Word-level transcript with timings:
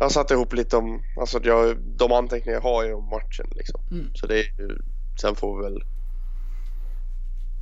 jag 0.00 0.12
satte 0.12 0.34
ihop 0.34 0.52
lite 0.52 0.76
om, 0.76 1.02
alltså 1.20 1.40
jag, 1.42 1.76
de 1.96 2.12
anteckningar 2.12 2.56
jag 2.56 2.62
har 2.62 2.84
ju 2.84 2.94
om 2.94 3.04
matchen 3.08 3.46
liksom. 3.50 3.80
Mm. 3.90 4.10
Så 4.14 4.26
det 4.26 4.40
är 4.40 4.78
sen 5.20 5.36
får 5.36 5.56
vi 5.56 5.62
väl 5.64 5.82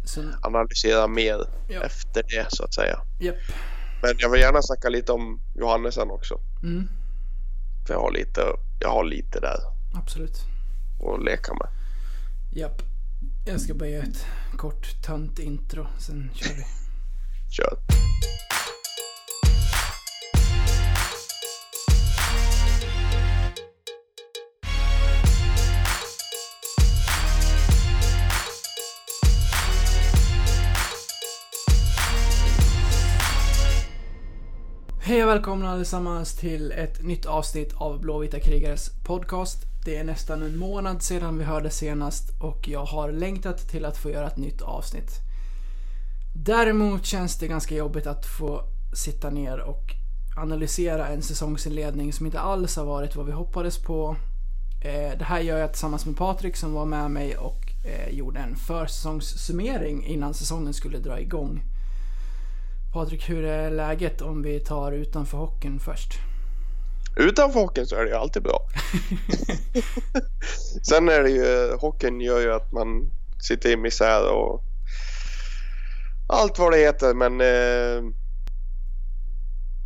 Sen, 0.04 0.34
analysera 0.42 1.06
mer 1.06 1.38
Ja. 1.68 1.82
efter 1.82 2.22
det 2.22 2.46
så 2.48 2.64
att 2.64 2.74
säga. 2.74 3.00
japp. 3.20 3.36
Men 4.02 4.14
jag 4.18 4.30
vill 4.30 4.40
gärna 4.40 4.62
snacka 4.62 4.88
lite 4.88 5.12
om 5.12 5.40
Johannesen 5.56 6.10
också. 6.10 6.40
Mm, 6.62 6.88
För 7.86 7.94
jag 7.94 8.00
har 8.00 8.12
lite, 8.12 8.40
jag 8.80 8.88
har 8.90 9.04
lite 9.04 9.40
där 9.40 9.58
absolut. 9.94 10.36
att 11.14 11.24
leka 11.24 11.54
med. 11.54 11.68
Japp. 12.52 12.82
Jag 13.46 13.60
ska 13.60 13.74
bara 13.74 13.88
göra 13.88 14.02
ett 14.04 14.26
kort 14.56 15.02
tönt 15.02 15.38
intro, 15.38 15.86
sen 15.98 16.30
kör 16.34 16.54
vi. 16.54 16.64
Kör. 17.50 17.78
Hej 35.08 35.24
och 35.24 35.30
välkomna 35.30 35.70
allesammans 35.70 36.36
till 36.36 36.72
ett 36.72 37.02
nytt 37.02 37.26
avsnitt 37.26 37.74
av 37.74 38.00
Blåvita 38.00 38.40
krigares 38.40 38.90
podcast. 39.04 39.58
Det 39.84 39.96
är 39.96 40.04
nästan 40.04 40.42
en 40.42 40.58
månad 40.58 41.02
sedan 41.02 41.38
vi 41.38 41.44
hörde 41.44 41.70
senast 41.70 42.30
och 42.40 42.68
jag 42.68 42.84
har 42.84 43.12
längtat 43.12 43.68
till 43.68 43.84
att 43.84 43.96
få 43.96 44.10
göra 44.10 44.26
ett 44.26 44.36
nytt 44.36 44.62
avsnitt. 44.62 45.10
Däremot 46.34 47.06
känns 47.06 47.38
det 47.38 47.48
ganska 47.48 47.74
jobbigt 47.74 48.06
att 48.06 48.26
få 48.26 48.64
sitta 48.94 49.30
ner 49.30 49.60
och 49.60 49.94
analysera 50.36 51.08
en 51.08 51.22
säsongsinledning 51.22 52.12
som 52.12 52.26
inte 52.26 52.40
alls 52.40 52.76
har 52.76 52.84
varit 52.84 53.16
vad 53.16 53.26
vi 53.26 53.32
hoppades 53.32 53.82
på. 53.82 54.16
Eh, 54.84 55.18
det 55.18 55.24
här 55.24 55.40
gör 55.40 55.58
jag 55.58 55.72
tillsammans 55.72 56.06
med 56.06 56.16
Patrik 56.16 56.56
som 56.56 56.72
var 56.72 56.86
med 56.86 57.10
mig 57.10 57.36
och 57.36 57.60
eh, 57.84 58.14
gjorde 58.14 58.40
en 58.40 58.56
försäsongssummering 58.56 60.06
innan 60.06 60.34
säsongen 60.34 60.74
skulle 60.74 60.98
dra 60.98 61.20
igång. 61.20 61.62
Patrik, 62.92 63.30
hur 63.30 63.44
är 63.44 63.70
läget 63.70 64.22
om 64.22 64.42
vi 64.42 64.60
tar 64.60 64.92
utanför 64.92 65.38
hockeyn 65.38 65.80
först? 65.80 66.18
Utanför 67.16 67.60
hockeyn 67.60 67.86
så 67.86 67.96
är 67.96 68.04
det 68.04 68.10
ju 68.10 68.16
alltid 68.16 68.42
bra. 68.42 68.60
Sen 70.82 71.08
är 71.08 71.22
det 71.22 71.30
ju, 71.30 71.76
hockeyn 71.76 72.20
gör 72.20 72.40
ju 72.40 72.52
att 72.52 72.72
man 72.72 73.10
sitter 73.38 73.70
i 73.70 73.76
misär 73.76 74.32
och 74.32 74.62
allt 76.28 76.58
vad 76.58 76.72
det 76.72 76.78
heter 76.78 77.14
men 77.14 77.32
eh, 77.32 78.12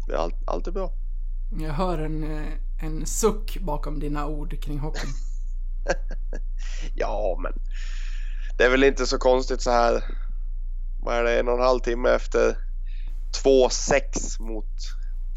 det 0.06 0.12
är 0.12 0.16
all, 0.16 0.34
alltid 0.46 0.74
bra. 0.74 0.92
Jag 1.60 1.72
hör 1.72 1.98
en, 1.98 2.24
eh, 2.24 2.52
en 2.84 3.06
suck 3.06 3.58
bakom 3.60 4.00
dina 4.00 4.26
ord 4.26 4.62
kring 4.62 4.78
hockeyn. 4.78 5.10
Ja 6.94 7.38
men 7.42 7.52
det 8.58 8.64
är 8.64 8.70
väl 8.70 8.84
inte 8.84 9.06
så 9.06 9.18
konstigt 9.18 9.62
så 9.62 9.70
här. 9.70 10.04
Vad 11.02 11.14
är 11.14 11.24
det, 11.24 11.40
en 11.40 11.48
och 11.48 11.54
en 11.54 11.64
halv 11.64 11.80
timme 11.80 12.10
efter 12.10 12.56
2-6 13.44 14.40
mot 14.40 14.66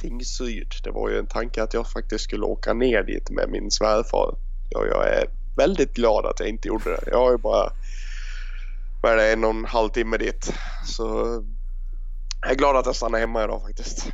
Tingsryd. 0.01 0.73
Det 0.83 0.91
var 0.91 1.09
ju 1.09 1.19
en 1.19 1.27
tanke 1.27 1.63
att 1.63 1.73
jag 1.73 1.91
faktiskt 1.91 2.23
skulle 2.23 2.45
åka 2.45 2.73
ner 2.73 3.03
dit 3.03 3.29
med 3.29 3.49
min 3.49 3.71
svärfar. 3.71 4.35
Och 4.75 4.87
jag 4.87 5.07
är 5.07 5.29
väldigt 5.57 5.93
glad 5.93 6.25
att 6.25 6.39
jag 6.39 6.49
inte 6.49 6.67
gjorde 6.67 6.89
det. 6.89 7.03
Jag 7.11 7.17
har 7.17 7.31
ju 7.31 7.37
bara 7.37 7.71
vad 9.01 9.11
är 9.11 9.17
det, 9.17 9.33
en 9.33 9.43
och 9.43 9.49
en 9.49 9.65
halv 9.65 9.89
timme 9.89 10.17
dit. 10.17 10.53
Så 10.85 11.03
jag 12.41 12.51
är 12.51 12.55
glad 12.55 12.75
att 12.75 12.85
jag 12.85 12.95
stannar 12.95 13.19
hemma 13.19 13.43
idag 13.43 13.61
faktiskt. 13.61 14.07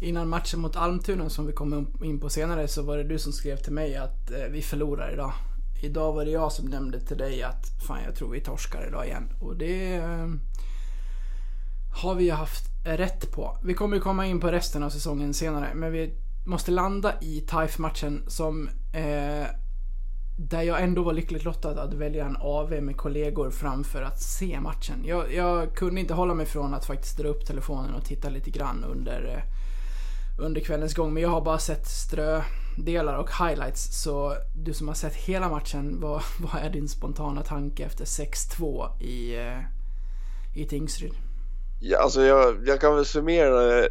Innan 0.00 0.28
matchen 0.28 0.60
mot 0.60 0.76
Almtuna 0.76 1.30
som 1.30 1.46
vi 1.46 1.52
kommer 1.52 2.04
in 2.04 2.20
på 2.20 2.30
senare 2.30 2.68
så 2.68 2.82
var 2.82 2.96
det 2.96 3.04
du 3.04 3.18
som 3.18 3.32
skrev 3.32 3.56
till 3.56 3.72
mig 3.72 3.96
att 3.96 4.30
eh, 4.30 4.44
vi 4.50 4.62
förlorar 4.62 5.12
idag. 5.12 5.32
Idag 5.82 6.12
var 6.12 6.24
det 6.24 6.30
jag 6.30 6.52
som 6.52 6.66
nämnde 6.66 7.00
till 7.00 7.18
dig 7.18 7.42
att 7.42 7.66
fan 7.86 8.02
jag 8.04 8.14
tror 8.14 8.30
vi 8.30 8.40
torskar 8.40 8.86
idag 8.88 9.06
igen. 9.06 9.28
Och 9.40 9.56
det 9.56 9.94
eh, 9.94 10.26
har 11.90 12.14
vi 12.14 12.24
ju 12.24 12.32
haft 12.32 12.64
rätt 12.84 13.32
på. 13.32 13.58
Vi 13.64 13.74
kommer 13.74 13.96
ju 13.96 14.02
komma 14.02 14.26
in 14.26 14.40
på 14.40 14.50
resten 14.50 14.82
av 14.82 14.90
säsongen 14.90 15.34
senare 15.34 15.74
men 15.74 15.92
vi 15.92 16.14
måste 16.46 16.70
landa 16.70 17.20
i 17.20 17.40
TIFE-matchen 17.40 18.24
som 18.26 18.68
eh, 18.92 19.46
där 20.48 20.62
jag 20.62 20.82
ändå 20.82 21.02
var 21.02 21.12
lyckligt 21.12 21.44
lottad 21.44 21.82
att 21.82 21.94
välja 21.94 22.24
en 22.24 22.36
AV 22.40 22.82
med 22.82 22.96
kollegor 22.96 23.50
framför 23.50 24.02
att 24.02 24.22
se 24.22 24.60
matchen. 24.60 25.04
Jag, 25.04 25.34
jag 25.34 25.74
kunde 25.74 26.00
inte 26.00 26.14
hålla 26.14 26.34
mig 26.34 26.46
från 26.46 26.74
att 26.74 26.84
faktiskt 26.84 27.18
dra 27.18 27.28
upp 27.28 27.46
telefonen 27.46 27.94
och 27.94 28.04
titta 28.04 28.28
lite 28.28 28.50
grann 28.50 28.84
under, 28.84 29.24
eh, 29.36 30.44
under 30.44 30.60
kvällens 30.60 30.94
gång. 30.94 31.14
Men 31.14 31.22
jag 31.22 31.30
har 31.30 31.40
bara 31.40 31.58
sett 31.58 31.86
strödelar 31.86 33.14
och 33.14 33.30
highlights. 33.30 34.02
Så 34.02 34.36
du 34.56 34.74
som 34.74 34.88
har 34.88 34.94
sett 34.94 35.14
hela 35.14 35.48
matchen, 35.48 36.00
vad, 36.00 36.22
vad 36.38 36.62
är 36.62 36.70
din 36.70 36.88
spontana 36.88 37.42
tanke 37.42 37.84
efter 37.84 38.04
6-2 38.04 39.00
i, 39.00 39.36
eh, 39.36 39.58
i 40.54 40.64
Tingsryd? 40.64 41.29
Ja, 41.82 41.98
alltså 41.98 42.22
jag, 42.22 42.68
jag 42.68 42.80
kan 42.80 42.94
väl 42.96 43.04
summera 43.04 43.60
det 43.60 43.88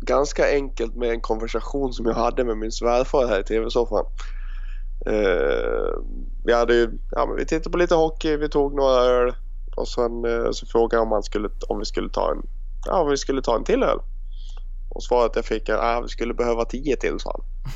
ganska 0.00 0.50
enkelt 0.50 0.94
med 0.94 1.10
en 1.10 1.20
konversation 1.20 1.92
som 1.92 2.06
jag 2.06 2.14
hade 2.14 2.44
med 2.44 2.56
min 2.56 2.72
svärfar 2.72 3.26
här 3.26 3.40
i 3.40 3.44
tv-soffan. 3.44 4.04
Eh, 5.06 6.02
vi 6.44 6.52
hade 6.52 6.74
ju, 6.74 6.98
ja 7.10 7.26
men 7.26 7.36
vi 7.36 7.46
tittade 7.46 7.70
på 7.70 7.78
lite 7.78 7.94
hockey, 7.94 8.36
vi 8.36 8.48
tog 8.48 8.74
några 8.74 8.94
öl 8.94 9.34
och 9.76 9.88
sen 9.88 10.24
eh, 10.24 10.50
så 10.50 10.66
frågade 10.66 11.02
om, 11.02 11.12
han 11.12 11.22
skulle, 11.22 11.48
om 11.68 11.78
vi 11.78 11.84
skulle 11.84 12.08
ta 12.08 12.30
en, 12.30 12.42
ja 12.86 13.00
om 13.00 13.10
vi 13.10 13.16
skulle 13.16 13.42
ta 13.42 13.56
en 13.56 13.64
till 13.64 13.82
öl. 13.82 13.98
Och 14.88 15.02
svaret 15.02 15.32
jag 15.36 15.44
fick 15.44 15.68
är 15.68 15.74
att 15.74 16.04
vi 16.04 16.08
skulle 16.08 16.34
behöva 16.34 16.64
tio 16.64 16.96
till 16.96 17.20
sa 17.20 17.30
han. 17.30 17.72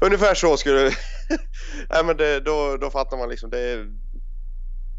Ungefär 0.00 0.34
så 0.34 0.56
skulle 0.56 0.80
Nej 1.90 2.04
men 2.04 2.16
det, 2.16 2.40
då, 2.40 2.76
då 2.80 2.90
fattar 2.90 3.16
man 3.16 3.28
liksom 3.28 3.50
det, 3.50 3.86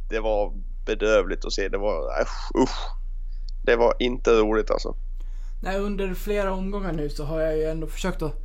det 0.09 0.19
var 0.19 0.53
bedrövligt 0.87 1.45
att 1.45 1.53
se. 1.53 1.67
Det 1.69 1.77
var, 1.77 2.21
usch, 2.21 2.63
usch. 2.63 2.77
Det 3.65 3.75
var 3.75 3.93
inte 3.99 4.31
roligt 4.31 4.71
alltså. 4.71 4.95
Nej, 5.63 5.77
under 5.79 6.13
flera 6.13 6.53
omgångar 6.53 6.91
nu 6.93 7.09
så 7.09 7.23
har 7.25 7.41
jag 7.41 7.57
ju 7.57 7.63
ändå 7.63 7.87
försökt 7.87 8.21
att 8.21 8.35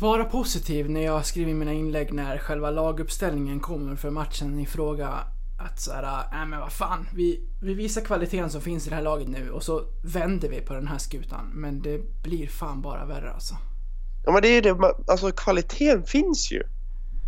vara 0.00 0.24
positiv 0.24 0.90
när 0.90 1.00
jag 1.04 1.26
skriver 1.26 1.54
mina 1.54 1.72
inlägg 1.72 2.12
när 2.12 2.38
själva 2.38 2.70
laguppställningen 2.70 3.60
kommer 3.60 3.96
för 3.96 4.10
matchen 4.10 4.60
i 4.60 4.66
fråga. 4.66 5.08
Att 5.60 5.80
såhär, 5.80 6.02
nej 6.32 6.46
men 6.46 6.60
vad 6.60 6.72
fan, 6.72 7.08
vi, 7.14 7.40
vi 7.62 7.74
visar 7.74 8.00
kvaliteten 8.00 8.50
som 8.50 8.60
finns 8.60 8.86
i 8.86 8.90
det 8.90 8.96
här 8.96 9.02
laget 9.02 9.28
nu 9.28 9.50
och 9.50 9.62
så 9.62 9.82
vänder 10.04 10.48
vi 10.48 10.60
på 10.60 10.74
den 10.74 10.86
här 10.88 10.98
skutan. 10.98 11.50
Men 11.54 11.82
det 11.82 12.22
blir 12.22 12.46
fan 12.46 12.82
bara 12.82 13.04
värre 13.06 13.30
alltså. 13.32 13.54
Ja 14.26 14.32
men 14.32 14.42
det 14.42 14.48
är 14.48 14.54
ju 14.54 14.60
det, 14.60 14.76
alltså 15.06 15.30
kvaliteten 15.30 16.04
finns 16.04 16.52
ju. 16.52 16.62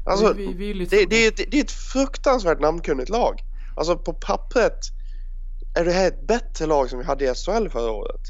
Alltså, 0.06 0.32
vi, 0.32 0.46
vi, 0.52 0.72
vi 0.72 0.84
det, 0.84 1.04
det, 1.10 1.26
ett- 1.26 1.50
det 1.50 1.58
är 1.60 1.64
ett 1.64 1.70
fruktansvärt 1.70 2.60
namnkunnigt 2.60 3.08
lag. 3.08 3.40
Alltså 3.76 3.96
på 3.96 4.12
pappret 4.12 4.78
är 5.74 5.84
det 5.84 5.92
här 5.92 6.08
ett 6.08 6.26
bättre 6.26 6.66
lag 6.66 6.90
som 6.90 6.98
vi 6.98 7.04
hade 7.04 7.24
i 7.24 7.34
SHL 7.34 7.68
förra 7.68 7.90
året. 7.90 8.20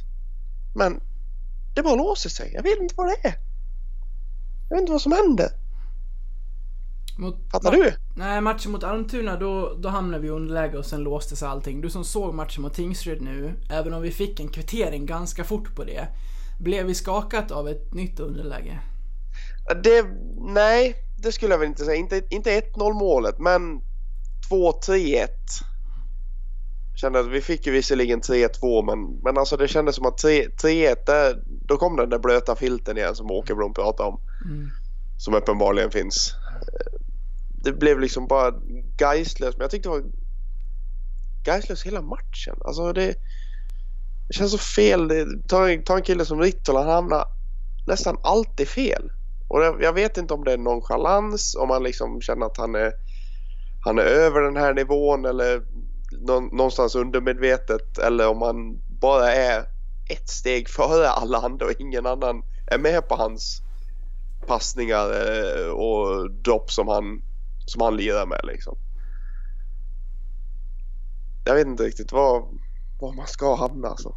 Men 0.74 1.00
det 1.74 1.82
bara 1.82 1.94
låser 1.94 2.30
sig. 2.30 2.52
Jag 2.54 2.62
vet 2.62 2.78
inte 2.80 2.94
vad 2.96 3.06
det 3.06 3.28
är. 3.28 3.34
Jag 4.68 4.76
vet 4.76 4.80
inte 4.80 4.92
vad 4.92 5.02
som 5.02 5.12
händer. 5.12 5.48
mot, 7.18 7.36
Fattar 7.52 7.72
du? 7.72 7.92
Nej, 8.16 8.40
matchen 8.40 8.72
mot 8.72 8.84
Almtuna 8.84 9.36
då, 9.36 9.76
då 9.78 9.88
hamnade 9.88 10.22
vi 10.22 10.28
i 10.28 10.30
underläge 10.30 10.78
och 10.78 10.86
sen 10.86 11.00
låste 11.00 11.36
sig 11.36 11.48
allting. 11.48 11.80
Du 11.80 11.90
som 11.90 12.04
såg 12.04 12.34
matchen 12.34 12.62
mot 12.62 12.74
Tingsryd 12.74 13.22
nu, 13.22 13.54
även 13.70 13.94
om 13.94 14.02
vi 14.02 14.10
fick 14.10 14.40
en 14.40 14.48
kvittering 14.48 15.06
ganska 15.06 15.44
fort 15.44 15.74
på 15.74 15.84
det. 15.84 16.08
Blev 16.60 16.86
vi 16.86 16.94
skakat 16.94 17.50
av 17.50 17.68
ett 17.68 17.94
nytt 17.94 18.20
underläge? 18.20 18.80
Det, 19.84 20.06
nej, 20.36 20.94
det 21.22 21.32
skulle 21.32 21.52
jag 21.52 21.58
väl 21.58 21.68
inte 21.68 21.84
säga. 21.84 21.96
Inte, 21.96 22.22
inte 22.30 22.60
1-0 22.60 22.92
målet, 22.92 23.38
men 23.38 23.82
2-3-1. 24.50 25.28
Kände 26.96 27.20
att 27.20 27.26
vi 27.26 27.40
fick 27.40 27.66
ju 27.66 27.72
visserligen 27.72 28.20
3-2 28.20 28.86
men, 28.86 29.20
men 29.22 29.38
alltså 29.38 29.56
det 29.56 29.68
kändes 29.68 29.96
som 29.96 30.06
att 30.06 30.18
3 30.18 30.48
3-1 30.48 30.96
där, 31.06 31.42
då 31.46 31.76
kom 31.76 31.96
den 31.96 32.08
där 32.08 32.18
blöta 32.18 32.56
filten 32.56 32.96
igen 32.96 33.14
som 33.14 33.30
Åkerblom 33.30 33.74
pratade 33.74 34.08
om. 34.08 34.20
Mm. 34.44 34.70
Som 35.18 35.34
uppenbarligen 35.34 35.90
finns. 35.90 36.34
Det 37.64 37.72
blev 37.72 38.00
liksom 38.00 38.26
bara 38.26 38.54
Gaislös, 38.96 39.56
men 39.56 39.64
jag 39.64 39.70
tyckte 39.70 39.88
det 39.88 39.92
var 39.92 40.04
Gaislös 41.44 41.82
hela 41.82 42.02
matchen. 42.02 42.56
Alltså 42.64 42.92
det, 42.92 43.14
det 44.28 44.34
känns 44.34 44.52
så 44.52 44.58
fel. 44.58 45.08
Det, 45.08 45.26
ta, 45.48 45.66
ta 45.84 45.96
en 45.96 46.02
kille 46.02 46.24
som 46.24 46.40
Rittola, 46.40 46.82
han 46.82 46.92
hamnar 46.92 47.24
nästan 47.86 48.18
alltid 48.22 48.68
fel. 48.68 49.12
Och 49.48 49.62
jag, 49.62 49.82
jag 49.82 49.92
vet 49.92 50.16
inte 50.16 50.34
om 50.34 50.44
det 50.44 50.52
är 50.52 50.58
nonchalans, 50.58 51.54
om 51.54 51.70
han 51.70 51.82
liksom 51.82 52.20
känner 52.20 52.46
att 52.46 52.56
han 52.56 52.74
är, 52.74 52.92
han 53.80 53.98
är 53.98 54.02
över 54.02 54.40
den 54.40 54.56
här 54.56 54.74
nivån 54.74 55.24
eller 55.24 55.62
någonstans 56.52 56.94
undermedvetet 56.94 57.98
eller 57.98 58.28
om 58.28 58.42
han 58.42 58.78
bara 59.00 59.32
är 59.32 59.60
ett 60.10 60.28
steg 60.28 60.68
före 60.68 61.08
alla 61.08 61.38
andra 61.38 61.66
och 61.66 61.72
ingen 61.78 62.06
annan 62.06 62.42
är 62.66 62.78
med 62.78 63.08
på 63.08 63.14
hans 63.14 63.62
passningar 64.46 65.06
eh, 65.06 65.70
och 65.70 66.30
dropp 66.30 66.70
som 66.70 66.88
han, 66.88 67.22
som 67.66 67.82
han 67.82 67.96
lirar 67.96 68.26
med 68.26 68.40
liksom. 68.44 68.76
Jag 71.44 71.54
vet 71.54 71.66
inte 71.66 71.82
riktigt 71.82 72.12
var, 72.12 72.48
var 73.00 73.12
man 73.12 73.26
ska 73.26 73.54
hamna 73.54 73.88
alltså. 73.88 74.14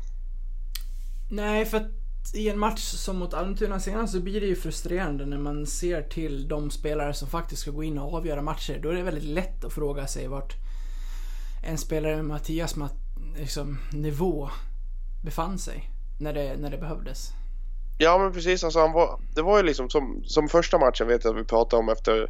Nej, 1.31 1.65
för 1.65 1.77
att 1.77 2.02
i 2.33 2.49
en 2.49 2.59
match 2.59 2.81
som 2.81 3.17
mot 3.17 3.33
Almtuna 3.33 3.79
senast 3.79 4.13
så 4.13 4.19
blir 4.19 4.41
det 4.41 4.47
ju 4.47 4.55
frustrerande 4.55 5.25
när 5.25 5.37
man 5.37 5.65
ser 5.65 6.01
till 6.01 6.47
de 6.47 6.71
spelare 6.71 7.13
som 7.13 7.27
faktiskt 7.27 7.61
ska 7.61 7.71
gå 7.71 7.83
in 7.83 7.97
och 7.97 8.13
avgöra 8.13 8.41
matcher. 8.41 8.79
Då 8.83 8.89
är 8.89 8.93
det 8.93 9.03
väldigt 9.03 9.23
lätt 9.23 9.65
att 9.65 9.73
fråga 9.73 10.07
sig 10.07 10.27
vart 10.27 10.53
en 11.63 11.77
spelare 11.77 12.15
med 12.15 12.25
Mattias 12.25 12.75
liksom, 13.37 13.77
nivå 13.93 14.49
befann 15.23 15.59
sig 15.59 15.89
när 16.19 16.33
det, 16.33 16.57
när 16.57 16.71
det 16.71 16.77
behövdes. 16.77 17.29
Ja 17.97 18.17
men 18.17 18.33
precis, 18.33 18.63
alltså 18.63 18.79
han 18.79 18.91
var, 18.91 19.19
det 19.35 19.41
var 19.41 19.57
ju 19.57 19.63
liksom 19.63 19.89
som, 19.89 20.23
som 20.25 20.49
första 20.49 20.77
matchen 20.77 21.07
vet 21.07 21.23
jag 21.23 21.35
att 21.35 21.41
vi 21.41 21.45
pratade 21.45 21.79
om 21.79 21.89
efter 21.89 22.29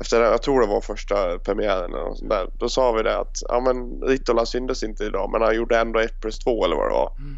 efter, 0.00 0.22
jag 0.22 0.42
tror 0.42 0.60
det 0.60 0.66
var 0.66 0.80
första 0.80 1.38
premiären 1.38 1.90
eller 1.90 2.04
något 2.04 2.18
sånt 2.18 2.30
där. 2.30 2.46
Då 2.58 2.68
sa 2.68 2.92
vi 2.92 3.02
det 3.02 3.18
att 3.18 3.42
ja 3.48 3.60
men 3.60 4.02
Ritola 4.02 4.46
syntes 4.46 4.82
inte 4.82 5.04
idag 5.04 5.30
men 5.32 5.42
han 5.42 5.56
gjorde 5.56 5.78
ändå 5.78 6.00
1 6.00 6.20
plus 6.20 6.38
2 6.38 6.64
eller 6.64 6.76
vad 6.76 6.86
det 6.86 6.94
var. 6.94 7.12
Mm. 7.18 7.36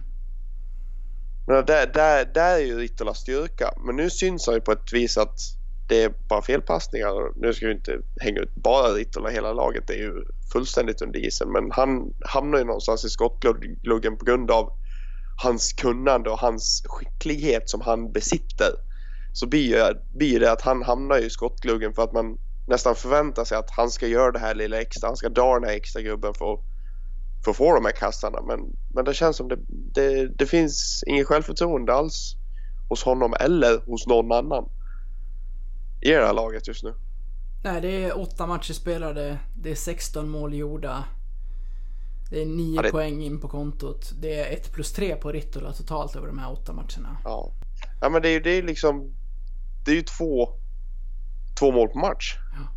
Men 1.47 1.65
där, 1.65 1.87
där, 1.87 2.25
där 2.35 2.55
är 2.55 2.65
ju 2.65 2.79
Ritolas 2.79 3.19
styrka. 3.19 3.71
Men 3.87 3.97
nu 3.97 4.11
syns 4.11 4.47
han 4.47 4.55
ju 4.55 4.61
på 4.61 4.73
ett 4.73 4.93
vis 4.93 5.19
att 5.19 5.35
det 5.89 6.03
är 6.03 6.13
bara 6.29 6.43
felpassningar. 6.43 7.33
Nu 7.37 7.55
ska 7.55 7.67
vi 7.67 7.73
inte 7.73 7.99
hänga 8.21 8.41
ut 8.41 8.55
bara 8.55 8.89
Ritola, 8.89 9.29
hela 9.29 9.53
laget 9.53 9.91
är 9.91 9.95
ju 9.95 10.13
fullständigt 10.53 11.03
under 11.03 11.19
isen. 11.21 11.53
Men 11.53 11.71
han 11.71 12.13
hamnar 12.21 12.59
ju 12.59 12.65
någonstans 12.65 13.05
i 13.05 13.11
skottgluggen 13.11 14.17
på 14.17 14.25
grund 14.25 14.51
av 14.51 14.73
hans 15.37 15.73
kunnande 15.73 16.31
och 16.31 16.39
hans 16.39 16.83
skicklighet 16.85 17.71
som 17.71 17.81
han 17.81 18.13
besitter. 18.13 18.71
Så 19.33 19.47
blir, 19.47 19.93
blir 20.19 20.41
det 20.41 20.53
att 20.53 20.63
han 20.63 20.83
hamnar 20.83 21.19
i 21.19 21.31
skottgluggen 21.31 21.93
för 21.93 22.03
att 22.03 22.13
man 22.13 22.37
nästan 22.67 22.95
förväntar 22.95 23.45
sig 23.45 23.59
att 23.59 23.71
han 23.71 23.91
ska 23.91 24.07
göra 24.07 24.33
det 24.33 24.39
här 24.39 24.55
lilla 24.55 24.81
extra. 24.81 25.09
Han 25.09 25.17
ska 25.17 25.29
dra 25.29 25.55
den 25.55 25.69
här 25.69 25.77
extra 25.77 26.03
gubben 26.03 26.35
för, 26.35 26.59
för 27.45 27.51
att 27.51 27.57
få 27.57 27.75
de 27.75 27.85
här 27.85 27.93
kastarna. 27.93 28.43
Men, 28.43 28.61
men 28.95 29.05
det 29.05 29.15
känns 29.15 29.37
som 29.37 29.49
det, 29.49 29.59
det, 29.69 30.29
det 30.39 30.47
finns 30.47 31.05
inget 31.07 31.27
självförtroende 31.27 31.95
alls 31.95 32.37
hos 32.89 33.05
honom 33.05 33.35
eller 33.41 33.81
hos 33.87 34.07
någon 34.07 34.33
annan 34.33 34.69
i 36.03 36.11
det 36.11 36.27
här 36.27 36.35
laget 36.35 36.69
just 36.69 36.85
nu. 36.85 36.95
Nej, 37.65 37.81
det 37.81 38.05
är 38.05 38.19
åtta 38.19 38.47
matcher 38.47 38.73
spelade. 38.73 39.39
Det 39.57 39.71
är 39.71 39.75
16 39.75 40.29
mål 40.29 40.55
gjorda. 40.55 41.05
Det 42.31 42.43
är 42.43 42.47
nio 42.47 42.77
ja, 42.77 42.83
det... 42.83 42.91
poäng 42.91 43.23
in 43.23 43.41
på 43.41 43.49
kontot. 43.49 44.13
Det 44.21 44.41
är 44.41 44.57
ett 44.57 44.73
plus 44.73 44.93
tre 44.93 45.17
på 45.17 45.33
Rittola 45.33 45.73
totalt 45.73 46.17
över 46.17 46.27
de 46.27 46.39
här 46.39 46.53
åtta 46.53 46.73
matcherna. 46.73 47.19
Ja, 47.25 47.53
ja 48.01 48.09
men 48.09 48.23
det 48.23 48.29
är 48.29 48.33
ju 48.33 48.41
det 48.41 48.51
är 48.51 48.63
liksom... 48.63 49.15
Det 49.85 49.91
är 49.91 49.95
ju 49.95 50.03
två, 50.03 50.49
två 51.59 51.73
mål 51.73 51.89
på 51.89 51.99
match. 51.99 52.37
Ja. 52.53 52.73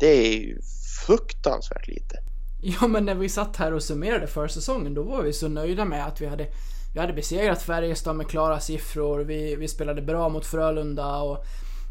Det 0.00 0.06
är 0.06 0.40
ju 0.40 0.60
fruktansvärt 1.06 1.88
lite. 1.88 2.27
Ja, 2.80 2.86
men 2.86 3.04
när 3.04 3.14
vi 3.14 3.28
satt 3.28 3.56
här 3.56 3.74
och 3.74 3.82
summerade 3.82 4.26
för 4.26 4.48
säsongen 4.48 4.94
då 4.94 5.02
var 5.02 5.22
vi 5.22 5.32
så 5.32 5.48
nöjda 5.48 5.84
med 5.84 6.06
att 6.06 6.20
vi 6.20 6.26
hade 6.26 6.46
vi 6.94 7.00
hade 7.00 7.12
besegrat 7.12 7.62
Färjestad 7.62 8.16
med 8.16 8.28
klara 8.28 8.60
siffror. 8.60 9.18
Vi, 9.18 9.56
vi 9.56 9.68
spelade 9.68 10.02
bra 10.02 10.28
mot 10.28 10.46
Frölunda 10.46 11.16
och 11.16 11.44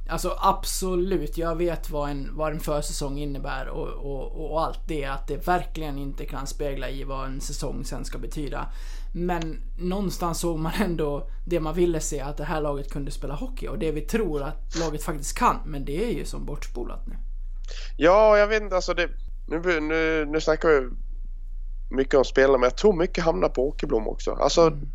Alltså 0.09 0.37
absolut, 0.41 1.37
jag 1.37 1.55
vet 1.55 1.89
vad 1.89 2.09
en, 2.09 2.29
vad 2.35 2.53
en 2.53 2.59
försäsong 2.59 3.17
innebär 3.17 3.67
och, 3.67 3.87
och, 3.87 4.51
och 4.51 4.61
allt 4.61 4.79
det. 4.87 5.05
Att 5.05 5.27
det 5.27 5.47
verkligen 5.47 5.97
inte 5.97 6.25
kan 6.25 6.47
spegla 6.47 6.89
i 6.89 7.03
vad 7.03 7.25
en 7.25 7.41
säsong 7.41 7.85
sen 7.85 8.05
ska 8.05 8.17
betyda. 8.17 8.67
Men 9.13 9.61
någonstans 9.79 10.39
såg 10.39 10.59
man 10.59 10.71
ändå 10.81 11.29
det 11.45 11.59
man 11.59 11.73
ville 11.73 11.99
se, 11.99 12.21
att 12.21 12.37
det 12.37 12.43
här 12.43 12.61
laget 12.61 12.91
kunde 12.91 13.11
spela 13.11 13.35
hockey. 13.35 13.67
Och 13.67 13.79
det 13.79 13.91
vi 13.91 14.01
tror 14.01 14.43
att 14.43 14.75
laget 14.79 15.03
faktiskt 15.03 15.37
kan. 15.37 15.57
Men 15.65 15.85
det 15.85 16.03
är 16.03 16.13
ju 16.13 16.25
som 16.25 16.45
bortspolat 16.45 17.07
nu. 17.07 17.15
Ja, 17.97 18.37
jag 18.37 18.47
vet 18.47 18.63
inte. 18.63 18.75
Alltså 18.75 18.93
det, 18.93 19.09
nu, 19.47 19.79
nu, 19.79 20.25
nu 20.25 20.41
snackar 20.41 20.69
vi 20.69 20.89
mycket 21.89 22.13
om 22.13 22.25
spelarna, 22.25 22.57
men 22.57 22.67
jag 22.67 22.77
tror 22.77 22.93
mycket 22.93 23.23
hamnar 23.23 23.49
på 23.49 23.67
Åkerblom 23.67 24.07
också. 24.07 24.31
Alltså, 24.31 24.61
mm. 24.61 24.89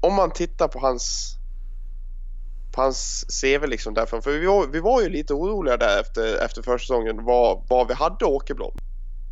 om 0.00 0.14
man 0.14 0.30
tittar 0.30 0.68
på 0.68 0.78
hans 0.78 1.36
på 2.72 2.80
hans 2.80 3.24
CV 3.40 3.66
liksom 3.66 3.94
därför. 3.94 4.20
För 4.20 4.30
vi 4.30 4.46
var, 4.46 4.66
vi 4.66 4.80
var 4.80 5.02
ju 5.02 5.08
lite 5.08 5.34
oroliga 5.34 5.76
där 5.76 6.00
efter, 6.00 6.44
efter 6.44 6.62
försäsongen 6.62 7.24
vad, 7.24 7.64
vad 7.68 7.88
vi 7.88 7.94
hade 7.94 8.24
Åkerblom. 8.24 8.76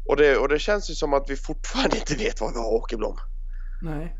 Och 0.07 0.17
det, 0.17 0.37
och 0.37 0.49
det 0.49 0.59
känns 0.59 0.91
ju 0.91 0.95
som 0.95 1.15
att 1.15 1.31
vi 1.31 1.37
fortfarande 1.37 1.97
inte 2.01 2.15
vet 2.15 2.41
vad 2.41 2.53
vi 2.53 2.59
har 2.59 2.73
Åkerblom. 2.73 3.17
Nej. 3.83 4.17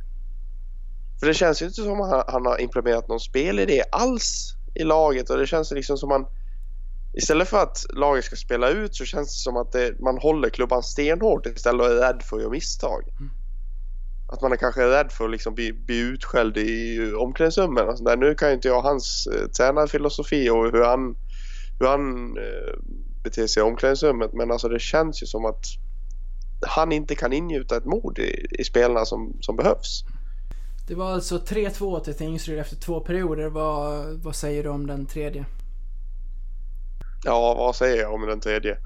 För 1.21 1.27
det 1.27 1.35
känns 1.35 1.63
ju 1.63 1.67
inte 1.67 1.83
som 1.83 2.01
att 2.01 2.11
han, 2.11 2.25
han 2.29 2.47
har 2.47 2.61
implementerat 2.61 3.09
någon 3.09 3.21
spelidé 3.21 3.83
alls 3.93 4.55
i 4.75 4.85
laget 4.85 5.31
och 5.31 5.39
det 5.39 5.47
känns 5.47 5.71
liksom 5.71 5.99
som 5.99 6.13
att 6.13 6.21
man 6.21 6.31
Istället 7.15 7.49
för 7.49 7.63
att 7.63 7.87
laget 7.91 8.25
ska 8.25 8.37
spela 8.37 8.71
ut 8.71 8.95
så 8.95 9.05
känns 9.05 9.29
det 9.29 9.43
som 9.43 9.57
att 9.57 9.73
det, 9.73 10.01
man 10.01 10.19
håller 10.19 10.49
klubban 10.49 10.83
stenhårt 10.83 11.47
istället 11.47 11.81
och 11.81 11.93
är 11.93 11.97
rädd 11.97 12.23
för 12.23 12.37
att 12.37 12.43
göra 12.43 12.53
misstag. 12.53 13.03
Mm 13.21 13.31
att 14.33 14.43
man 14.43 14.53
är 14.53 14.57
kanske 14.57 14.81
rädd 14.81 15.13
för 15.13 15.25
att 15.25 15.31
liksom 15.31 15.55
bli, 15.55 15.73
bli 15.73 15.99
utskälld 15.99 16.57
i 16.57 16.99
omklädningsrummen. 17.13 17.89
Och 17.89 18.05
där. 18.05 18.17
Nu 18.17 18.35
kan 18.35 18.49
ju 18.49 18.55
inte 18.55 18.69
jag 18.69 18.83
hans 18.83 19.27
eh, 19.27 19.49
tränarfilosofi 19.49 20.51
och 20.51 20.73
hur 20.73 20.85
han, 20.85 21.17
hur 21.79 21.87
han 21.87 22.37
eh, 22.37 22.75
beter 23.23 23.47
sig 23.47 23.61
i 23.61 23.67
omklädningsrummet 23.67 24.33
men 24.33 24.51
alltså 24.51 24.69
det 24.69 24.81
känns 24.81 25.23
ju 25.23 25.27
som 25.27 25.45
att 25.45 25.65
han 26.67 26.93
inte 26.93 27.15
kan 27.15 27.33
ingjuta 27.33 27.77
ett 27.77 27.85
mod 27.85 28.19
i, 28.19 28.47
i 28.59 28.65
spelarna 28.65 29.05
som, 29.05 29.37
som 29.41 29.57
behövs. 29.57 30.05
Det 30.89 30.95
var 30.95 31.13
alltså 31.13 31.39
3-2 31.39 32.01
till 32.01 32.15
Tingsryd 32.15 32.59
efter 32.59 32.77
två 32.77 33.01
perioder. 33.01 33.49
Vad, 33.49 34.07
vad 34.23 34.37
säger 34.37 34.63
du 34.63 34.69
om 34.69 34.87
den 34.87 35.07
tredje? 35.07 35.45
Ja, 37.25 37.55
vad 37.55 37.77
säger 37.77 38.03
jag 38.03 38.15
om 38.15 38.27
den 38.27 38.41
tredje? 38.41 38.79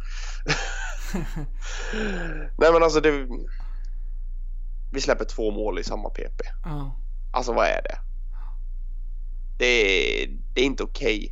Nej 2.59 2.73
men 2.73 2.83
alltså 2.83 3.01
det 3.01 3.29
vi 4.93 5.01
släpper 5.01 5.25
två 5.25 5.51
mål 5.51 5.79
i 5.79 5.85
samma 5.85 6.11
PP. 6.11 6.41
Uh. 6.67 6.89
Alltså 7.33 7.53
vad 7.53 7.67
är 7.67 7.83
det? 7.83 7.99
Det 9.59 9.67
är, 9.67 10.29
det 10.55 10.61
är 10.61 10.65
inte 10.65 10.83
okej 10.83 11.19
okay 11.19 11.31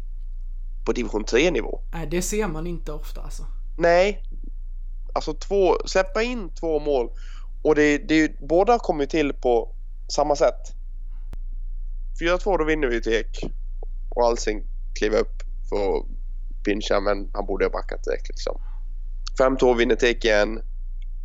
på 0.85 0.93
division 0.93 1.25
3 1.25 1.51
nivå. 1.51 1.81
Nej, 1.93 2.07
det 2.07 2.23
ser 2.23 2.49
man 2.49 2.67
inte 2.67 2.93
ofta 2.93 3.23
alltså. 3.23 3.47
Nej. 3.79 4.23
Alltså 5.15 5.35
två, 5.35 5.77
släppa 5.87 6.23
in 6.23 6.55
två 6.55 6.81
mål 6.81 7.11
och 7.63 7.75
det, 7.75 7.99
det, 7.99 8.41
båda 8.41 8.79
kommer 8.79 9.07
till 9.07 9.33
på 9.33 9.75
samma 10.09 10.37
sätt. 10.37 10.75
4-2 12.21 12.59
då 12.59 12.65
vinner 12.65 12.89
vi 12.89 13.03
till 13.03 13.13
Ek 13.13 13.45
och 14.11 14.27
Alsing 14.27 14.63
kliver 14.95 15.19
upp 15.19 15.43
för 15.69 15.77
att 15.77 16.07
pincha 16.65 17.01
men 17.01 17.31
han 17.33 17.47
borde 17.47 17.65
ha 17.65 17.71
backat 17.71 18.05
direkt 18.05 18.29
liksom. 18.29 18.61
5-2 19.39 19.77
vinner 19.77 19.97
Tek 19.97 20.25
igen 20.25 20.63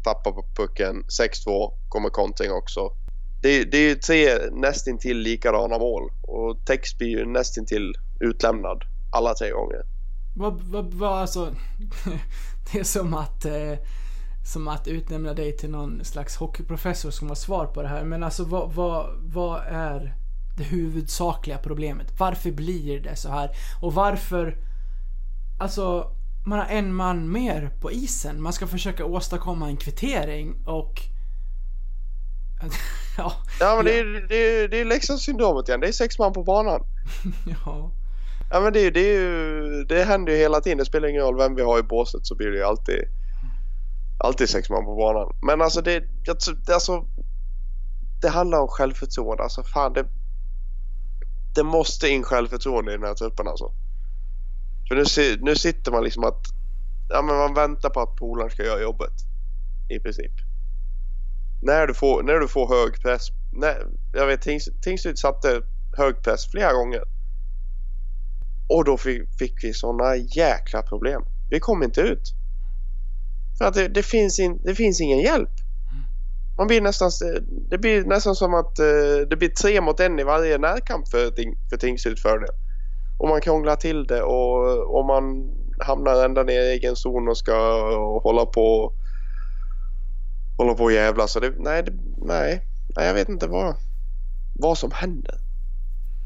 tappar 0.04 0.32
på 0.32 0.46
pucken. 0.56 1.04
6-2 1.04 1.72
kommer 1.90 2.10
kontring 2.10 2.52
också. 2.52 2.92
Det, 3.42 3.64
det 3.64 3.78
är 3.78 3.90
ju 3.90 3.96
tre 3.96 4.30
nästintill 4.52 5.18
likadana 5.18 5.78
mål 5.78 6.12
och 6.22 6.66
Tex 6.66 6.98
blir 6.98 7.08
ju 7.08 7.26
nästintill 7.26 7.94
utlämnad 8.20 8.84
alla 9.12 9.34
tre 9.34 9.52
gånger. 9.52 9.82
Vad, 10.36 10.62
vad, 10.62 10.94
vad 10.94 11.20
alltså... 11.20 11.56
det 12.72 12.80
är 12.80 12.84
som 12.84 13.14
att... 13.14 13.46
Eh, 13.46 13.74
som 14.54 14.68
att 14.68 14.88
utnämna 14.88 15.34
dig 15.34 15.58
till 15.58 15.70
någon 15.70 16.06
slags 16.06 16.36
hockeyprofessor 16.36 17.12
som 17.12 17.28
har 17.28 17.36
svar 17.36 17.66
på 17.66 17.82
det 17.82 17.88
här. 17.88 18.04
Men 18.04 18.24
alltså 18.24 18.44
vad, 18.44 18.74
vad, 18.74 19.10
vad 19.22 19.62
är 19.68 20.16
det 20.58 20.64
huvudsakliga 20.64 21.58
problemet? 21.58 22.20
Varför 22.20 22.52
blir 22.52 23.00
det 23.00 23.16
så 23.16 23.30
här? 23.30 23.50
Och 23.82 23.94
varför... 23.94 24.58
Alltså 25.58 26.12
man 26.48 26.60
har 26.60 26.66
en 26.66 26.94
man 26.94 27.32
mer 27.32 27.72
på 27.82 27.92
isen. 27.92 28.42
Man 28.42 28.54
ska 28.54 28.68
försöka 28.68 29.06
åstadkomma 29.06 29.68
en 29.68 29.78
kvittering 29.78 30.56
och... 30.66 31.02
ja. 33.18 33.34
Ja 33.60 33.76
men 33.76 33.86
det 33.86 34.00
är, 34.00 34.26
det 34.30 34.36
är, 34.36 34.68
det 34.68 34.82
är 34.82 34.86
Leksandssyndromet 34.86 35.68
igen. 35.68 35.80
Det 35.80 35.88
är 35.88 35.92
sex 35.92 36.20
man 36.20 36.34
på 36.34 36.44
banan. 36.44 36.84
ja. 37.66 37.92
Ja 38.50 38.60
men 38.60 38.74
det, 38.74 38.90
det, 38.90 39.00
är 39.00 39.14
ju, 39.14 39.84
det 39.84 40.04
händer 40.04 40.34
ju 40.34 40.40
hela 40.40 40.62
tiden. 40.62 40.78
Det 40.78 40.86
spelar 40.86 41.08
ingen 41.08 41.22
roll 41.22 41.38
vem 41.38 41.56
vi 41.56 41.62
har 41.62 41.80
i 41.80 41.84
båset 41.84 42.26
så 42.26 42.36
blir 42.36 42.48
det 42.48 42.58
ju 42.58 42.64
alltid, 42.64 43.04
alltid 44.18 44.50
sex 44.50 44.70
man 44.70 44.86
på 44.86 44.96
banan. 44.96 45.36
Men 45.42 45.62
alltså 45.62 45.82
det, 45.82 46.04
det, 46.26 46.74
alltså, 46.74 47.06
det 48.22 48.30
handlar 48.30 48.60
om 48.62 48.68
självförtroende. 48.68 49.44
Alltså 49.44 49.64
fan 49.64 49.94
det, 49.94 50.06
det 51.56 51.64
måste 51.64 52.10
in 52.10 52.24
självförtroende 52.24 52.92
i 52.92 52.96
den 52.96 53.08
här 53.08 53.14
truppen 53.14 53.48
alltså. 53.48 53.72
För 54.88 54.96
nu, 54.96 55.38
nu 55.42 55.56
sitter 55.56 55.92
man 55.92 56.04
liksom 56.04 56.24
att 56.24 56.42
ja, 57.10 57.22
men 57.22 57.36
man 57.36 57.54
väntar 57.54 57.90
på 57.90 58.02
att 58.02 58.16
polaren 58.16 58.52
ska 58.52 58.64
göra 58.64 58.82
jobbet. 58.82 59.14
I 59.90 60.00
princip. 60.00 60.32
När 61.62 61.88
du 61.88 61.94
får, 61.94 62.24
när 62.24 62.40
du 62.40 62.48
får 62.48 62.68
hög 62.68 63.02
press. 63.02 63.28
När, 63.54 63.88
jag 64.14 64.28
vet 64.28 64.42
Tingsryd 64.82 65.20
satte 65.20 65.62
hög 65.98 66.22
press 66.24 66.52
flera 66.52 66.74
gånger. 66.74 67.04
Och 68.70 68.86
då 68.86 68.98
fick, 68.98 69.38
fick 69.40 69.64
vi 69.64 69.74
sådana 69.74 70.16
jäkla 70.16 70.82
problem. 70.82 71.22
Vi 71.50 71.60
kom 71.60 71.84
inte 71.84 72.02
ut. 72.02 72.34
För 73.58 73.66
att 73.66 73.74
det, 73.74 73.88
det, 73.88 74.04
finns, 74.04 74.40
in, 74.40 74.60
det 74.64 74.76
finns 74.76 75.02
ingen 75.02 75.20
hjälp. 75.20 75.50
Man 76.58 76.68
blir 76.68 76.82
nästan, 76.82 77.12
det 77.70 77.78
blir 77.78 78.06
nästan 78.06 78.36
som 78.36 78.54
att 78.54 78.80
eh, 78.80 79.28
det 79.30 79.36
blir 79.38 79.50
tre 79.50 79.82
mot 79.82 80.00
en 80.00 80.20
i 80.20 80.24
varje 80.24 80.58
närkamp 80.58 81.08
för, 81.08 81.32
för 81.70 81.78
Tingsryds 81.78 82.22
fördel 82.22 82.50
och 83.18 83.30
man 83.30 83.42
krånglar 83.42 83.76
till 83.76 84.08
det 84.08 84.22
och, 84.22 84.98
och 84.98 85.06
man 85.06 85.52
hamnar 85.80 86.26
ända 86.26 86.44
ner 86.44 86.62
i 86.62 86.72
egen 86.72 86.96
zon 86.96 87.28
och 87.28 87.38
ska 87.38 87.54
hålla 88.24 88.46
på 88.46 88.94
hålla 90.58 90.74
på 90.74 90.84
och 90.84 90.92
jävla 90.92 91.28
så 91.28 91.40
det, 91.40 91.54
nej, 91.60 91.84
det, 91.84 91.92
nej, 92.18 92.62
nej, 92.96 93.08
jag 93.08 93.14
vet 93.14 93.30
inte 93.30 93.48
vad 93.48 93.76
vad 94.60 94.78
som 94.78 94.92
händer. 94.92 95.36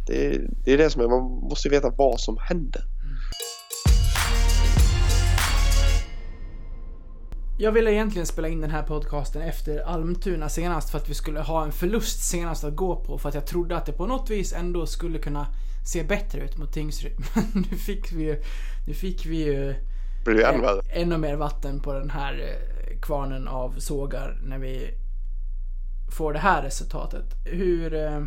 Det, 0.07 0.41
det 0.65 0.73
är 0.73 0.77
det 0.77 0.89
som 0.89 1.01
är, 1.01 1.07
man 1.07 1.23
måste 1.23 1.69
veta 1.69 1.89
vad 1.89 2.19
som 2.19 2.37
händer. 2.37 2.83
Jag 7.57 7.71
ville 7.71 7.93
egentligen 7.93 8.25
spela 8.25 8.47
in 8.47 8.61
den 8.61 8.69
här 8.69 8.83
podcasten 8.83 9.41
efter 9.41 9.79
Almtuna 9.79 10.49
senast 10.49 10.89
för 10.89 10.97
att 10.97 11.09
vi 11.09 11.13
skulle 11.13 11.39
ha 11.39 11.63
en 11.63 11.71
förlust 11.71 12.23
senast 12.23 12.63
att 12.63 12.75
gå 12.75 12.95
på 12.95 13.17
för 13.17 13.29
att 13.29 13.35
jag 13.35 13.45
trodde 13.45 13.77
att 13.77 13.85
det 13.85 13.91
på 13.91 14.05
något 14.05 14.29
vis 14.29 14.53
ändå 14.53 14.85
skulle 14.85 15.19
kunna 15.19 15.47
se 15.83 16.03
bättre 16.03 16.41
ut 16.41 16.57
mot 16.57 16.73
Tingsryd. 16.73 17.13
Men 17.35 17.65
nu 17.71 17.77
fick 17.77 18.11
vi 18.13 18.23
ju, 18.23 18.41
nu 18.87 18.93
fick 18.93 19.25
vi 19.25 19.37
ju 19.45 19.75
värre? 20.61 20.81
ännu 20.93 21.17
mer 21.17 21.35
vatten 21.35 21.79
på 21.79 21.93
den 21.93 22.09
här 22.09 22.33
eh, 22.39 22.99
kvarnen 23.01 23.47
av 23.47 23.75
sågar 23.79 24.39
när 24.43 24.59
vi 24.59 24.89
får 26.11 26.33
det 26.33 26.39
här 26.39 26.61
resultatet. 26.63 27.25
Hur... 27.45 27.93
eh, 27.93 28.23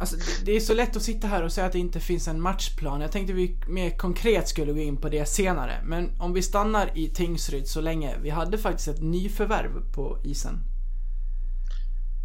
Alltså 0.00 0.16
det- 0.16 0.44
det 0.44 0.52
är 0.52 0.60
så 0.60 0.74
lätt 0.74 0.96
att 0.96 1.02
sitta 1.02 1.26
här 1.26 1.42
och 1.42 1.52
säga 1.52 1.66
att 1.66 1.72
det 1.72 1.78
inte 1.78 2.00
finns 2.00 2.28
en 2.28 2.40
matchplan. 2.40 3.00
Jag 3.00 3.12
tänkte 3.12 3.32
vi 3.32 3.56
mer 3.66 3.90
konkret 3.90 4.48
skulle 4.48 4.72
gå 4.72 4.78
in 4.80 4.96
på 4.96 5.08
det 5.08 5.26
senare. 5.28 5.80
Men 5.84 6.10
om 6.18 6.32
vi 6.32 6.42
stannar 6.42 6.90
i 6.98 7.08
Tingsryd 7.08 7.66
så 7.68 7.80
länge. 7.80 8.14
Vi 8.22 8.30
hade 8.30 8.58
faktiskt 8.58 8.88
ett 8.88 9.02
nyförvärv 9.02 9.92
på 9.92 10.18
isen. 10.24 10.60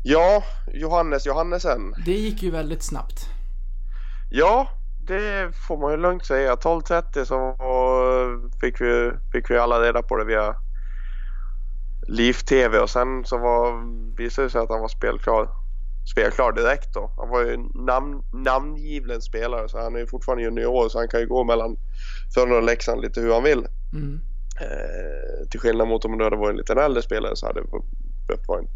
Ja, 0.04 0.44
Johannes 0.74 1.26
Johannesen. 1.26 1.94
Det 2.06 2.12
gick 2.12 2.44
ju 2.44 2.52
väldigt 2.52 2.84
snabbt. 2.84 3.26
Ja, 4.32 4.68
det 5.08 5.52
får 5.68 5.78
man 5.78 5.92
ju 5.92 5.98
lugnt 5.98 6.26
säga. 6.26 6.56
12.30 6.56 7.26
så 7.26 7.56
fick 8.62 8.82
vi, 8.82 9.12
fick 9.32 9.52
vi 9.52 9.58
alla 9.58 9.82
reda 9.82 10.02
på 10.02 10.18
det 10.18 10.26
via 10.26 10.56
Liv-TV 12.08 12.80
och 12.80 12.90
sen 12.90 13.26
så 13.26 13.38
var, 13.38 13.84
visade 14.18 14.48
det 14.48 14.52
sig 14.52 14.62
att 14.62 14.70
han 14.70 14.82
var 14.82 14.88
spelklar, 14.88 15.50
spelklar 16.12 16.52
direkt 16.52 16.94
då. 16.94 17.12
Han 17.18 17.30
var 17.30 17.42
ju 17.42 17.58
namn, 17.86 18.24
namngiven 18.34 19.22
spelare 19.22 19.70
så 19.70 19.80
han 19.80 19.96
är 19.96 20.00
ju 20.00 20.08
fortfarande 20.08 20.44
junior 20.44 20.90
så 20.90 20.98
han 21.00 21.08
kan 21.08 21.20
ju 21.20 21.28
gå 21.28 21.44
mellan 21.44 21.78
Frölunda 22.34 22.58
och 22.58 22.64
Leksand 22.64 23.02
lite 23.02 23.22
hur 23.22 23.34
han 23.34 23.44
vill. 23.44 23.68
Mm. 23.94 24.20
Eh, 24.62 25.50
till 25.50 25.60
skillnad 25.60 25.88
mot 25.88 26.06
om 26.06 26.18
det 26.18 26.24
hade 26.24 26.36
varit 26.36 26.52
en 26.52 26.58
lite 26.58 26.74
äldre 26.74 27.02
spelare 27.02 27.36
så 27.36 27.48
hade 27.48 27.62
det 27.62 27.68
behövt 28.28 28.48
vara 28.48 28.60
en 28.60 28.68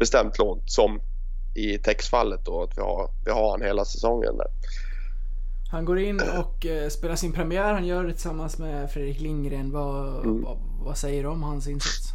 tidsbestämt 0.00 0.38
lån 0.38 0.62
som 0.66 1.00
i 1.54 1.78
Tex-fallet 1.78 2.44
då 2.44 2.62
att 2.62 2.78
vi 2.78 2.82
har, 2.82 3.10
vi 3.24 3.30
har 3.30 3.50
han 3.50 3.62
hela 3.62 3.84
säsongen 3.84 4.36
där. 4.36 4.46
Han 5.70 5.84
går 5.84 5.98
in 5.98 6.20
och 6.38 6.66
eh, 6.66 6.88
spelar 6.88 7.16
sin 7.16 7.32
premiär. 7.32 7.72
Han 7.72 7.86
gör 7.86 8.04
det 8.04 8.12
tillsammans 8.12 8.58
med 8.58 8.90
Fredrik 8.90 9.20
Lindgren. 9.20 9.72
Vad, 9.72 10.24
vad, 10.24 10.58
vad 10.84 10.96
säger 10.96 11.22
du 11.22 11.28
om 11.28 11.42
hans 11.42 11.66
insats? 11.66 12.12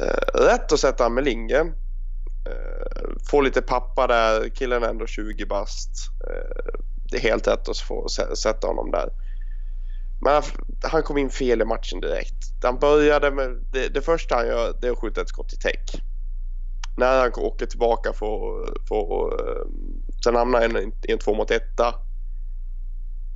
Eh, 0.00 0.40
rätt 0.40 0.72
att 0.72 0.80
sätta 0.80 1.08
med 1.08 1.24
Lindgren. 1.24 1.66
Eh, 2.46 3.08
få 3.30 3.40
lite 3.40 3.62
pappa 3.62 4.06
där, 4.06 4.48
killen 4.48 4.82
är 4.82 4.88
ändå 4.88 5.06
20 5.06 5.46
bast. 5.46 5.90
Eh, 6.26 6.80
det 7.10 7.16
är 7.16 7.20
helt 7.20 7.48
rätt 7.48 7.68
att 7.68 7.78
få 7.78 8.06
sä- 8.06 8.34
sätta 8.34 8.66
honom 8.66 8.90
där. 8.90 9.08
Men 10.22 10.32
han, 10.32 10.42
han 10.82 11.02
kom 11.02 11.18
in 11.18 11.30
fel 11.30 11.60
i 11.60 11.64
matchen 11.64 12.00
direkt. 12.00 12.34
Han 12.62 12.78
började 12.78 13.30
med, 13.30 13.50
det, 13.72 13.88
det 13.88 14.02
första 14.02 14.34
han 14.34 14.46
gör 14.46 14.76
det 14.80 14.86
är 14.86 14.92
att 14.92 14.98
skjuta 14.98 15.20
ett 15.20 15.28
skott 15.28 15.52
i 15.52 15.56
täck. 15.56 16.02
När 16.98 17.20
han 17.20 17.44
åker 17.44 17.66
tillbaka 17.66 18.12
för, 18.12 18.66
för 18.88 19.40
ehm, 19.40 20.02
sen 20.24 20.34
hamnar 20.34 20.60
han 20.60 20.76
i 20.76 20.82
en, 20.82 20.92
en 21.08 21.18
två 21.18 21.34
mot 21.34 21.50
etta. 21.50 21.94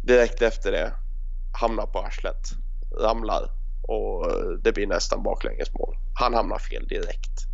Direkt 0.04 0.42
efter 0.42 0.72
det 0.72 0.92
hamnar 1.60 1.86
på 1.86 1.98
arslet, 1.98 2.50
ramlar 3.00 3.50
och 3.82 4.30
eh, 4.30 4.48
det 4.62 4.72
blir 4.72 4.86
nästan 4.86 5.22
baklängesmål. 5.22 5.96
Han 6.14 6.34
hamnar 6.34 6.58
fel 6.58 6.86
direkt. 6.86 7.46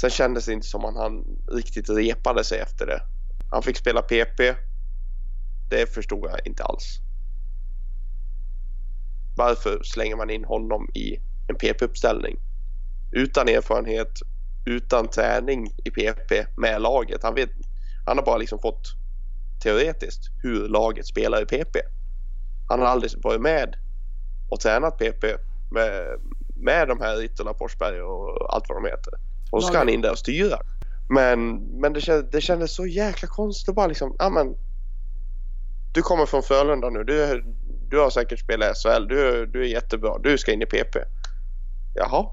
Sen 0.00 0.10
kändes 0.10 0.46
det 0.46 0.52
inte 0.52 0.66
som 0.66 0.84
att 0.84 0.96
han 0.96 1.24
riktigt 1.52 1.90
repade 1.90 2.44
sig 2.44 2.58
efter 2.58 2.86
det. 2.86 3.02
Han 3.50 3.62
fick 3.62 3.76
spela 3.76 4.02
PP. 4.02 4.40
Det 5.70 5.94
förstod 5.94 6.30
jag 6.30 6.46
inte 6.46 6.64
alls. 6.64 7.00
Varför 9.36 9.80
slänger 9.82 10.16
man 10.16 10.30
in 10.30 10.44
honom 10.44 10.88
i 10.94 11.16
en 11.48 11.56
PP-uppställning? 11.56 12.36
Utan 13.12 13.48
erfarenhet, 13.48 14.22
utan 14.66 15.08
träning 15.08 15.70
i 15.84 15.90
PP 15.90 16.46
med 16.56 16.82
laget. 16.82 17.22
Han, 17.22 17.34
vet, 17.34 17.50
han 18.06 18.18
har 18.18 18.24
bara 18.24 18.36
liksom 18.36 18.58
fått 18.58 18.92
teoretiskt 19.62 20.30
hur 20.42 20.68
laget 20.68 21.06
spelar 21.06 21.42
i 21.42 21.46
PP. 21.46 21.76
Han 22.68 22.80
har 22.80 22.86
aldrig 22.86 23.12
varit 23.22 23.40
med 23.40 23.76
och 24.50 24.60
tränat 24.60 24.98
PP 24.98 25.24
med, 25.70 26.20
med 26.56 26.88
de 26.88 27.00
här 27.00 27.16
Rittola, 27.16 27.54
Forsberg 27.54 28.00
och 28.02 28.54
allt 28.54 28.64
vad 28.68 28.82
de 28.82 28.88
heter. 28.88 29.12
Och 29.50 29.62
så 29.62 29.68
ska 29.68 29.78
han 29.78 29.88
in 29.88 30.00
där 30.00 30.10
och 30.10 30.18
styra. 30.18 30.58
Men, 31.08 31.56
men 31.56 31.92
det, 31.92 32.00
kändes, 32.00 32.30
det 32.30 32.40
kändes 32.40 32.74
så 32.74 32.86
jäkla 32.86 33.28
konstigt 33.28 33.68
att 33.68 33.74
bara 33.74 33.86
liksom, 33.86 34.16
ja 34.18 34.30
men. 34.30 34.56
Du 35.92 36.02
kommer 36.02 36.26
från 36.26 36.42
Frölunda 36.42 36.90
nu. 36.90 37.04
Du, 37.04 37.44
du 37.90 37.98
har 37.98 38.10
säkert 38.10 38.40
spelat 38.40 38.76
SHL. 38.76 39.08
Du, 39.08 39.46
du 39.46 39.60
är 39.62 39.68
jättebra. 39.68 40.18
Du 40.18 40.38
ska 40.38 40.52
in 40.52 40.62
i 40.62 40.66
PP. 40.66 40.96
Jaha. 41.94 42.26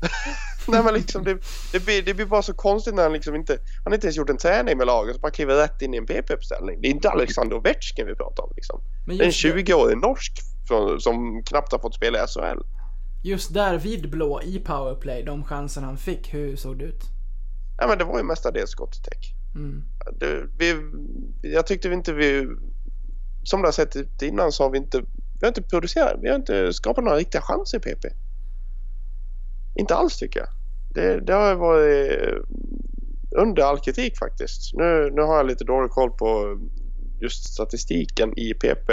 Nej 0.68 0.82
men 0.82 0.94
liksom 0.94 1.24
det, 1.24 1.38
det, 1.72 1.84
blir, 1.84 2.02
det 2.02 2.14
blir 2.14 2.26
bara 2.26 2.42
så 2.42 2.54
konstigt 2.54 2.94
när 2.94 3.02
han 3.02 3.12
liksom 3.12 3.34
inte, 3.34 3.52
han 3.52 3.92
har 3.92 3.94
inte 3.94 4.06
ens 4.06 4.16
gjort 4.16 4.30
en 4.30 4.36
träning 4.36 4.78
med 4.78 4.86
laget 4.86 5.14
så 5.14 5.20
bara 5.20 5.32
kliver 5.32 5.56
rätt 5.56 5.82
in 5.82 5.94
i 5.94 5.96
en 5.96 6.06
PP-uppställning. 6.06 6.80
Det 6.80 6.88
är 6.88 6.90
inte 6.90 7.10
Alexander 7.10 7.56
Ovechkin 7.56 8.06
vi 8.06 8.14
pratar 8.14 8.42
om 8.42 8.52
liksom. 8.56 8.80
Men 9.06 9.16
Det 9.16 9.22
är 9.22 9.26
en 9.26 9.30
just, 9.30 9.70
20-årig 9.70 9.98
norsk 9.98 10.32
från, 10.68 11.00
som 11.00 11.42
knappt 11.42 11.72
har 11.72 11.78
fått 11.78 11.94
spela 11.94 12.24
i 12.24 12.26
SHL. 12.26 12.62
just 13.24 13.54
där 13.54 13.78
vid 13.78 14.10
blå 14.10 14.42
i 14.42 14.58
powerplay, 14.58 15.22
de 15.22 15.44
chanser 15.44 15.80
han 15.80 15.96
fick, 15.96 16.34
hur 16.34 16.56
såg 16.56 16.78
det 16.78 16.84
ut? 16.84 17.02
Ja 17.78 17.86
men 17.86 17.98
det 17.98 18.04
var 18.04 18.18
ju 18.18 18.24
mestadels 18.24 18.70
skott 18.70 18.96
i 18.96 19.02
täck. 19.02 19.32
Mm. 19.54 19.82
Det, 20.20 20.42
vi, 20.58 20.76
jag 21.42 21.66
tyckte 21.66 21.88
vi 21.88 21.94
inte 21.94 22.12
vi... 22.12 22.48
Som 23.44 23.60
du 23.62 23.66
har 23.66 23.72
sett 23.72 23.96
ut 23.96 24.22
innan 24.22 24.52
så 24.52 24.62
har 24.62 24.70
vi 24.70 24.78
inte... 24.78 24.98
Vi 25.40 25.46
har 25.46 25.48
inte 25.48 25.62
producerat, 25.62 26.18
vi 26.22 26.28
har 26.28 26.36
inte 26.36 26.72
skapat 26.72 27.04
några 27.04 27.18
riktiga 27.18 27.40
chanser 27.40 27.78
i 27.78 27.80
PP. 27.80 28.04
Inte 29.76 29.94
alls 29.94 30.18
tycker 30.18 30.40
jag. 30.40 30.48
Det, 30.94 31.20
det 31.20 31.32
har 31.32 31.54
varit 31.54 32.44
under 33.30 33.62
all 33.62 33.78
kritik 33.78 34.18
faktiskt. 34.18 34.74
Nu, 34.74 35.10
nu 35.14 35.22
har 35.22 35.36
jag 35.36 35.46
lite 35.46 35.64
dålig 35.64 35.90
koll 35.90 36.10
på 36.10 36.58
just 37.20 37.52
statistiken 37.52 38.38
i 38.38 38.54
PP. 38.54 38.90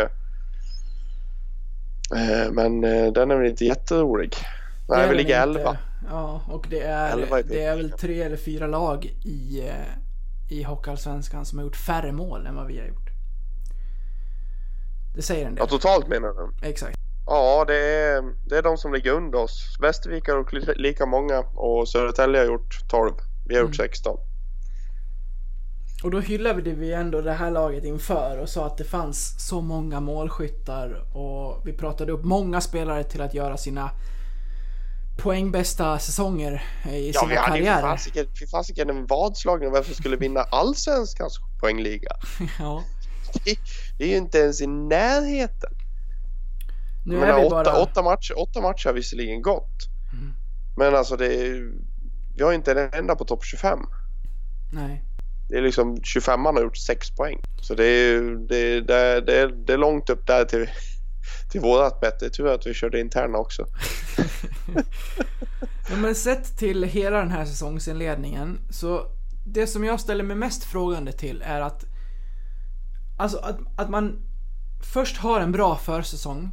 Eh, 2.15 2.51
Men 2.51 2.83
eh, 2.83 3.11
den 3.13 3.31
är 3.31 3.35
väl 3.35 3.49
inte 3.49 3.65
jätterolig. 3.65 4.35
Nej, 4.89 5.09
vi 5.09 5.15
ligger 5.15 5.47
inte. 5.47 5.59
11. 5.59 5.77
Ja, 6.09 6.41
och 6.47 6.67
det 6.69 6.79
är, 6.81 7.43
det 7.47 7.63
är 7.63 7.75
väl 7.75 7.91
tre 7.91 8.21
eller 8.21 8.37
fyra 8.37 8.67
lag 8.67 9.05
i, 9.23 9.67
eh, 9.67 10.55
i 10.57 10.63
Hockeyallsvenskan 10.63 11.45
som 11.45 11.57
har 11.57 11.65
gjort 11.65 11.75
färre 11.75 12.11
mål 12.11 12.45
än 12.45 12.55
vad 12.55 12.67
vi 12.67 12.79
har 12.79 12.87
gjort. 12.87 13.09
Det 15.15 15.21
säger 15.21 15.45
en 15.45 15.55
del. 15.55 15.61
Ja, 15.63 15.67
totalt 15.67 16.07
menar 16.07 16.27
du? 16.27 16.67
Exakt. 16.67 16.97
Ja, 17.25 17.65
det 17.67 17.75
är, 17.77 18.23
det 18.49 18.57
är 18.57 18.61
de 18.61 18.77
som 18.77 18.93
ligger 18.93 19.11
under 19.11 19.39
oss. 19.39 19.77
Västervik 19.81 20.27
har 20.27 20.35
gjort 20.37 20.53
li- 20.53 20.73
lika 20.75 21.05
många 21.05 21.39
och 21.39 21.87
Södertälje 21.89 22.39
har 22.39 22.45
gjort 22.45 22.89
12. 22.89 23.11
Vi 23.47 23.55
har 23.55 23.61
gjort 23.61 23.79
Mm. 23.79 23.87
16. 23.89 24.17
Och 26.03 26.11
då 26.11 26.19
hyllade 26.19 26.61
vi 26.71 26.93
ändå 26.93 27.21
det 27.21 27.33
här 27.33 27.51
laget 27.51 27.83
inför 27.83 28.37
och 28.37 28.49
sa 28.49 28.65
att 28.65 28.77
det 28.77 28.83
fanns 28.83 29.47
så 29.47 29.61
många 29.61 29.99
målskyttar 29.99 31.17
och 31.17 31.61
vi 31.67 31.73
pratade 31.73 32.11
upp 32.11 32.23
många 32.23 32.61
spelare 32.61 33.03
till 33.03 33.21
att 33.21 33.33
göra 33.33 33.57
sina 33.57 33.89
poängbästa 35.17 35.99
säsonger 35.99 36.63
i 36.91 37.11
Ja, 37.13 37.19
sina 37.19 37.29
vi 37.31 37.35
karriärer. 37.35 37.81
fasiken- 37.81 38.35
för 38.39 38.47
fasiken 38.47 38.89
en 38.89 39.05
vadslagning 39.05 39.75
som 39.83 39.93
skulle 39.95 40.17
vinna 40.17 40.39
allsvenskans 40.41 41.37
poängliga. 41.61 42.11
ja. 42.59 42.83
Det, 43.45 43.55
det 43.97 44.03
är 44.03 44.07
ju 44.09 44.17
inte 44.17 44.37
ens 44.37 44.61
i 44.61 44.67
närheten. 44.67 45.71
Nu 47.05 47.15
Jag 47.15 47.29
är 47.29 47.39
vi 47.39 47.45
åtta, 47.45 47.63
bara... 47.63 47.81
åtta, 47.81 48.01
matcher, 48.01 48.39
åtta 48.39 48.61
matcher 48.61 48.85
har 48.85 48.93
visserligen 48.93 49.41
gått. 49.41 49.89
Mm. 50.13 50.33
Men 50.77 50.95
alltså 50.95 51.17
det 51.17 51.25
är, 51.25 51.71
vi 52.35 52.43
har 52.43 52.53
inte 52.53 52.71
en 52.71 52.89
enda 52.93 53.15
på 53.15 53.25
topp 53.25 53.43
25. 53.43 53.79
Nej. 54.73 55.03
Det 55.49 55.57
är 55.57 55.61
liksom 55.61 56.03
25 56.03 56.45
har 56.45 56.61
gjort 56.61 56.77
6 56.77 57.15
poäng. 57.15 57.41
Så 57.61 57.75
det 57.75 57.85
är, 57.85 58.21
det, 58.47 58.81
det, 58.81 59.21
det, 59.21 59.37
är, 59.37 59.47
det 59.47 59.73
är 59.73 59.77
långt 59.77 60.09
upp 60.09 60.27
där 60.27 60.45
till, 60.45 60.69
till 61.51 61.61
vårat 61.61 61.99
bättre. 61.99 62.29
Tur 62.29 62.47
att 62.47 62.67
vi 62.67 62.73
körde 62.73 62.99
interna 62.99 63.37
också. 63.37 63.67
Ja, 65.89 65.95
men 65.95 66.15
sett 66.15 66.57
till 66.57 66.83
hela 66.83 67.17
den 67.17 67.31
här 67.31 67.45
säsongsinledningen 67.45 68.59
så 68.69 69.07
det 69.45 69.67
som 69.67 69.83
jag 69.83 69.99
ställer 69.99 70.23
mig 70.23 70.35
mest 70.35 70.63
frågande 70.63 71.11
till 71.11 71.43
är 71.45 71.61
att 71.61 71.85
Alltså 73.17 73.37
att, 73.37 73.59
att 73.75 73.89
man 73.89 74.21
först 74.93 75.17
har 75.17 75.39
en 75.39 75.51
bra 75.51 75.77
försäsong 75.77 76.51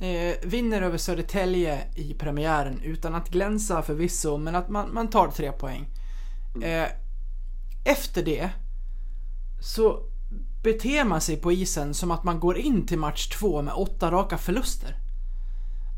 eh, 0.00 0.34
Vinner 0.42 0.82
över 0.82 0.98
Södertälje 0.98 1.80
i 1.94 2.14
premiären 2.14 2.80
utan 2.82 3.14
att 3.14 3.28
glänsa 3.28 3.82
förvisso 3.82 4.36
men 4.36 4.54
att 4.54 4.68
man, 4.68 4.94
man 4.94 5.10
tar 5.10 5.28
tre 5.28 5.52
poäng. 5.52 5.88
Eh, 6.62 6.88
efter 7.84 8.24
det 8.24 8.50
så 9.60 10.02
beter 10.62 11.04
man 11.04 11.20
sig 11.20 11.36
på 11.36 11.52
isen 11.52 11.94
som 11.94 12.10
att 12.10 12.24
man 12.24 12.40
går 12.40 12.58
in 12.58 12.86
till 12.86 12.98
match 12.98 13.28
två 13.28 13.62
med 13.62 13.74
åtta 13.74 14.10
raka 14.10 14.38
förluster. 14.38 14.96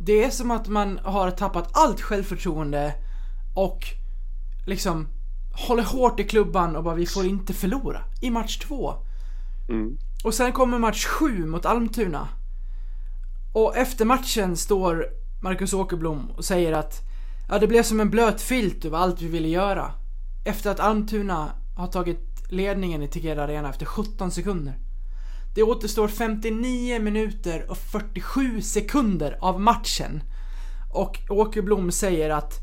Det 0.01 0.25
är 0.25 0.31
som 0.31 0.51
att 0.51 0.69
man 0.69 1.01
har 1.05 1.31
tappat 1.31 1.69
allt 1.73 2.01
självförtroende 2.01 2.95
och 3.55 3.85
liksom 4.67 5.09
håller 5.69 5.83
hårt 5.83 6.21
i 6.21 6.25
klubban 6.25 6.77
och 6.77 6.85
bara 6.85 6.95
vi 6.95 7.07
får 7.07 7.27
inte 7.27 7.53
förlora 7.53 8.01
i 8.21 8.31
match 8.31 8.59
två. 8.59 8.95
Mm. 9.69 9.99
Och 10.25 10.35
sen 10.35 10.53
kommer 10.53 10.79
match 10.79 11.07
sju 11.07 11.47
mot 11.47 11.67
Almtuna. 11.67 12.29
Och 13.53 13.77
efter 13.77 14.05
matchen 14.05 14.57
står 14.57 15.07
Marcus 15.43 15.73
Åkerblom 15.73 16.31
och 16.37 16.45
säger 16.45 16.73
att 16.73 17.01
ja, 17.49 17.59
det 17.59 17.67
blev 17.67 17.83
som 17.83 18.01
en 18.01 18.11
blöt 18.11 18.41
filt 18.43 18.85
över 18.85 18.99
allt 18.99 19.23
vi 19.23 19.29
ville 19.29 19.49
göra. 19.49 19.93
Efter 20.45 20.71
att 20.71 20.81
Almtuna 20.81 21.53
har 21.77 21.87
tagit 21.87 22.21
ledningen 22.49 23.03
i 23.03 23.09
Tegera 23.09 23.45
Arena 23.45 23.71
efter 23.71 23.87
17 23.87 24.31
sekunder. 24.31 24.75
Det 25.55 25.63
återstår 25.63 26.09
59 26.09 27.01
minuter 27.01 27.71
och 27.71 27.79
47 27.79 28.61
sekunder 28.63 29.39
av 29.41 29.61
matchen. 29.61 30.23
Och 30.93 31.19
Åkerblom 31.29 31.93
säger 31.93 32.31
att 32.31 32.55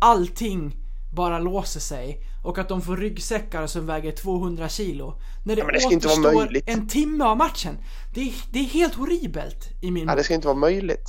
allting 0.00 0.76
bara 1.12 1.38
låser 1.38 1.80
sig 1.80 2.20
och 2.46 2.58
att 2.58 2.68
de 2.68 2.82
får 2.82 2.96
ryggsäckar 2.96 3.66
som 3.66 3.86
väger 3.86 4.12
200 4.12 4.68
kilo. 4.68 5.20
När 5.44 5.56
det, 5.56 5.60
Ja, 5.60 5.66
men 5.66 5.74
det 5.74 5.96
återstår 5.96 6.58
en 6.66 6.88
timme 6.88 7.24
av 7.24 7.36
matchen. 7.36 7.78
Det 8.14 8.20
är, 8.20 8.34
det 8.52 8.58
är 8.58 8.64
helt 8.64 8.94
horribelt 8.94 9.68
i 9.82 9.90
min 9.90 10.08
Ja, 10.08 10.14
det 10.14 10.24
ska 10.24 10.34
inte 10.34 10.46
vara 10.46 10.58
möjligt. 10.58 11.08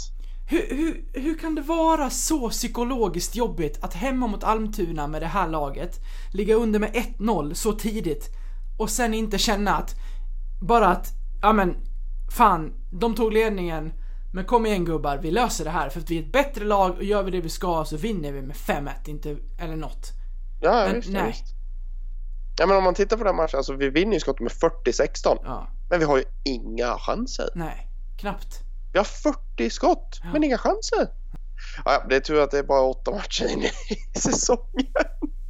Hur, 0.49 0.65
hur, 0.69 1.21
hur 1.21 1.37
kan 1.37 1.55
det 1.55 1.61
vara 1.61 2.09
så 2.09 2.49
psykologiskt 2.49 3.35
jobbigt 3.35 3.83
att 3.83 3.93
hemma 3.93 4.27
mot 4.27 4.43
Almtuna 4.43 5.07
med 5.07 5.21
det 5.21 5.27
här 5.27 5.47
laget 5.47 5.99
ligga 6.33 6.55
under 6.55 6.79
med 6.79 6.93
1-0 6.93 7.53
så 7.53 7.73
tidigt 7.73 8.25
och 8.79 8.89
sen 8.89 9.13
inte 9.13 9.37
känna 9.37 9.75
att 9.75 9.95
bara 10.61 10.87
att, 10.87 11.07
ja 11.41 11.53
men 11.53 11.75
fan, 12.37 12.73
de 12.91 13.15
tog 13.15 13.33
ledningen 13.33 13.93
men 14.33 14.45
kom 14.45 14.65
igen 14.65 14.85
gubbar, 14.85 15.17
vi 15.17 15.31
löser 15.31 15.65
det 15.65 15.71
här 15.71 15.89
för 15.89 15.99
att 15.99 16.11
vi 16.11 16.17
är 16.17 16.23
ett 16.23 16.31
bättre 16.31 16.65
lag 16.65 16.95
och 16.97 17.03
gör 17.03 17.23
vi 17.23 17.31
det 17.31 17.41
vi 17.41 17.49
ska 17.49 17.85
så 17.85 17.97
vinner 17.97 18.31
vi 18.31 18.41
med 18.41 18.55
5-1, 18.55 18.91
inte, 19.05 19.37
eller 19.59 19.75
något. 19.75 20.13
Ja, 20.59 20.85
Men 20.85 20.95
visst, 20.95 21.09
nej. 21.09 21.27
visst. 21.27 21.53
Ja, 22.59 22.65
men 22.65 22.77
om 22.77 22.83
man 22.83 22.93
tittar 22.93 23.17
på 23.17 23.23
den 23.23 23.35
matchen, 23.35 23.57
alltså 23.57 23.73
vi 23.73 23.89
vinner 23.89 24.13
ju 24.13 24.19
skottet 24.19 24.41
med 24.41 24.51
40-16. 24.51 25.37
Ja, 25.43 25.67
Men 25.89 25.99
vi 25.99 26.05
har 26.05 26.17
ju 26.17 26.23
inga 26.43 26.97
chanser. 26.99 27.49
nej, 27.55 27.87
knappt. 28.19 28.59
Vi 28.93 28.97
har 28.99 29.05
40 29.05 29.69
skott, 29.69 30.19
Ja. 30.23 30.29
men 30.33 30.43
inga 30.43 30.57
chanser. 30.57 31.07
Ja, 31.85 32.03
det 32.09 32.15
är 32.15 32.19
tur 32.19 32.41
att 32.41 32.51
det 32.51 32.59
är 32.59 32.63
bara 32.63 32.81
åtta 32.81 33.11
matcher 33.11 33.47
in 33.51 33.63
i 33.63 33.69
säsongen. 34.19 34.87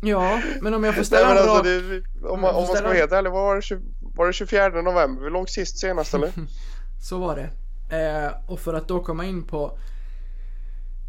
Ja, 0.02 0.42
men 0.62 0.74
om 0.74 0.84
jag 0.84 0.96
får 0.96 1.04
ställa 1.04 1.32
en 1.32 1.38
alltså, 1.50 1.64
det, 1.64 2.02
om, 2.30 2.42
man, 2.42 2.56
om 2.56 2.64
man 2.68 2.76
ska 2.76 2.84
vara 2.84 2.94
helt 2.94 3.12
ärlig, 3.12 3.32
var 3.32 3.56
det, 3.56 3.62
20, 3.62 3.82
var 4.02 4.28
det 4.28 4.34
24 4.34 4.70
november? 4.70 5.24
Vi 5.24 5.30
låg 5.30 5.50
sist 5.50 5.80
senast 5.80 6.14
eller? 6.14 6.32
Så 7.02 7.18
var 7.20 7.36
det. 7.36 7.50
Eh, 7.98 8.32
och 8.48 8.60
för 8.60 8.74
att 8.74 8.88
då 8.88 9.04
komma 9.04 9.26
in 9.26 9.44
på 9.48 9.78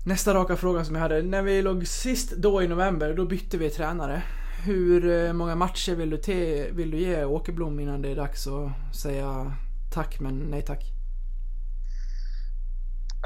nästa 0.08 0.34
raka 0.34 0.56
fråga 0.56 0.84
som 0.84 0.94
jag 0.94 1.02
hade. 1.02 1.22
När 1.22 1.42
vi 1.42 1.62
låg 1.62 1.86
sist 1.86 2.30
då 2.36 2.62
i 2.62 2.68
november, 2.68 3.14
då 3.14 3.24
bytte 3.24 3.58
vi 3.58 3.70
tränare. 3.70 4.22
Hur 4.64 5.26
eh, 5.26 5.32
många 5.32 5.54
matcher 5.54 5.94
vill 5.94 6.10
du, 6.10 6.16
te, 6.16 6.70
vill 6.70 6.90
du 6.90 6.98
ge 6.98 7.24
Åkerblom 7.24 7.80
innan 7.80 8.02
det 8.02 8.08
är 8.08 8.16
dags 8.16 8.46
att 8.46 8.96
säga 8.96 9.52
tack 9.92 10.20
men 10.20 10.38
nej 10.38 10.62
tack? 10.62 10.84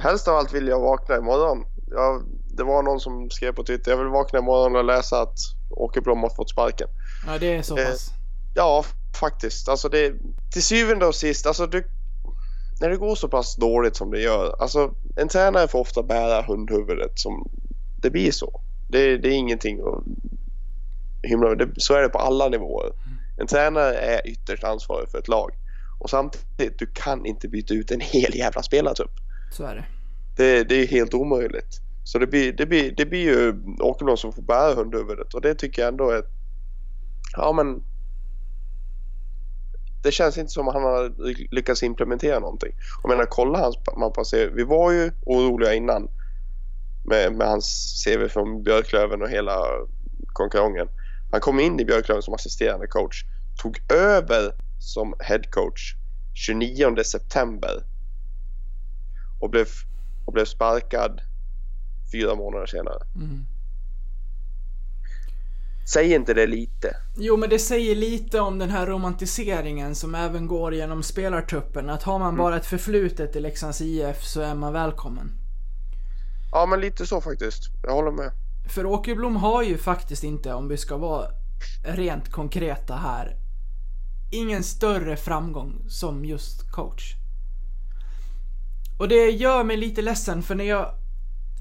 Helst 0.03 0.29
av 0.29 0.37
allt 0.37 0.55
vill 0.55 0.69
jag 0.69 0.81
vakna 0.81 1.17
imorgon. 1.17 1.65
Jag, 1.91 2.23
det 2.57 2.65
var 2.65 2.83
någon 2.83 3.01
som 3.01 3.31
skrev 3.31 3.53
på 3.53 3.65
Twitter, 3.65 3.91
jag 3.91 3.99
vill 3.99 4.07
vakna 4.07 4.39
imorgon 4.39 4.77
och 4.77 4.85
läsa 4.85 5.21
att 5.21 5.39
Åkerblom 5.71 6.23
har 6.23 6.31
fått 6.31 6.51
sparken. 6.51 6.89
Ja, 7.27 7.39
det 7.39 7.57
är 7.57 7.63
så 7.63 7.79
Eh, 7.79 7.87
pass. 7.87 8.11
Ja, 8.55 8.85
faktiskt. 9.21 9.69
Alltså 9.69 9.89
det, 9.89 10.15
till 10.53 10.63
syvende 10.63 11.07
och 11.07 11.15
sist, 11.15 11.47
alltså 11.47 11.67
du, 11.67 11.85
när 12.83 12.91
det 12.91 12.97
går 12.97 13.15
så 13.15 13.29
pass 13.29 13.57
dåligt 13.57 13.97
som 13.97 14.11
det 14.11 14.21
gör. 14.21 14.55
Alltså 14.59 14.95
en 15.17 15.29
tränare 15.29 15.69
får 15.69 15.79
ofta 15.79 16.03
bära 16.03 16.43
hundhuvudet 16.43 17.19
som 17.19 17.51
det 18.03 18.11
blir 18.11 18.31
så. 18.31 18.61
Det, 18.89 19.17
det 19.19 19.29
är 19.29 19.33
ingenting 19.33 19.81
att 19.81 20.05
himla 21.23 21.55
det, 21.55 21.69
Så 21.77 21.95
är 21.95 22.03
det 22.03 22.09
på 22.09 22.19
alla 22.19 22.49
nivåer. 22.49 22.93
En 23.39 23.47
tränare 23.47 23.95
är 23.95 24.27
ytterst 24.27 24.65
ansvarig 24.65 25.09
för 25.09 25.19
ett 25.19 25.29
lag. 25.29 25.51
Och 26.01 26.11
samtidigt, 26.11 26.79
du 26.79 26.87
kan 26.87 27.27
inte 27.27 27.49
byta 27.49 27.75
ut 27.75 27.91
en 27.91 28.01
hel 28.01 28.35
jävla 28.37 28.63
spelartrupp. 28.63 29.13
Så 29.53 29.65
är 29.65 29.75
det. 29.75 29.85
Det, 30.37 30.65
det 30.65 30.75
är 30.75 30.87
helt 30.87 31.15
omöjligt. 31.15 31.81
Så 32.05 32.19
det 32.19 32.27
blir, 32.27 32.53
det 32.53 32.67
blir, 32.67 32.95
det 32.97 33.07
blir 33.07 33.23
ju 33.23 33.55
Åkerblom 33.81 34.17
som 34.17 34.33
får 34.33 34.43
bära 34.43 34.75
hundhuvudet 34.75 35.35
och 35.35 35.41
det 35.41 35.55
tycker 35.55 35.83
jag 35.83 35.89
ändå 35.89 36.11
är... 36.11 36.23
Ja 37.37 37.53
men... 37.53 37.83
Det 40.03 40.13
känns 40.13 40.39
inte 40.39 40.53
som 40.53 40.69
att 40.69 40.75
han 40.75 40.83
har 40.83 41.13
lyckats 41.55 41.83
implementera 41.83 42.39
någonting. 42.39 42.73
Jag 43.03 43.09
menar 43.09 43.25
kolla 43.25 43.59
hans 43.59 43.77
mappassering. 43.97 44.57
Vi 44.57 44.65
var 44.65 44.93
ju 44.93 45.13
oroliga 45.27 45.75
innan 45.75 46.09
med, 47.05 47.33
med 47.33 47.49
hans 47.49 48.05
CV 48.05 48.29
från 48.29 48.63
Björklöven 48.63 49.23
och 49.23 49.29
hela 49.29 49.59
konkurrensen. 50.27 50.89
Han 51.31 51.41
kom 51.41 51.61
in 51.61 51.81
i 51.81 51.85
Björklöven 51.85 52.23
som 52.23 52.35
assisterande 52.35 52.87
coach. 52.87 53.25
Tog 53.63 53.79
över 53.93 54.53
som 54.79 55.15
head 55.21 55.43
coach 55.51 55.95
29 56.35 56.97
september 57.05 57.85
och 59.41 59.51
blev, 59.51 59.67
och 60.27 60.33
blev 60.33 60.45
sparkad 60.45 61.21
fyra 62.13 62.35
månader 62.35 62.67
senare. 62.67 63.03
Mm. 63.15 63.47
Säg 65.85 66.15
inte 66.15 66.35
det 66.35 66.47
lite. 66.47 66.97
Jo, 67.17 67.37
men 67.37 67.51
det 67.51 67.59
säger 67.59 67.95
lite 67.95 68.41
om 68.41 68.59
den 68.59 68.71
här 68.71 68.87
romantiseringen 68.87 69.95
som 69.95 70.15
även 70.15 70.47
går 70.47 70.75
genom 70.75 71.03
spelartruppen. 71.03 71.91
Att 71.91 72.03
har 72.03 72.19
man 72.19 72.37
bara 72.37 72.57
ett 72.57 72.67
förflutet 72.67 73.37
i 73.37 73.41
Leksands 73.41 73.81
IF 73.81 74.25
så 74.25 74.41
är 74.41 74.55
man 74.55 74.73
välkommen. 74.73 75.33
Ja, 76.53 76.67
men 76.67 76.81
lite 76.81 77.07
så 77.07 77.21
faktiskt. 77.21 77.63
Jag 77.83 77.93
håller 77.93 78.11
med. 78.11 78.31
För 78.75 78.87
Åkerblom 78.87 79.37
har 79.37 79.63
ju 79.63 79.79
faktiskt 79.79 80.25
inte, 80.25 80.55
om 80.55 80.69
vi 80.69 80.77
ska 80.77 80.97
vara 80.97 81.27
rent 81.85 82.29
konkreta 82.29 82.95
här, 82.95 83.37
ingen 84.33 84.63
större 84.63 85.17
framgång 85.17 85.85
som 85.89 86.25
just 86.25 86.71
coach. 86.71 87.15
Och 88.99 89.09
det 89.09 89.31
gör 89.31 89.65
mig 89.65 89.77
lite 89.77 90.03
ledsen 90.03 90.43
för 90.43 90.55
när 90.55 90.65
jag 90.65 90.95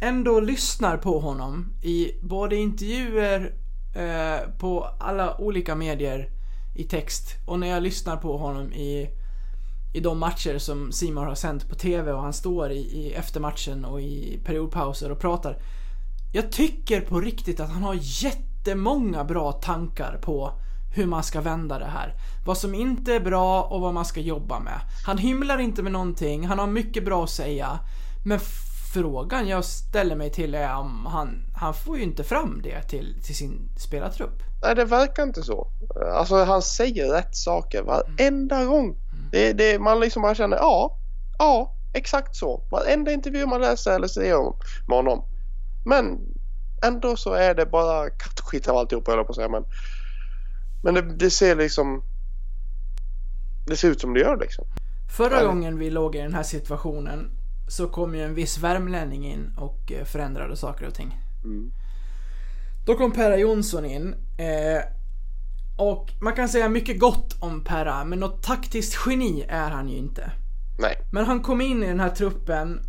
ändå 0.01 0.39
lyssnar 0.39 0.97
på 0.97 1.19
honom 1.19 1.73
i 1.81 2.11
både 2.21 2.55
intervjuer, 2.55 3.53
eh, 3.95 4.49
på 4.57 4.89
alla 4.99 5.37
olika 5.37 5.75
medier 5.75 6.29
i 6.75 6.83
text 6.83 7.35
och 7.45 7.59
när 7.59 7.67
jag 7.67 7.83
lyssnar 7.83 8.17
på 8.17 8.37
honom 8.37 8.73
i, 8.73 9.09
i 9.93 9.99
de 9.99 10.19
matcher 10.19 10.57
som 10.57 10.91
Simon 10.91 11.27
har 11.27 11.35
sänt 11.35 11.69
på 11.69 11.75
TV 11.75 12.11
och 12.11 12.21
han 12.21 12.33
står 12.33 12.71
i, 12.71 12.79
i 12.79 13.13
eftermatchen 13.13 13.85
och 13.85 14.01
i 14.01 14.39
periodpauser 14.45 15.11
och 15.11 15.19
pratar. 15.19 15.57
Jag 16.33 16.51
tycker 16.51 17.01
på 17.01 17.21
riktigt 17.21 17.59
att 17.59 17.69
han 17.69 17.83
har 17.83 17.97
jättemånga 18.01 19.23
bra 19.23 19.51
tankar 19.51 20.19
på 20.21 20.51
hur 20.95 21.05
man 21.05 21.23
ska 21.23 21.41
vända 21.41 21.79
det 21.79 21.85
här. 21.85 22.13
Vad 22.45 22.57
som 22.57 22.75
inte 22.75 23.13
är 23.13 23.19
bra 23.19 23.63
och 23.63 23.81
vad 23.81 23.93
man 23.93 24.05
ska 24.05 24.19
jobba 24.19 24.59
med. 24.59 24.79
Han 25.05 25.17
hymlar 25.17 25.57
inte 25.57 25.83
med 25.83 25.91
någonting, 25.91 26.47
han 26.47 26.59
har 26.59 26.67
mycket 26.67 27.05
bra 27.05 27.23
att 27.23 27.29
säga. 27.29 27.79
Men 28.25 28.39
frågan 28.93 29.47
jag 29.47 29.65
ställer 29.65 30.15
mig 30.15 30.29
till 30.31 30.55
är 30.55 30.75
om 30.75 31.05
han, 31.05 31.45
han 31.55 31.73
får 31.73 31.97
ju 31.97 32.03
inte 32.03 32.23
fram 32.23 32.61
det 32.63 32.81
till, 32.83 33.21
till 33.23 33.35
sin 33.35 33.69
spelartrupp. 33.77 34.39
Nej, 34.63 34.75
det 34.75 34.85
verkar 34.85 35.23
inte 35.23 35.43
så. 35.43 35.67
Alltså, 36.15 36.43
han 36.43 36.61
säger 36.61 37.11
rätt 37.11 37.35
saker 37.35 37.83
varenda 37.83 38.65
gång. 38.65 38.97
Det, 39.31 39.53
det, 39.53 39.79
man 39.79 39.99
liksom 39.99 40.21
bara 40.21 40.35
känner, 40.35 40.57
ja, 40.57 40.97
ja, 41.39 41.73
exakt 41.93 42.35
så. 42.35 42.61
Varenda 42.71 43.11
intervju 43.11 43.45
man 43.45 43.61
läser 43.61 43.95
eller 43.95 44.07
ser 44.07 44.37
om 44.37 44.55
med 44.87 44.97
honom. 44.97 45.23
Men 45.85 46.19
ändå 46.83 47.15
så 47.15 47.33
är 47.33 47.55
det 47.55 47.65
bara 47.65 48.09
kattskit 48.09 48.67
av 48.67 48.77
alltihop, 48.77 49.07
höll 49.07 49.17
jag 49.17 49.25
på 49.25 49.31
att 49.31 49.35
säga. 49.35 49.49
Men, 49.49 49.63
men 50.83 50.93
det, 50.93 51.01
det 51.01 51.29
ser 51.29 51.55
liksom... 51.55 52.03
Det 53.67 53.75
ser 53.77 53.87
ut 53.87 54.01
som 54.01 54.13
det 54.13 54.19
gör 54.19 54.37
liksom. 54.37 54.65
Förra 55.17 55.41
Ja. 55.41 55.47
gången 55.47 55.79
vi 55.79 55.89
låg 55.89 56.15
i 56.15 56.19
den 56.19 56.33
här 56.33 56.43
situationen 56.43 57.31
så 57.71 57.87
kom 57.87 58.15
ju 58.15 58.21
en 58.21 58.33
viss 58.33 58.57
värmlänning 58.57 59.27
in 59.27 59.53
och 59.57 59.91
eh, 59.91 60.05
förändrade 60.05 60.55
saker 60.55 60.87
och 60.87 60.93
ting. 60.93 61.17
Mm. 61.43 61.71
Då 62.85 62.95
kom 62.95 63.11
Perra 63.11 63.37
Jonsson 63.37 63.85
in. 63.85 64.15
Eh, 64.37 64.83
och 65.77 66.11
man 66.21 66.33
kan 66.33 66.49
säga 66.49 66.69
mycket 66.69 66.99
gott 66.99 67.35
om 67.39 67.63
Perra, 67.63 68.05
men 68.05 68.19
något 68.19 68.43
taktiskt 68.43 68.97
geni 69.05 69.45
är 69.49 69.69
han 69.69 69.89
ju 69.89 69.97
inte. 69.97 70.31
Nej. 70.79 70.95
Men 71.11 71.25
han 71.25 71.41
kom 71.41 71.61
in 71.61 71.83
i 71.83 71.87
den 71.87 71.99
här 71.99 72.09
truppen, 72.09 72.79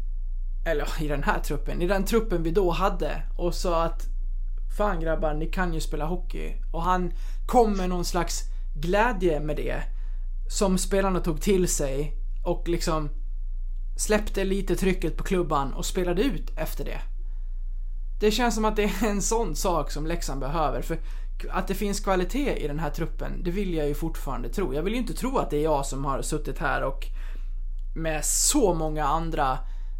eller 0.66 1.02
i 1.02 1.08
den 1.08 1.22
här 1.22 1.40
truppen, 1.40 1.82
i 1.82 1.86
den 1.86 2.04
truppen 2.04 2.42
vi 2.42 2.50
då 2.50 2.70
hade 2.70 3.22
och 3.36 3.54
sa 3.54 3.82
att 3.82 4.06
Fan 4.76 5.00
grabbar, 5.00 5.34
ni 5.34 5.46
kan 5.46 5.74
ju 5.74 5.80
spela 5.80 6.04
hockey. 6.04 6.54
Och 6.72 6.82
han 6.82 7.12
kom 7.46 7.76
med 7.76 7.88
någon 7.88 8.04
slags 8.04 8.42
glädje 8.74 9.40
med 9.40 9.56
det. 9.56 9.82
Som 10.48 10.78
spelarna 10.78 11.20
tog 11.20 11.40
till 11.40 11.68
sig 11.68 12.16
och 12.44 12.68
liksom 12.68 13.08
släppte 13.96 14.44
lite 14.44 14.76
trycket 14.76 15.16
på 15.16 15.24
klubban 15.24 15.74
och 15.74 15.86
spelade 15.86 16.22
ut 16.22 16.50
efter 16.56 16.84
det. 16.84 17.00
Det 18.20 18.30
känns 18.30 18.54
som 18.54 18.64
att 18.64 18.76
det 18.76 18.84
är 18.84 19.06
en 19.06 19.22
sån 19.22 19.56
sak 19.56 19.90
som 19.90 20.06
Leksand 20.06 20.40
behöver. 20.40 20.82
För 20.82 20.98
att 21.50 21.68
det 21.68 21.74
finns 21.74 22.00
kvalitet 22.00 22.64
i 22.64 22.68
den 22.68 22.78
här 22.78 22.90
truppen, 22.90 23.42
det 23.44 23.50
vill 23.50 23.74
jag 23.74 23.88
ju 23.88 23.94
fortfarande 23.94 24.48
tro. 24.48 24.74
Jag 24.74 24.82
vill 24.82 24.92
ju 24.92 24.98
inte 24.98 25.14
tro 25.14 25.38
att 25.38 25.50
det 25.50 25.56
är 25.56 25.62
jag 25.62 25.86
som 25.86 26.04
har 26.04 26.22
suttit 26.22 26.58
här 26.58 26.82
och 26.82 27.06
med 27.94 28.24
så 28.24 28.74
många 28.74 29.04
andra 29.04 29.58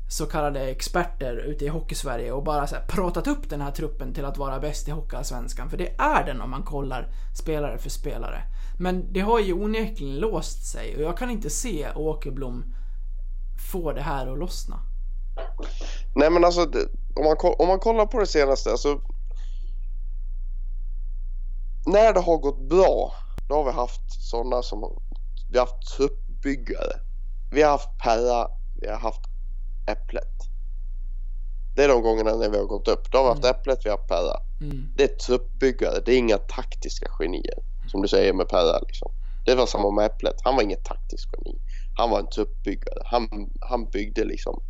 så 0.08 0.26
kallade 0.26 0.60
experter 0.60 1.36
ute 1.36 1.64
i 1.64 1.68
Hockeysverige 1.68 2.32
och 2.32 2.44
bara 2.44 2.66
så 2.66 2.74
här 2.74 2.86
pratat 2.86 3.26
upp 3.26 3.50
den 3.50 3.60
här 3.60 3.70
truppen 3.70 4.14
till 4.14 4.24
att 4.24 4.38
vara 4.38 4.60
bäst 4.60 4.88
i 4.88 4.90
Hockeyallsvenskan. 4.90 5.70
För 5.70 5.76
det 5.76 5.94
är 5.98 6.26
den 6.26 6.40
om 6.40 6.50
man 6.50 6.62
kollar 6.62 7.08
spelare 7.34 7.78
för 7.78 7.90
spelare. 7.90 8.42
Men 8.78 9.12
det 9.12 9.20
har 9.20 9.40
ju 9.40 9.52
onekligen 9.52 10.16
låst 10.16 10.66
sig 10.72 10.96
och 10.96 11.02
jag 11.02 11.18
kan 11.18 11.30
inte 11.30 11.50
se 11.50 11.92
Åkerblom 11.94 12.64
få 13.72 13.92
det 13.92 14.02
här 14.02 14.32
att 14.32 14.38
lossna. 14.38 14.80
Nej 16.14 16.30
men 16.30 16.44
alltså 16.44 16.62
om 17.16 17.24
man, 17.24 17.36
om 17.58 17.68
man 17.68 17.78
kollar 17.78 18.06
på 18.06 18.20
det 18.20 18.26
senaste, 18.26 18.70
alltså 18.70 19.00
när 21.86 22.12
det 22.12 22.20
har 22.20 22.38
gått 22.38 22.68
bra, 22.68 23.14
då 23.48 23.54
har 23.54 23.64
vi 23.64 23.70
haft 23.70 24.30
sådana 24.30 24.62
som, 24.62 25.00
vi 25.52 25.58
har 25.58 25.66
haft 25.66 25.96
truppbyggare. 25.96 27.00
Vi 27.52 27.62
har 27.62 27.70
haft 27.70 27.98
Perra, 27.98 28.48
vi 28.80 28.88
har 28.88 28.98
haft 28.98 29.20
Äpplet. 29.86 30.28
Det 31.76 31.84
är 31.84 31.88
de 31.88 32.02
gångerna 32.02 32.34
när 32.34 32.50
vi 32.50 32.58
har 32.58 32.64
gått 32.64 32.88
upp. 32.88 33.12
Då 33.12 33.18
har 33.18 33.24
vi 33.24 33.28
haft 33.28 33.44
mm. 33.44 33.56
Äpplet, 33.56 33.78
vi 33.84 33.90
har 33.90 33.96
haft 33.96 34.08
Perra. 34.08 34.36
Mm. 34.60 34.88
Det 34.96 35.04
är 35.04 35.16
truppbyggare, 35.16 36.00
det 36.04 36.12
är 36.12 36.18
inga 36.18 36.38
taktiska 36.38 37.06
genier. 37.18 37.58
Som 37.86 38.02
du 38.02 38.08
säger 38.08 38.32
med 38.32 38.48
Perra 38.48 38.78
liksom. 38.78 39.12
Det 39.46 39.54
var 39.54 39.66
samma 39.66 39.90
med 39.90 40.06
Äpplet. 40.06 40.36
Han 40.44 40.56
var 40.56 40.62
inget 40.62 40.84
taktiskt 40.84 41.28
geni. 41.32 41.58
Han 41.94 42.10
var 42.10 42.20
en 42.20 42.28
truppbyggare. 42.34 43.02
Han, 43.04 43.50
han 43.60 43.90
byggde 43.90 44.24
liksom. 44.24 44.62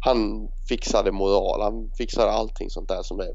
Han 0.00 0.48
fixade 0.68 1.12
moral. 1.12 1.62
Han 1.62 1.90
fixade 1.98 2.30
allting 2.30 2.70
sånt 2.70 2.88
där 2.88 3.02
som 3.02 3.20
är 3.20 3.34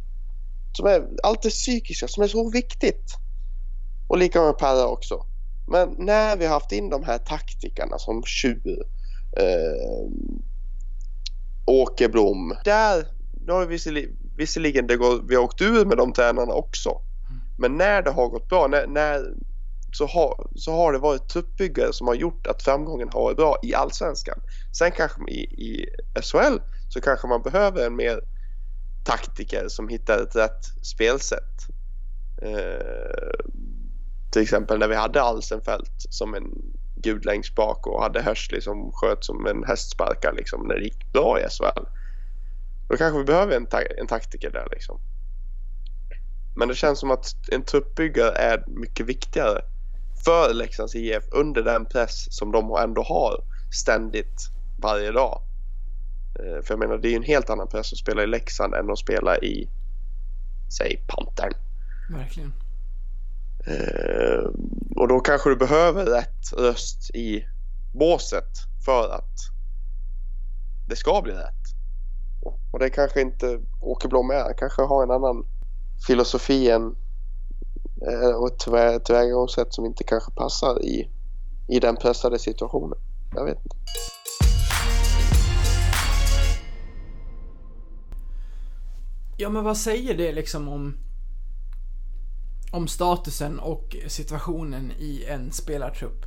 som 0.73 0.85
är 0.85 1.07
allt 1.23 1.41
det 1.41 1.49
psykiska 1.49 2.07
som 2.07 2.23
är 2.23 2.27
så 2.27 2.49
viktigt. 2.49 3.15
Och 4.07 4.17
lika 4.17 4.41
med 4.41 4.57
Perra 4.57 4.87
också. 4.87 5.25
Men 5.67 5.95
när 5.97 6.37
vi 6.37 6.45
har 6.45 6.53
haft 6.53 6.71
in 6.71 6.89
de 6.89 7.03
här 7.03 7.17
taktikerna 7.17 7.97
som 7.97 8.23
Tjur, 8.23 8.83
eh, 9.37 10.11
Åkerblom. 11.65 12.55
Där, 12.65 13.05
nu 13.45 13.51
har 13.51 13.59
vi 13.61 13.67
visserligen, 13.67 14.17
visserligen 14.37 14.87
det 14.87 14.97
går, 14.97 15.21
vi 15.27 15.35
har 15.35 15.43
åkt 15.43 15.61
ur 15.61 15.85
med 15.85 15.97
de 15.97 16.13
tränarna 16.13 16.53
också. 16.53 17.01
Men 17.57 17.77
när 17.77 18.01
det 18.01 18.11
har 18.11 18.27
gått 18.27 18.49
bra, 18.49 18.67
när, 18.67 18.87
när 18.87 19.33
så, 19.91 20.05
har, 20.05 20.47
så 20.55 20.71
har 20.71 20.93
det 20.93 20.99
varit 20.99 21.29
truppbyggare 21.29 21.93
som 21.93 22.07
har 22.07 22.15
gjort 22.15 22.47
att 22.47 22.63
framgången 22.63 23.09
har 23.13 23.21
varit 23.21 23.37
bra 23.37 23.57
i 23.63 23.73
allsvenskan. 23.73 24.39
Sen 24.77 24.91
kanske 24.91 25.21
i, 25.31 25.39
i 25.41 25.85
SHL 26.21 26.57
så 26.89 27.01
kanske 27.01 27.27
man 27.27 27.41
behöver 27.41 27.85
en 27.85 27.95
mer 27.95 28.19
taktiker 29.05 29.67
som 29.67 29.87
hittar 29.87 30.23
ett 30.23 30.35
rätt 30.35 30.65
spelsätt. 30.81 31.67
Eh, 32.41 33.45
till 34.31 34.41
exempel 34.41 34.79
när 34.79 34.87
vi 34.87 34.95
hade 34.95 35.21
Alsenfelt 35.21 36.05
som 36.09 36.33
en 36.33 36.51
gud 36.95 37.25
längst 37.25 37.55
bak 37.55 37.87
och 37.87 38.01
hade 38.01 38.21
Hörsli 38.21 38.61
som 38.61 38.91
sköt 38.91 39.23
som 39.23 39.45
en 39.45 39.63
hästsparkare 39.63 40.35
liksom, 40.35 40.67
när 40.67 40.75
det 40.75 40.83
gick 40.83 41.13
bra 41.13 41.39
i 41.39 41.43
SHL. 41.49 41.85
Då 42.89 42.97
kanske 42.97 43.19
vi 43.19 43.25
behöver 43.25 43.55
en, 43.55 43.65
ta 43.65 43.81
en 43.81 44.07
taktiker 44.07 44.51
där 44.51 44.67
liksom. 44.71 44.99
Men 46.55 46.67
det 46.67 46.75
känns 46.75 46.99
som 46.99 47.11
att 47.11 47.35
en 47.51 47.63
truppbyggare 47.63 48.31
är 48.31 48.63
mycket 48.67 49.05
viktigare 49.05 49.61
för 50.25 50.53
Leksands 50.53 50.95
IF 50.95 51.23
under 51.31 51.61
den 51.61 51.85
press 51.85 52.33
som 52.33 52.51
de 52.51 52.75
ändå 52.75 53.03
har 53.03 53.43
ständigt 53.71 54.49
varje 54.77 55.11
dag. 55.11 55.41
Eh, 56.39 56.63
för 56.63 56.73
jag 56.73 56.79
menar 56.79 56.97
det 56.97 57.07
är 57.07 57.11
ju 57.11 57.15
en 57.15 57.23
helt 57.23 57.49
annan 57.49 57.67
press 57.67 57.93
att 57.93 57.99
spela 57.99 58.23
i 58.23 58.27
Leksand 58.27 58.73
än 58.73 58.91
att 58.91 58.99
spela 58.99 59.37
i 59.37 59.69
säg 60.77 61.03
Pantern. 61.07 61.53
Verkligen. 62.09 62.53
Eh, 63.65 64.49
och 64.95 65.07
då 65.07 65.19
kanske 65.19 65.49
du 65.49 65.55
behöver 65.55 66.05
rätt 66.05 66.53
röst 66.57 67.11
i 67.13 67.45
båset 67.93 68.49
för 68.85 69.09
att 69.09 69.39
det 70.87 70.95
ska 70.95 71.21
bli 71.21 71.33
rätt. 71.33 71.61
Och 72.71 72.79
det 72.79 72.89
kanske 72.89 73.21
inte 73.21 73.59
Åke 73.81 74.07
Blom 74.07 74.29
är. 74.29 74.43
Han 74.43 74.53
kanske 74.57 74.81
har 74.81 75.03
en 75.03 75.11
annan 75.11 75.45
filosofi 76.07 76.69
än, 76.69 76.95
Eh, 78.07 78.35
och 78.35 78.47
ett 78.47 79.05
tillvägagångssätt 79.05 79.73
som 79.73 79.85
inte 79.85 80.03
kanske 80.03 80.31
passar 80.31 80.85
i, 80.85 81.09
i 81.67 81.79
den 81.79 81.95
pressade 81.95 82.39
situationen. 82.39 82.97
Jag 83.35 83.45
vet 83.45 83.57
inte. 83.57 83.75
Ja 89.37 89.49
men 89.49 89.63
vad 89.63 89.77
säger 89.77 90.17
det 90.17 90.31
liksom 90.31 90.67
om 90.67 90.93
om 92.71 92.87
statusen 92.87 93.59
och 93.59 93.95
situationen 94.07 94.91
i 94.91 95.25
en 95.25 95.51
spelartrupp. 95.51 96.25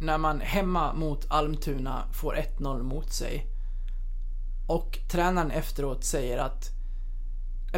När 0.00 0.18
man 0.18 0.40
hemma 0.40 0.94
mot 0.94 1.26
Almtuna 1.28 2.04
får 2.12 2.36
1-0 2.58 2.82
mot 2.82 3.12
sig. 3.12 3.46
Och 4.68 4.98
tränaren 5.10 5.50
efteråt 5.50 6.04
säger 6.04 6.38
att 6.38 6.75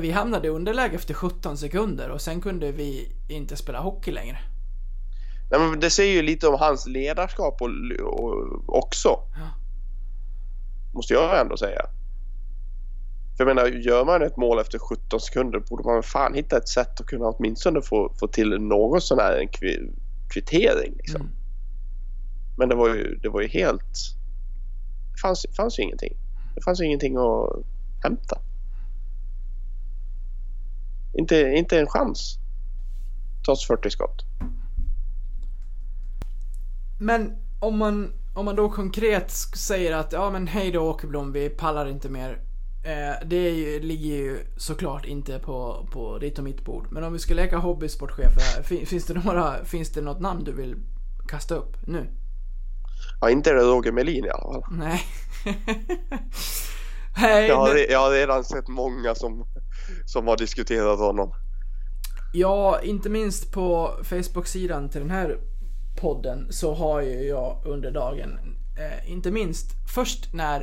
vi 0.01 0.11
hamnade 0.11 0.49
i 0.49 0.51
underläge 0.51 0.95
efter 0.95 1.15
17 1.15 1.57
sekunder 1.57 2.11
och 2.11 2.21
sen 2.21 2.41
kunde 2.41 2.73
vi 2.73 3.13
inte 3.29 3.57
spela 3.57 3.81
hockey 3.81 4.11
längre. 4.11 4.39
Nej, 5.51 5.61
men 5.61 5.81
det 5.81 5.91
säger 5.91 6.15
ju 6.15 6.23
lite 6.23 6.49
om 6.49 6.55
hans 6.59 6.87
ledarskap 6.87 7.63
och, 7.63 7.71
och 8.01 8.79
också. 8.79 9.09
Ja. 9.09 9.49
Måste 10.95 11.15
jag 11.15 11.41
ändå 11.41 11.57
säga. 11.57 11.83
För 13.37 13.47
jag 13.47 13.57
menar, 13.57 13.69
gör 13.69 14.05
man 14.05 14.23
ett 14.23 14.37
mål 14.37 14.59
efter 14.59 14.79
17 14.79 15.21
sekunder 15.21 15.59
borde 15.59 15.85
man 15.85 16.03
fan 16.03 16.35
hitta 16.35 16.57
ett 16.57 16.69
sätt 16.69 17.01
att 17.01 17.07
kunna 17.07 17.27
åtminstone 17.27 17.83
få, 17.83 18.15
få 18.21 18.29
till 18.29 18.49
någon 18.49 19.01
sån 19.01 19.19
här 19.19 19.33
en 19.33 19.49
kvittering. 20.31 20.95
Liksom. 20.97 21.21
Mm. 21.21 21.33
Men 22.59 22.69
det 22.69 22.75
var 22.75 22.89
ju, 22.89 23.19
det 23.23 23.29
var 23.29 23.41
ju 23.41 23.49
helt... 23.49 23.95
Det 25.13 25.21
fanns, 25.21 25.47
fanns 25.57 25.79
ju 25.79 25.83
ingenting. 25.83 26.17
Det 26.55 26.63
fanns 26.65 26.81
ju 26.81 26.85
ingenting 26.85 27.17
att 27.17 27.65
hämta. 28.03 28.39
Inte, 31.13 31.37
inte 31.41 31.79
en 31.79 31.87
chans. 31.87 32.39
Trots 33.45 33.67
40 33.67 33.91
skott. 33.91 34.23
Men 37.01 37.37
om 37.61 37.79
man, 37.79 38.13
om 38.35 38.45
man 38.45 38.57
då 38.57 38.69
konkret 38.69 39.31
säger 39.57 39.93
att 39.93 40.13
ja 40.13 40.31
men 40.31 40.47
hej 40.47 40.71
då 40.71 40.81
Åkerblom, 40.81 41.33
vi 41.33 41.49
pallar 41.49 41.87
inte 41.87 42.09
mer. 42.09 42.43
Eh, 42.85 43.27
det 43.29 43.51
ju, 43.51 43.81
ligger 43.81 44.17
ju 44.17 44.39
såklart 44.57 45.05
inte 45.05 45.39
på, 45.39 45.89
på 45.93 46.19
ditt 46.19 46.39
och 46.39 46.45
mitt 46.45 46.65
bord. 46.65 46.87
Men 46.91 47.05
om 47.05 47.13
vi 47.13 47.19
ska 47.19 47.35
leka 47.35 47.59
hobbysportchef 47.59 48.33
här, 48.39 48.63
finns 48.63 49.07
det, 49.07 49.15
några, 49.15 49.65
finns 49.65 49.91
det 49.93 50.01
något 50.01 50.21
namn 50.21 50.45
du 50.45 50.53
vill 50.53 50.77
kasta 51.29 51.55
upp 51.55 51.77
nu? 51.87 52.07
Ja, 53.21 53.31
inte 53.31 53.51
är 53.51 53.55
det 53.55 53.61
Roger 53.61 53.93
Melin 53.93 54.25
i 54.25 54.31
alla 54.31 54.53
fall. 54.53 54.63
Nej. 54.71 55.01
hey, 57.15 57.47
jag, 57.49 57.57
har, 57.57 57.91
jag 57.91 57.99
har 57.99 58.11
redan 58.11 58.45
sett 58.45 58.69
många 58.69 59.15
som, 59.15 59.47
som 60.07 60.27
har 60.27 60.37
diskuterat 60.37 60.99
honom. 60.99 61.35
Ja, 62.33 62.81
inte 62.83 63.09
minst 63.11 63.53
på 63.53 63.91
Facebook-sidan 64.03 64.89
till 64.89 65.01
den 65.01 65.11
här 65.11 65.39
podden 66.01 66.47
så 66.51 66.75
har 66.75 67.01
ju 67.01 67.23
jag 67.23 67.63
under 67.65 67.91
dagen, 67.91 68.39
eh, 68.79 69.13
inte 69.13 69.31
minst 69.31 69.71
först 69.95 70.33
när 70.33 70.63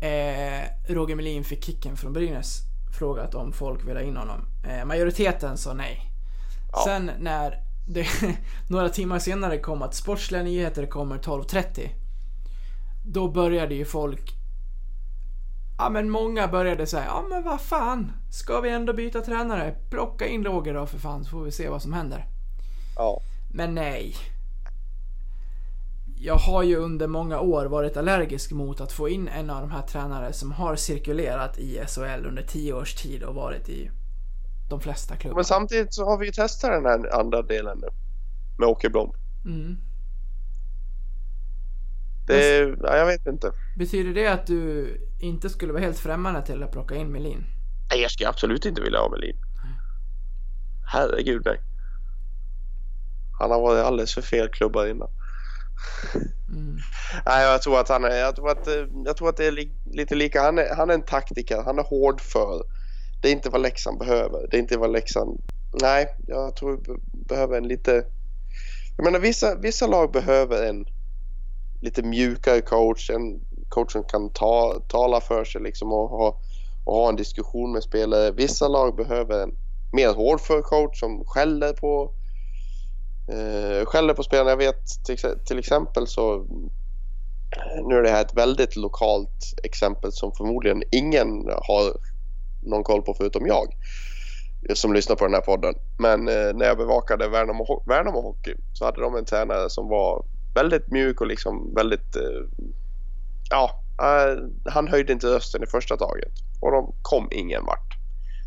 eh, 0.00 0.92
Roger 0.94 1.16
Melin 1.16 1.44
fick 1.44 1.64
kicken 1.64 1.96
från 1.96 2.12
Brynäs 2.12 2.62
frågat 2.98 3.34
om 3.34 3.52
folk 3.52 3.88
vill 3.88 3.96
ha 3.96 4.02
in 4.02 4.16
honom. 4.16 4.40
Eh, 4.64 4.84
majoriteten 4.84 5.56
sa 5.56 5.72
nej. 5.72 6.10
Ja. 6.72 6.82
Sen 6.84 7.10
när 7.18 7.62
det 7.88 8.06
några 8.70 8.88
timmar 8.88 9.18
senare 9.18 9.58
kom 9.58 9.82
att 9.82 9.94
sportsliga 9.94 10.42
nyheter 10.42 10.86
kommer 10.86 11.18
12.30. 11.18 11.88
Då 13.06 13.28
började 13.28 13.74
ju 13.74 13.84
folk 13.84 14.37
Ja 15.78 15.90
men 15.90 16.10
många 16.10 16.48
började 16.48 16.86
säga, 16.86 17.04
ja 17.04 17.24
men 17.28 17.44
vad 17.44 17.60
fan, 17.60 18.12
ska 18.30 18.60
vi 18.60 18.70
ändå 18.70 18.92
byta 18.92 19.20
tränare? 19.20 19.74
Plocka 19.90 20.26
in 20.26 20.44
Roger 20.44 20.74
då 20.74 20.86
för 20.86 20.98
fan 20.98 21.24
så 21.24 21.30
får 21.30 21.42
vi 21.42 21.50
se 21.50 21.68
vad 21.68 21.82
som 21.82 21.92
händer. 21.92 22.26
Ja. 22.96 23.20
Men 23.54 23.74
nej 23.74 24.14
jag 26.20 26.34
har 26.34 26.62
ju 26.62 26.76
under 26.76 27.06
många 27.06 27.40
år 27.40 27.66
varit 27.66 27.96
allergisk 27.96 28.52
mot 28.52 28.80
att 28.80 28.92
få 28.92 29.08
in 29.08 29.28
en 29.28 29.50
av 29.50 29.60
de 29.60 29.70
här 29.70 29.82
tränare 29.82 30.32
som 30.32 30.52
har 30.52 30.76
cirkulerat 30.76 31.58
i 31.58 31.80
SHL 31.86 32.26
under 32.26 32.42
tio 32.42 32.72
års 32.72 32.94
tid 32.94 33.22
och 33.22 33.34
varit 33.34 33.68
i 33.68 33.90
de 34.70 34.80
flesta 34.80 35.16
klubbar. 35.16 35.36
Men 35.36 35.44
samtidigt 35.44 35.94
så 35.94 36.04
har 36.04 36.18
vi 36.18 36.26
ju 36.26 36.32
testat 36.32 36.70
den 36.70 36.84
här 36.84 37.20
andra 37.20 37.42
delen 37.42 37.78
nu 37.78 37.88
med 38.58 38.68
Åke 38.68 38.90
Blom. 38.90 39.12
Mm. 39.44 39.76
Det, 42.28 42.76
ja, 42.82 42.96
jag 42.96 43.06
vet 43.06 43.26
inte. 43.26 43.52
Betyder 43.76 44.14
det 44.14 44.26
att 44.26 44.46
du 44.46 44.90
inte 45.20 45.50
skulle 45.50 45.72
vara 45.72 45.82
helt 45.82 45.98
främmande 45.98 46.42
till 46.46 46.62
att 46.62 46.72
plocka 46.72 46.94
in 46.94 47.12
Melin? 47.12 47.44
Nej, 47.90 48.02
jag 48.02 48.10
skulle 48.10 48.28
absolut 48.28 48.64
inte 48.64 48.80
vilja 48.80 48.98
ha 48.98 49.10
Melin. 49.10 49.36
Herregud 50.92 51.42
nej. 51.44 51.60
Han 53.38 53.50
har 53.50 53.60
varit 53.60 53.84
alldeles 53.84 54.14
för 54.14 54.22
fel 54.22 54.48
klubbar 54.48 54.86
innan. 54.86 55.08
Mm. 56.48 56.76
Nej, 57.26 57.46
jag 57.46 57.62
tror 57.62 57.80
att 57.80 57.88
han 57.88 58.04
är, 58.04 58.16
jag 58.16 58.36
tror 58.36 58.50
att, 58.50 58.68
jag 59.04 59.16
tror 59.16 59.28
att 59.28 59.36
det 59.36 59.46
är 59.46 59.52
li, 59.52 59.72
lite 59.84 60.14
lika. 60.14 60.42
Han 60.42 60.58
är, 60.58 60.74
han 60.76 60.90
är 60.90 60.94
en 60.94 61.02
taktiker. 61.02 61.62
Han 61.64 61.78
är 61.78 61.82
hård 61.82 62.20
för. 62.20 62.64
Det 63.22 63.28
är 63.28 63.32
inte 63.32 63.50
vad 63.50 63.60
Leksand 63.60 63.98
behöver. 63.98 64.48
Det 64.50 64.56
är 64.56 64.60
inte 64.60 64.78
vad 64.78 64.92
Leksand... 64.92 65.40
Nej, 65.82 66.16
jag 66.26 66.56
tror 66.56 66.76
vi 66.76 67.24
behöver 67.28 67.56
en 67.58 67.68
lite... 67.68 68.04
Jag 68.96 69.04
menar 69.04 69.18
vissa, 69.18 69.54
vissa 69.54 69.86
lag 69.86 70.12
behöver 70.12 70.66
en 70.68 70.86
lite 71.80 72.02
mjukare 72.02 72.60
coach. 72.60 73.10
En, 73.10 73.40
coachen 73.68 74.04
kan 74.04 74.30
ta, 74.30 74.80
tala 74.88 75.20
för 75.20 75.44
sig 75.44 75.62
liksom 75.62 75.92
och 75.92 76.08
ha, 76.08 76.38
och 76.84 76.94
ha 76.94 77.08
en 77.08 77.16
diskussion 77.16 77.72
med 77.72 77.82
spelare. 77.82 78.30
Vissa 78.30 78.68
lag 78.68 78.96
behöver 78.96 79.42
en 79.42 79.54
mer 79.92 80.14
hårdför 80.14 80.62
coach 80.62 81.00
som 81.00 81.24
skäller 81.24 81.72
på 81.72 82.10
eh, 83.28 83.86
skäller 83.86 84.14
på 84.14 84.22
spelarna. 84.22 84.50
Jag 84.50 84.56
vet 84.56 85.04
till, 85.04 85.18
till 85.44 85.58
exempel 85.58 86.06
så 86.06 86.46
nu 87.88 87.94
är 87.94 88.02
det 88.02 88.10
här 88.10 88.24
ett 88.24 88.36
väldigt 88.36 88.76
lokalt 88.76 89.54
exempel 89.62 90.12
som 90.12 90.32
förmodligen 90.32 90.82
ingen 90.90 91.48
har 91.48 91.96
någon 92.62 92.84
koll 92.84 93.02
på 93.02 93.14
förutom 93.14 93.46
jag 93.46 93.74
som 94.74 94.92
lyssnar 94.92 95.16
på 95.16 95.24
den 95.24 95.34
här 95.34 95.40
podden. 95.40 95.74
Men 95.98 96.28
eh, 96.28 96.54
när 96.54 96.66
jag 96.66 96.76
bevakade 96.76 97.28
Värnamo, 97.28 97.82
Värnamo 97.86 98.20
Hockey 98.20 98.54
så 98.72 98.84
hade 98.84 99.00
de 99.00 99.16
en 99.16 99.24
tränare 99.24 99.70
som 99.70 99.88
var 99.88 100.24
väldigt 100.58 100.90
mjuk 100.90 101.20
och 101.20 101.26
liksom 101.26 101.74
väldigt... 101.74 102.16
Eh, 102.16 102.42
ja, 103.50 103.82
eh, 104.02 104.72
han 104.72 104.88
höjde 104.88 105.12
inte 105.12 105.26
rösten 105.26 105.62
i 105.62 105.66
första 105.66 105.96
taget 105.96 106.32
och 106.60 106.72
de 106.72 106.94
kom 107.02 107.28
ingen 107.30 107.64
vart. 107.64 107.98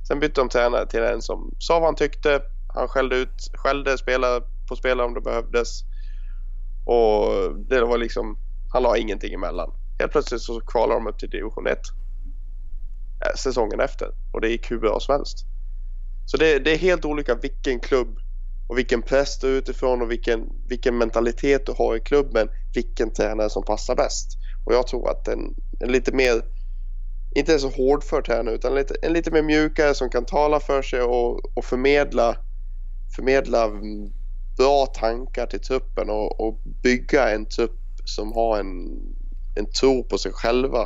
Sen 0.08 0.19
bytte 0.19 0.41
de 0.41 0.50
tränare 0.50 0.88
till 0.88 1.00
en 1.00 1.21
som 1.21 1.56
sa 1.60 1.80
vad 1.80 1.88
han 1.88 1.95
tyckte. 1.95 2.41
Han 2.74 2.88
skällde 2.88 3.15
ut, 3.15 3.52
skällde 3.54 3.97
spelare 3.97 4.41
på 4.67 4.76
spelare 4.76 5.08
om 5.08 5.13
det 5.13 5.21
behövdes. 5.21 5.84
Och 6.86 7.28
det 7.69 7.82
var 7.82 7.97
liksom, 7.97 8.38
han 8.74 8.84
la 8.84 8.97
ingenting 8.97 9.34
emellan. 9.34 9.74
Helt 10.00 10.12
plötsligt 10.12 10.41
så 10.41 10.62
kvalade 10.62 11.00
de 11.00 11.08
upp 11.08 11.19
till 11.19 11.30
division 11.30 11.67
1 11.67 11.80
eh, 13.26 13.36
säsongen 13.36 13.80
efter 13.80 14.08
och 14.34 14.41
det 14.41 14.50
gick 14.50 14.71
hur 14.71 14.80
bra 14.80 15.00
som 15.00 15.15
helst. 15.15 15.38
Så 16.26 16.38
det, 16.38 16.60
det, 16.60 16.71
är 16.71 16.78
helt 16.78 17.06
olika 17.06 17.36
vilken 17.36 17.80
klubb 17.80 18.19
och 18.72 18.78
vilken 18.78 19.02
press 19.02 19.38
du 19.40 19.48
är 19.48 19.58
utifrån 19.58 20.02
och 20.02 20.12
vilken, 20.12 20.50
vilken 20.68 20.98
mentalitet 20.98 21.66
du 21.66 21.72
har 21.72 21.96
i 21.96 22.00
klubben, 22.00 22.50
vilken 22.74 23.14
tränare 23.14 23.50
som 23.50 23.64
passar 23.64 23.96
bäst. 23.96 24.38
Och 24.66 24.74
jag 24.74 24.88
tror 24.88 25.10
att 25.10 25.28
en, 25.28 25.56
en 25.80 25.92
lite 25.92 26.12
mer, 26.12 26.42
inte 27.36 27.60
så 27.60 27.70
hård 27.70 28.04
för 28.04 28.22
tränare 28.22 28.56
utan 28.56 28.76
lite, 28.76 28.96
en 29.02 29.14
lite 29.14 29.32
mer 29.32 29.42
mjukare 29.42 29.94
som 29.94 30.10
kan 30.10 30.26
tala 30.26 30.60
för 30.60 30.82
sig 30.82 31.02
och, 31.02 31.58
och 31.58 31.66
förmedla, 31.66 32.38
förmedla 33.16 33.72
bra 34.58 34.86
tankar 34.86 35.46
till 35.46 35.60
truppen 35.60 36.10
och, 36.10 36.40
och 36.42 36.60
bygga 36.84 37.30
en 37.30 37.46
trupp 37.46 37.80
som 38.06 38.34
har 38.34 38.60
en, 38.60 39.00
en 39.56 39.66
tro 39.66 40.04
på 40.04 40.18
sig 40.18 40.32
själva 40.32 40.82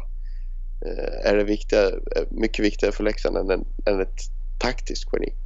eh, 0.86 1.30
är 1.32 1.36
det 1.36 1.43
viktigare, 1.43 2.00
mycket 2.30 2.65
viktigare 2.65 2.93
för 2.93 3.04
Leksand 3.04 3.38
än, 3.38 3.65
än 3.86 4.02
ett 4.02 4.19
taktiskt 4.60 5.10
geni. 5.13 5.44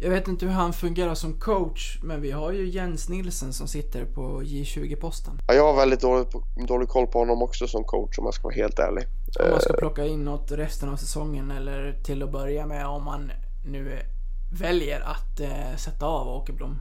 Jag 0.00 0.10
vet 0.10 0.28
inte 0.28 0.46
hur 0.46 0.52
han 0.52 0.72
fungerar 0.72 1.14
som 1.14 1.40
coach, 1.40 1.98
men 2.02 2.20
vi 2.20 2.30
har 2.30 2.52
ju 2.52 2.68
Jens 2.68 3.08
Nilsen 3.08 3.52
som 3.52 3.66
sitter 3.66 4.04
på 4.04 4.42
J20-posten. 4.42 5.40
Ja, 5.46 5.54
jag 5.54 5.72
har 5.72 5.76
väldigt 5.76 6.00
dålig, 6.00 6.26
dålig 6.68 6.88
koll 6.88 7.06
på 7.06 7.18
honom 7.18 7.42
också 7.42 7.66
som 7.66 7.84
coach 7.84 8.18
om 8.18 8.24
jag 8.24 8.34
ska 8.34 8.42
vara 8.42 8.54
helt 8.54 8.78
ärlig. 8.78 9.04
Om 9.40 9.50
man 9.50 9.60
ska 9.60 9.72
eh, 9.72 9.78
plocka 9.78 10.06
in 10.06 10.24
något 10.24 10.50
resten 10.50 10.88
av 10.88 10.96
säsongen 10.96 11.50
eller 11.50 12.00
till 12.04 12.22
att 12.22 12.32
börja 12.32 12.66
med 12.66 12.86
om 12.86 13.04
man 13.04 13.32
nu 13.66 13.98
väljer 14.60 15.00
att 15.00 15.40
eh, 15.40 15.76
sätta 15.76 16.06
av 16.06 16.28
Åkerblom? 16.28 16.78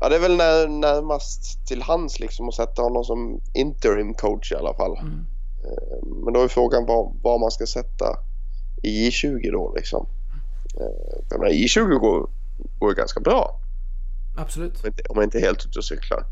Ja, 0.00 0.08
det 0.08 0.16
är 0.16 0.20
väl 0.20 0.36
när, 0.36 0.68
närmast 0.68 1.66
till 1.66 1.82
hands 1.82 2.20
liksom 2.20 2.48
att 2.48 2.54
sätta 2.54 2.82
honom 2.82 3.04
som 3.04 3.40
interim 3.54 4.14
coach 4.14 4.52
i 4.52 4.54
alla 4.54 4.74
fall. 4.74 4.98
Mm. 4.98 5.26
Eh, 5.64 6.06
men 6.24 6.34
då 6.34 6.42
är 6.42 6.48
frågan 6.48 6.86
vad, 6.86 7.12
vad 7.22 7.40
man 7.40 7.50
ska 7.50 7.66
sätta 7.66 8.04
i 8.82 9.10
J20 9.10 9.52
då 9.52 9.72
liksom. 9.76 10.06
Eh, 10.80 11.22
jag 11.30 11.40
menar, 11.40 11.52
J20 11.52 11.98
går, 11.98 12.30
går 12.78 12.94
ganska 12.94 13.20
bra. 13.20 13.60
Absolut. 14.36 14.80
Om 14.80 14.86
inte, 14.86 15.02
om 15.08 15.22
inte 15.22 15.38
helt 15.38 15.66
ute 15.66 15.78
och 15.78 15.84
cyklar. 15.84 16.26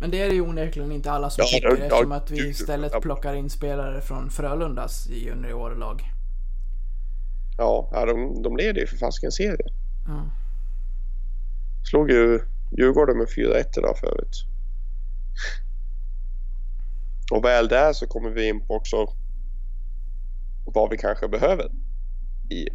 Men 0.00 0.10
det 0.10 0.22
är 0.22 0.28
det 0.28 0.34
ju 0.34 0.40
onekligen 0.40 0.92
inte 0.92 1.10
alla 1.10 1.30
som 1.30 1.42
ja, 1.42 1.46
tycker 1.46 1.68
ja, 1.68 1.84
eftersom 1.84 2.12
att 2.12 2.30
vi 2.30 2.48
istället 2.48 3.00
plockar 3.00 3.34
in 3.34 3.50
spelare 3.50 4.00
från 4.00 4.30
Frölundas 4.30 5.06
juniorlag. 5.08 6.02
Ja, 7.58 7.88
ja 7.92 8.06
de, 8.06 8.42
de 8.42 8.56
leder 8.56 8.80
ju 8.80 8.86
för 8.86 8.96
fasiken 8.96 9.32
serien. 9.32 9.70
Ja. 10.06 10.30
Slog 11.90 12.10
ju 12.10 12.40
Djurgården 12.78 13.18
med 13.18 13.26
4-1 13.26 13.78
idag 13.78 13.98
förut. 13.98 14.44
Och 17.32 17.44
väl 17.44 17.68
där 17.68 17.92
så 17.92 18.06
kommer 18.06 18.30
vi 18.30 18.48
in 18.48 18.66
på 18.66 18.74
också 18.74 19.12
vad 20.64 20.90
vi 20.90 20.98
kanske 20.98 21.28
behöver 21.28 21.70
i 22.50 22.68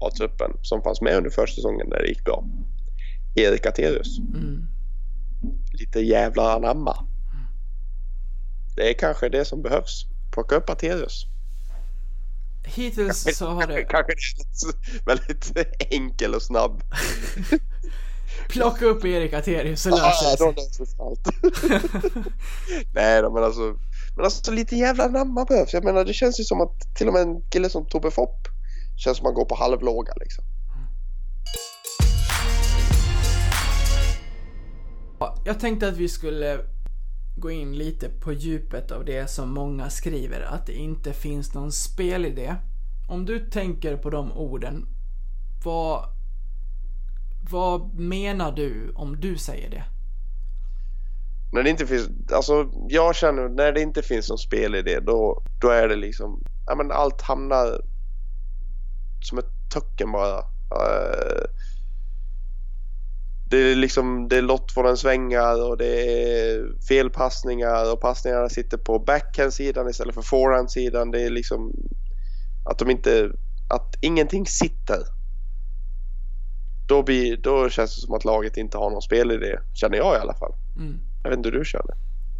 A-truppen 0.00 0.50
som 0.62 0.82
fanns 0.82 1.00
med 1.00 1.16
under 1.16 1.30
försäsongen 1.30 1.86
när 1.88 1.98
det 1.98 2.08
gick 2.08 2.24
bra. 2.24 2.44
Erik 3.34 3.66
Aterius. 3.66 4.18
Mm. 4.18 4.66
Lite 5.72 6.00
jävla 6.00 6.52
anamma. 6.52 6.96
Det 8.76 8.90
är 8.90 8.94
kanske 8.94 9.28
det 9.28 9.44
som 9.44 9.62
behövs. 9.62 10.06
Plocka 10.32 10.56
upp 10.56 10.70
Aterius. 10.70 11.26
Hittills 12.64 13.24
kanske, 13.24 13.34
så 13.34 13.46
har 13.46 13.66
det... 13.66 13.82
Kanske, 13.88 14.14
väldigt 15.06 15.52
enkel 15.90 16.34
och 16.34 16.42
snabb. 16.42 16.82
Plocka 18.48 18.84
upp 18.84 19.04
Erik 19.04 19.32
Aterius 19.32 19.86
löser 19.86 20.52
det 20.54 20.86
sig. 20.86 20.86
allt. 20.98 21.28
Nej 22.94 23.22
då, 23.22 23.30
men 23.30 23.44
alltså 23.44 23.76
men 24.16 24.24
alltså 24.24 24.52
lite 24.52 24.76
jävla 24.76 25.06
namma 25.06 25.44
behövs. 25.44 25.72
Jag 25.74 25.84
menar 25.84 26.04
det 26.04 26.12
känns 26.12 26.40
ju 26.40 26.44
som 26.44 26.60
att 26.60 26.96
till 26.96 27.08
och 27.08 27.12
med 27.12 27.22
en 27.22 27.40
kille 27.50 27.70
som 27.70 27.86
Tobbe 27.86 28.10
Fopp 28.10 28.48
känns 29.00 29.16
som 29.16 29.24
man 29.24 29.34
går 29.34 29.44
på 29.44 29.54
halvlåga 29.54 30.12
liksom. 30.16 30.44
Jag 35.44 35.60
tänkte 35.60 35.88
att 35.88 35.96
vi 35.96 36.08
skulle 36.08 36.60
gå 37.36 37.50
in 37.50 37.72
lite 37.72 38.08
på 38.08 38.32
djupet 38.32 38.90
av 38.90 39.04
det 39.04 39.30
som 39.30 39.54
många 39.54 39.90
skriver, 39.90 40.40
att 40.40 40.66
det 40.66 40.74
inte 40.74 41.12
finns 41.12 41.54
någon 41.54 41.72
spelidé. 41.72 42.54
Om 43.08 43.26
du 43.26 43.50
tänker 43.50 43.96
på 43.96 44.10
de 44.10 44.32
orden, 44.32 44.86
vad, 45.64 46.04
vad 47.50 47.94
menar 47.94 48.52
du 48.52 48.92
om 48.94 49.20
du 49.20 49.36
säger 49.36 49.70
det? 49.70 49.84
När 51.52 51.62
det 51.62 51.70
inte 51.70 51.86
finns, 51.86 52.08
alltså 52.32 52.70
jag 52.88 53.16
känner 53.16 53.48
när 53.48 53.72
det 53.72 53.80
inte 53.80 54.02
finns 54.02 54.28
någon 54.28 54.38
spelidé 54.38 55.00
då, 55.00 55.42
då 55.60 55.68
är 55.68 55.88
det 55.88 55.96
liksom, 55.96 56.42
ja 56.66 56.74
men 56.74 56.92
allt 56.92 57.22
hamnar 57.22 57.80
som 59.20 59.38
ett 59.38 59.70
töcken 59.72 60.12
bara. 60.12 60.38
Uh, 60.38 61.44
det 63.50 63.56
är 63.56 63.76
liksom, 63.76 64.28
det 64.28 64.36
är 64.36 64.42
lottvollen 64.42 64.96
svängar 64.96 65.70
och 65.70 65.76
det 65.76 65.86
är 65.86 66.66
felpassningar 66.88 67.92
och 67.92 68.00
passningarna 68.00 68.48
sitter 68.48 68.78
på 68.78 68.98
backhandsidan 68.98 69.88
istället 69.88 70.14
för 70.14 70.22
forehandsidan. 70.22 71.10
Det 71.10 71.20
är 71.22 71.30
liksom 71.30 71.72
att 72.64 72.78
de 72.78 72.90
inte, 72.90 73.30
att 73.68 73.96
ingenting 74.00 74.46
sitter. 74.46 74.98
Då, 76.88 77.02
blir, 77.02 77.36
då 77.36 77.68
känns 77.68 77.96
det 77.96 78.02
som 78.02 78.14
att 78.14 78.24
laget 78.24 78.56
inte 78.56 78.78
har 78.78 78.90
någon 78.90 79.02
spelidé, 79.02 79.58
känner 79.74 79.96
jag 79.96 80.16
i 80.16 80.18
alla 80.18 80.34
fall. 80.34 80.52
Mm. 80.76 80.98
Jag 81.22 81.30
vet 81.30 81.36
inte 81.36 81.48
hur 81.48 81.58
du 81.58 81.64
känner. 81.64 81.94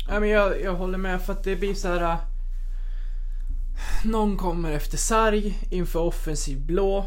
Ja, 0.09 0.21
men 0.21 0.29
jag, 0.29 0.62
jag 0.62 0.75
håller 0.75 0.99
med 0.99 1.23
för 1.23 1.33
att 1.33 1.45
det 1.45 1.57
blir 1.57 1.75
så 1.75 1.88
här. 1.88 2.16
Någon 4.05 4.37
kommer 4.37 4.71
efter 4.71 4.97
sarg 4.99 5.59
inför 5.71 6.01
offensiv 6.01 6.66
blå. 6.66 7.07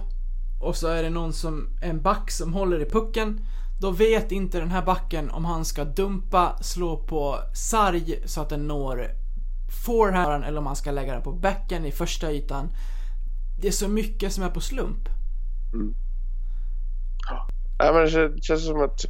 Och 0.62 0.75
så 0.75 0.88
är 0.88 1.03
det 1.03 1.09
någon 1.09 1.33
som, 1.33 1.69
en 1.81 2.01
back 2.01 2.31
som 2.31 2.53
håller 2.53 2.81
i 2.81 2.86
pucken. 2.86 3.39
Då 3.81 3.91
vet 3.91 4.31
inte 4.31 4.59
den 4.59 4.71
här 4.71 4.86
backen 4.86 5.29
om 5.29 5.45
han 5.45 5.65
ska 5.65 5.83
dumpa, 5.83 6.57
slå 6.62 6.97
på 6.97 7.39
sarg 7.53 8.23
så 8.25 8.41
att 8.41 8.49
den 8.49 8.67
når 8.67 9.12
forehand 9.86 10.43
eller 10.43 10.57
om 10.57 10.65
han 10.65 10.75
ska 10.75 10.91
lägga 10.91 11.13
den 11.13 11.21
på 11.21 11.31
backen 11.31 11.86
i 11.86 11.91
första 11.91 12.31
ytan. 12.31 12.69
Det 13.62 13.67
är 13.67 13.71
så 13.71 13.88
mycket 13.88 14.33
som 14.33 14.43
är 14.43 14.49
på 14.49 14.62
slump. 14.62 15.09
Mm. 15.73 15.93
Ja, 17.77 17.93
men 17.93 18.05
det 18.05 18.43
känns 18.43 18.65
som 18.65 18.81
att 18.81 19.05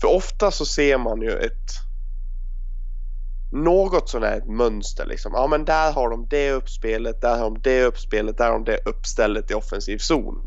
för 0.00 0.08
ofta 0.08 0.50
så 0.50 0.64
ser 0.66 0.98
man 0.98 1.20
ju 1.20 1.30
ett 1.30 1.70
något 3.64 4.08
sånt 4.08 4.24
här 4.24 4.42
mönster 4.46 5.06
liksom. 5.06 5.32
Ja 5.34 5.46
men 5.46 5.64
där 5.64 5.92
har 5.92 6.10
de 6.10 6.26
det 6.30 6.52
uppspelet, 6.52 7.20
där 7.20 7.38
har 7.38 7.50
de 7.50 7.60
det 7.62 7.84
uppspelet, 7.84 8.38
där 8.38 8.44
har 8.44 8.52
de 8.52 8.64
det 8.64 8.78
uppstället 8.84 9.50
i 9.50 9.54
offensiv 9.54 9.98
zon. 9.98 10.46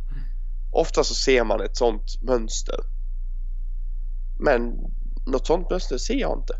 Ofta 0.72 1.04
så 1.04 1.13
ser 1.13 1.43
man 1.43 1.62
ett 1.62 1.78
sånt 1.78 2.22
mönster. 2.22 2.80
Men 4.39 4.74
något 5.26 5.48
sånt 5.48 5.69
mönster 5.69 5.98
ser 5.98 6.15
jag 6.15 6.38
inte. 6.38 6.54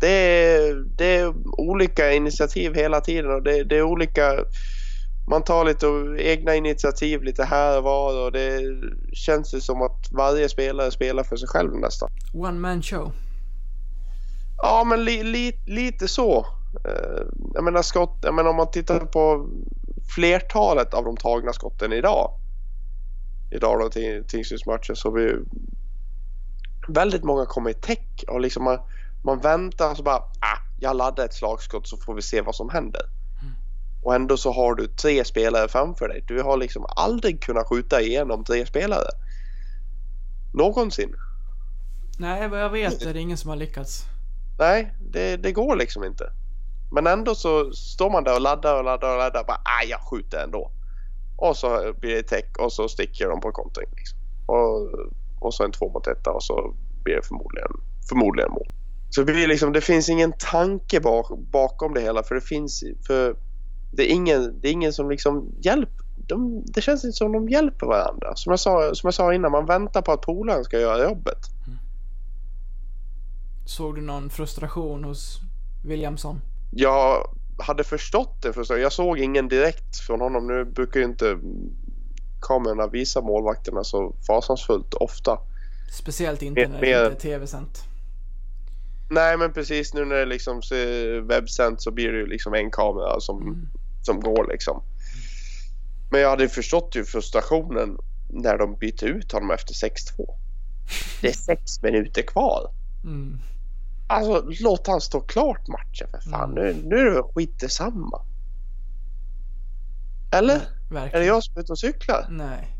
Det 0.00 0.08
är, 0.08 0.74
det 0.96 1.16
är 1.16 1.34
olika 1.60 2.12
initiativ 2.12 2.74
hela 2.74 3.00
tiden 3.00 3.30
och 3.30 3.42
det, 3.42 3.64
det 3.64 3.76
är 3.76 3.82
olika 3.82 4.44
man 5.28 5.42
tar 5.42 5.64
lite 5.64 5.86
egna 6.18 6.54
initiativ 6.54 7.22
lite 7.22 7.44
här 7.44 7.78
och 7.78 7.84
var 7.84 8.24
och 8.24 8.32
det 8.32 8.60
känns 9.12 9.54
ju 9.54 9.60
som 9.60 9.82
att 9.82 10.12
varje 10.12 10.48
spelare 10.48 10.90
spelar 10.90 11.22
för 11.22 11.36
sig 11.36 11.48
själv 11.48 11.76
nästan. 11.76 12.08
One 12.34 12.60
man 12.60 12.82
show. 12.82 13.12
Ja, 14.62 14.84
men 14.84 15.04
li, 15.04 15.22
li, 15.22 15.58
lite 15.66 16.08
så. 16.08 16.46
Uh, 16.88 17.26
jag 17.54 17.64
menar 17.64 17.82
skott, 17.82 18.18
jag 18.22 18.34
menar 18.34 18.50
om 18.50 18.56
man 18.56 18.70
tittar 18.70 19.00
på 19.00 19.48
flertalet 20.14 20.94
av 20.94 21.04
de 21.04 21.16
tagna 21.16 21.52
skotten 21.52 21.92
idag. 21.92 22.30
Idag 23.50 23.80
då 23.80 23.88
till 23.88 24.24
Tingsrydsmatchen 24.28 24.96
så 24.96 25.10
vi 25.10 25.34
väldigt 26.88 27.24
många 27.24 27.46
kommer 27.46 27.70
i 27.70 27.74
täck 27.74 28.24
och 28.28 28.40
liksom 28.40 28.64
man, 28.64 28.78
man 29.24 29.40
väntar 29.40 29.90
och 29.90 29.96
så 29.96 30.02
bara 30.02 30.16
ah, 30.16 30.58
jag 30.80 30.96
laddar 30.96 31.24
ett 31.24 31.34
slagskott 31.34 31.88
så 31.88 31.96
får 31.96 32.14
vi 32.14 32.22
se 32.22 32.40
vad 32.40 32.54
som 32.54 32.70
händer. 32.70 33.02
Mm. 33.42 33.54
Och 34.02 34.14
ändå 34.14 34.36
så 34.36 34.52
har 34.52 34.74
du 34.74 34.86
tre 34.86 35.24
spelare 35.24 35.68
framför 35.68 36.08
dig. 36.08 36.24
Du 36.28 36.42
har 36.42 36.56
liksom 36.56 36.86
aldrig 36.96 37.42
kunnat 37.42 37.68
skjuta 37.68 38.00
igenom 38.00 38.44
tre 38.44 38.66
spelare. 38.66 39.08
Någonsin. 40.54 41.14
Nej, 42.18 42.48
vad 42.48 42.60
jag 42.60 42.70
vet 42.70 43.02
är 43.02 43.14
det 43.14 43.20
ingen 43.20 43.36
som 43.36 43.50
har 43.50 43.56
lyckats. 43.56 44.04
Nej, 44.58 44.94
det, 45.00 45.36
det 45.36 45.52
går 45.52 45.76
liksom 45.76 46.04
inte. 46.04 46.32
Men 46.92 47.06
ändå 47.06 47.34
så 47.34 47.72
står 47.72 48.10
man 48.10 48.24
där 48.24 48.34
och 48.34 48.40
laddar 48.40 48.78
och 48.78 48.84
laddar 48.84 49.12
och 49.12 49.18
laddar. 49.18 49.44
Bara, 49.44 49.60
ah, 49.64 49.84
jag 49.88 50.00
skjuter 50.00 50.44
ändå. 50.44 50.70
Och 51.36 51.56
så 51.56 51.94
blir 52.00 52.14
det 52.14 52.22
täck 52.22 52.58
och 52.58 52.72
så 52.72 52.88
sticker 52.88 53.28
de 53.28 53.40
på 53.40 53.52
kontring. 53.52 53.88
Liksom. 53.96 54.18
Och, 54.46 54.88
och 55.40 55.54
så 55.54 55.64
en 55.64 55.72
två 55.72 55.90
mot 55.90 56.06
etta 56.06 56.30
och 56.30 56.42
så 56.42 56.74
blir 57.04 57.14
det 57.14 57.26
förmodligen, 57.26 57.70
förmodligen 58.08 58.50
mål. 58.52 58.68
Så 59.10 59.22
det, 59.22 59.32
blir 59.32 59.46
liksom, 59.46 59.72
det 59.72 59.80
finns 59.80 60.08
ingen 60.08 60.32
tanke 60.38 61.00
bak, 61.00 61.26
bakom 61.38 61.94
det 61.94 62.00
hela 62.00 62.22
för 62.22 62.34
det 62.34 62.40
finns 62.40 62.84
för 63.06 63.36
det 63.92 64.12
är 64.12 64.14
ingen, 64.14 64.60
det 64.60 64.68
är 64.68 64.72
ingen 64.72 64.92
som 64.92 65.10
liksom 65.10 65.52
hjälper. 65.60 66.04
De, 66.28 66.62
det 66.66 66.80
känns 66.80 67.04
inte 67.04 67.16
som 67.16 67.32
de 67.32 67.48
hjälper 67.48 67.86
varandra. 67.86 68.36
Som 68.36 68.50
jag 68.50 68.60
sa, 68.60 68.94
som 68.94 69.06
jag 69.06 69.14
sa 69.14 69.34
innan, 69.34 69.52
man 69.52 69.66
väntar 69.66 70.02
på 70.02 70.12
att 70.12 70.20
polaren 70.20 70.64
ska 70.64 70.80
göra 70.80 71.08
jobbet. 71.08 71.38
Mm. 71.66 71.78
Såg 73.66 73.94
du 73.94 74.00
någon 74.00 74.30
frustration 74.30 75.04
hos 75.04 75.40
Williamson? 75.84 76.40
Jag 76.72 77.30
hade 77.58 77.84
förstått 77.84 78.42
det 78.42 78.52
förstås. 78.52 78.78
Jag 78.78 78.92
såg 78.92 79.18
ingen 79.18 79.48
direkt 79.48 79.96
från 80.06 80.20
honom. 80.20 80.46
Nu 80.46 80.64
brukar 80.64 81.00
ju 81.00 81.06
inte 81.06 81.38
kamerorna 82.42 82.86
visa 82.86 83.20
målvakterna 83.20 83.84
så 83.84 84.14
fasansfullt 84.26 84.94
ofta. 84.94 85.38
Speciellt 85.92 86.42
inte 86.42 86.60
Mer- 86.60 86.68
när 86.68 86.80
det 86.80 86.86
mer- 86.86 87.04
inte 87.10 87.16
är 87.16 87.20
tv-sänt. 87.32 87.84
Nej 89.10 89.36
men 89.38 89.52
precis 89.52 89.94
nu 89.94 90.04
när 90.04 90.16
det 90.16 90.24
liksom 90.26 90.56
är 90.58 91.20
webbsänt 91.20 91.82
så 91.82 91.90
blir 91.90 92.12
det 92.12 92.18
ju 92.18 92.26
liksom 92.26 92.54
en 92.54 92.70
kamera 92.70 93.20
som, 93.20 93.42
Mm. 93.42 93.68
som 94.02 94.20
går 94.20 94.46
liksom. 94.50 94.82
Men 96.10 96.20
jag 96.20 96.30
hade 96.30 96.48
förstått 96.48 96.96
ju 96.96 97.04
frustrationen 97.04 97.98
när 98.30 98.58
de 98.58 98.76
bytte 98.78 99.06
ut 99.06 99.32
honom 99.32 99.50
efter 99.50 99.74
6-2. 99.74 100.34
Det 101.20 101.28
är 101.28 101.32
sex 101.32 101.82
minuter 101.82 102.22
kvar. 102.22 102.70
Mm. 103.04 103.38
Alltså 104.08 104.44
låt 104.60 104.86
han 104.86 105.00
stå 105.00 105.20
klart 105.20 105.68
matchen 105.68 106.08
för 106.10 106.30
fan. 106.30 106.58
Mm. 106.58 106.64
Nu, 106.64 106.88
nu 106.88 106.96
är 106.96 107.14
det 107.14 107.22
skit 107.22 107.60
detsamma. 107.60 108.22
Eller? 110.32 110.60
Är 110.90 111.20
det 111.20 111.24
jag 111.24 111.42
som 111.42 111.56
är 111.56 111.60
ute 111.60 111.72
och 111.72 111.78
cyklar? 111.78 112.26
Nej. 112.30 112.76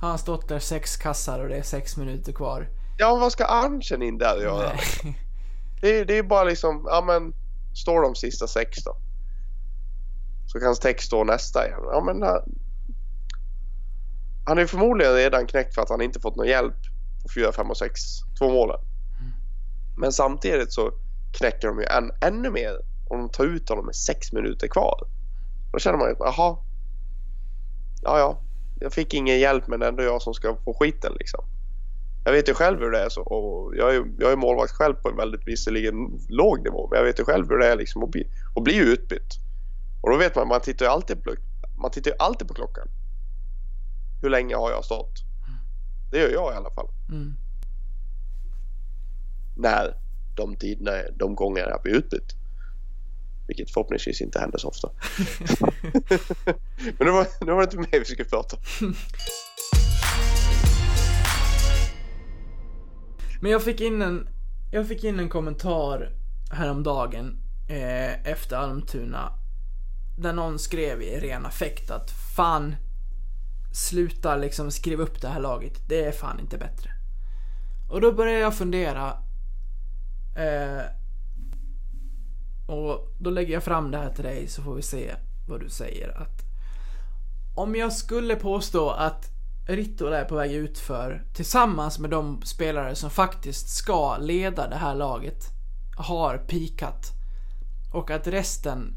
Han 0.00 0.10
har 0.10 0.18
stått 0.18 0.48
där 0.48 0.58
sex 0.58 0.96
kassar 0.96 1.40
och 1.40 1.48
det 1.48 1.56
är 1.56 1.62
sex 1.62 1.96
minuter 1.96 2.32
kvar. 2.32 2.68
Ja, 2.98 3.16
vad 3.16 3.32
ska 3.32 3.44
Arntzen 3.44 4.02
in 4.02 4.18
där 4.18 4.36
och 4.36 4.42
göra? 4.42 4.72
Nej. 5.02 5.18
Det, 5.80 6.04
det 6.04 6.18
är 6.18 6.22
bara 6.22 6.44
liksom, 6.44 6.84
ja 6.86 7.04
men, 7.06 7.34
står 7.74 8.02
de 8.02 8.14
sista 8.14 8.46
sex 8.46 8.84
då? 8.84 8.96
Så 10.46 10.60
kan 10.60 10.74
Steck 10.74 11.02
stå 11.02 11.24
nästa 11.24 11.66
igen. 11.66 11.80
Ja 11.92 12.00
men, 12.00 12.22
äh, 12.22 12.36
han 14.46 14.58
är 14.58 14.66
förmodligen 14.66 15.14
redan 15.14 15.46
knäckt 15.46 15.74
för 15.74 15.82
att 15.82 15.90
han 15.90 16.00
inte 16.00 16.20
fått 16.20 16.36
någon 16.36 16.46
hjälp 16.46 16.74
på 17.22 17.28
4, 17.34 17.52
5 17.52 17.70
och 17.70 17.76
6, 17.76 18.00
två 18.38 18.50
målen. 18.50 18.80
Men 19.98 20.12
samtidigt 20.12 20.72
så 20.72 20.92
knäcker 21.38 21.68
de 21.68 21.78
ju 21.78 21.84
än, 21.84 22.10
ännu 22.20 22.50
mer 22.50 22.80
om 23.08 23.18
de 23.18 23.28
tar 23.28 23.44
ut 23.44 23.68
honom 23.68 23.86
med 23.86 23.94
sex 23.94 24.32
minuter 24.32 24.68
kvar. 24.68 25.06
Då 25.72 25.78
känner 25.78 25.98
man 25.98 26.08
ju, 26.08 26.14
jaha. 26.18 26.56
Ja, 28.02 28.18
ja. 28.18 28.40
Jag 28.80 28.92
fick 28.92 29.14
ingen 29.14 29.38
hjälp 29.38 29.68
men 29.68 29.80
det 29.80 29.86
är 29.86 29.90
ändå 29.90 30.02
jag 30.02 30.22
som 30.22 30.34
ska 30.34 30.56
få 30.64 30.74
skiten 30.74 31.12
liksom. 31.18 31.44
Jag 32.24 32.32
vet 32.32 32.48
ju 32.48 32.54
själv 32.54 32.78
hur 32.78 32.90
det 32.90 32.98
är 32.98 33.08
så 33.08 33.22
och 33.22 33.76
jag 33.76 33.94
är, 33.94 34.04
jag 34.18 34.32
är 34.32 34.36
målvakt 34.36 34.72
själv 34.72 34.94
på 34.94 35.08
en 35.08 35.16
väldigt 35.16 35.46
visserligen 35.46 35.94
låg 36.28 36.64
nivå 36.64 36.88
men 36.90 36.98
jag 36.98 37.06
vet 37.06 37.20
ju 37.20 37.24
själv 37.24 37.48
hur 37.48 37.58
det 37.58 37.66
är 37.66 37.76
liksom 37.76 38.02
att 38.02 38.10
bli, 38.10 38.30
att 38.56 38.64
bli 38.64 38.76
utbytt. 38.76 39.34
Och 40.02 40.10
då 40.10 40.16
vet 40.16 40.36
man, 40.36 40.48
man 40.48 40.60
tittar 40.60 40.86
ju 40.86 40.92
alltid 40.92 41.24
på, 41.24 41.34
man 41.82 41.90
tittar 41.90 42.12
alltid 42.18 42.48
på 42.48 42.54
klockan. 42.54 42.88
Hur 44.22 44.30
länge 44.30 44.56
har 44.56 44.70
jag 44.70 44.84
stått? 44.84 45.22
Det 46.10 46.18
gör 46.18 46.30
jag 46.30 46.52
i 46.52 46.56
alla 46.56 46.70
fall. 46.70 46.88
Mm. 47.08 47.34
När 49.58 49.94
de 50.36 50.56
tiderna, 50.56 50.92
de 51.16 51.34
gånger 51.34 51.60
jag 51.60 51.82
blir 51.82 51.94
utbytt. 51.94 52.34
Vilket 53.46 53.70
förhoppningsvis 53.70 54.20
inte 54.20 54.40
händer 54.40 54.58
så 54.58 54.68
ofta. 54.68 54.90
men 56.98 57.06
nu 57.06 57.10
var, 57.10 57.26
nu 57.46 57.52
var 57.52 57.58
det 57.58 57.64
inte 57.64 57.76
mig 57.76 57.88
vi 57.98 58.04
skulle 58.04 58.28
prata 58.28 58.56
om. 58.56 58.94
Men 63.40 63.50
jag 63.50 63.62
fick 63.62 63.80
in 63.80 64.02
en, 64.02 64.28
jag 64.72 64.88
fick 64.88 65.04
in 65.04 65.18
en 65.18 65.28
kommentar 65.28 66.12
häromdagen 66.50 67.38
eh, 67.68 68.30
efter 68.30 68.56
Almtuna. 68.56 69.32
Där 70.18 70.32
någon 70.32 70.58
skrev 70.58 71.02
i 71.02 71.20
ren 71.20 71.46
affekt 71.46 71.90
att 71.90 72.10
fan, 72.36 72.76
sluta 73.72 74.36
liksom 74.36 74.70
skriva 74.70 75.02
upp 75.02 75.20
det 75.20 75.28
här 75.28 75.40
laget. 75.40 75.88
Det 75.88 76.04
är 76.04 76.12
fan 76.12 76.40
inte 76.40 76.58
bättre. 76.58 76.90
Och 77.90 78.00
då 78.00 78.12
började 78.12 78.40
jag 78.40 78.56
fundera. 78.56 79.27
Eh, 80.38 80.82
och 82.66 83.08
då 83.18 83.30
lägger 83.30 83.54
jag 83.54 83.62
fram 83.62 83.90
det 83.90 83.98
här 83.98 84.10
till 84.10 84.24
dig 84.24 84.48
så 84.48 84.62
får 84.62 84.74
vi 84.74 84.82
se 84.82 85.14
vad 85.48 85.60
du 85.60 85.68
säger. 85.68 86.22
Att 86.22 86.42
om 87.54 87.74
jag 87.74 87.92
skulle 87.92 88.36
påstå 88.36 88.90
att 88.90 89.30
Rittola 89.68 90.18
är 90.18 90.24
på 90.24 90.34
väg 90.34 90.52
ut 90.52 90.78
för 90.78 91.24
tillsammans 91.34 91.98
med 91.98 92.10
de 92.10 92.42
spelare 92.42 92.94
som 92.94 93.10
faktiskt 93.10 93.68
ska 93.68 94.16
leda 94.16 94.68
det 94.68 94.76
här 94.76 94.94
laget 94.94 95.44
har 95.98 96.38
pikat 96.38 97.12
och 97.92 98.10
att 98.10 98.26
resten 98.26 98.94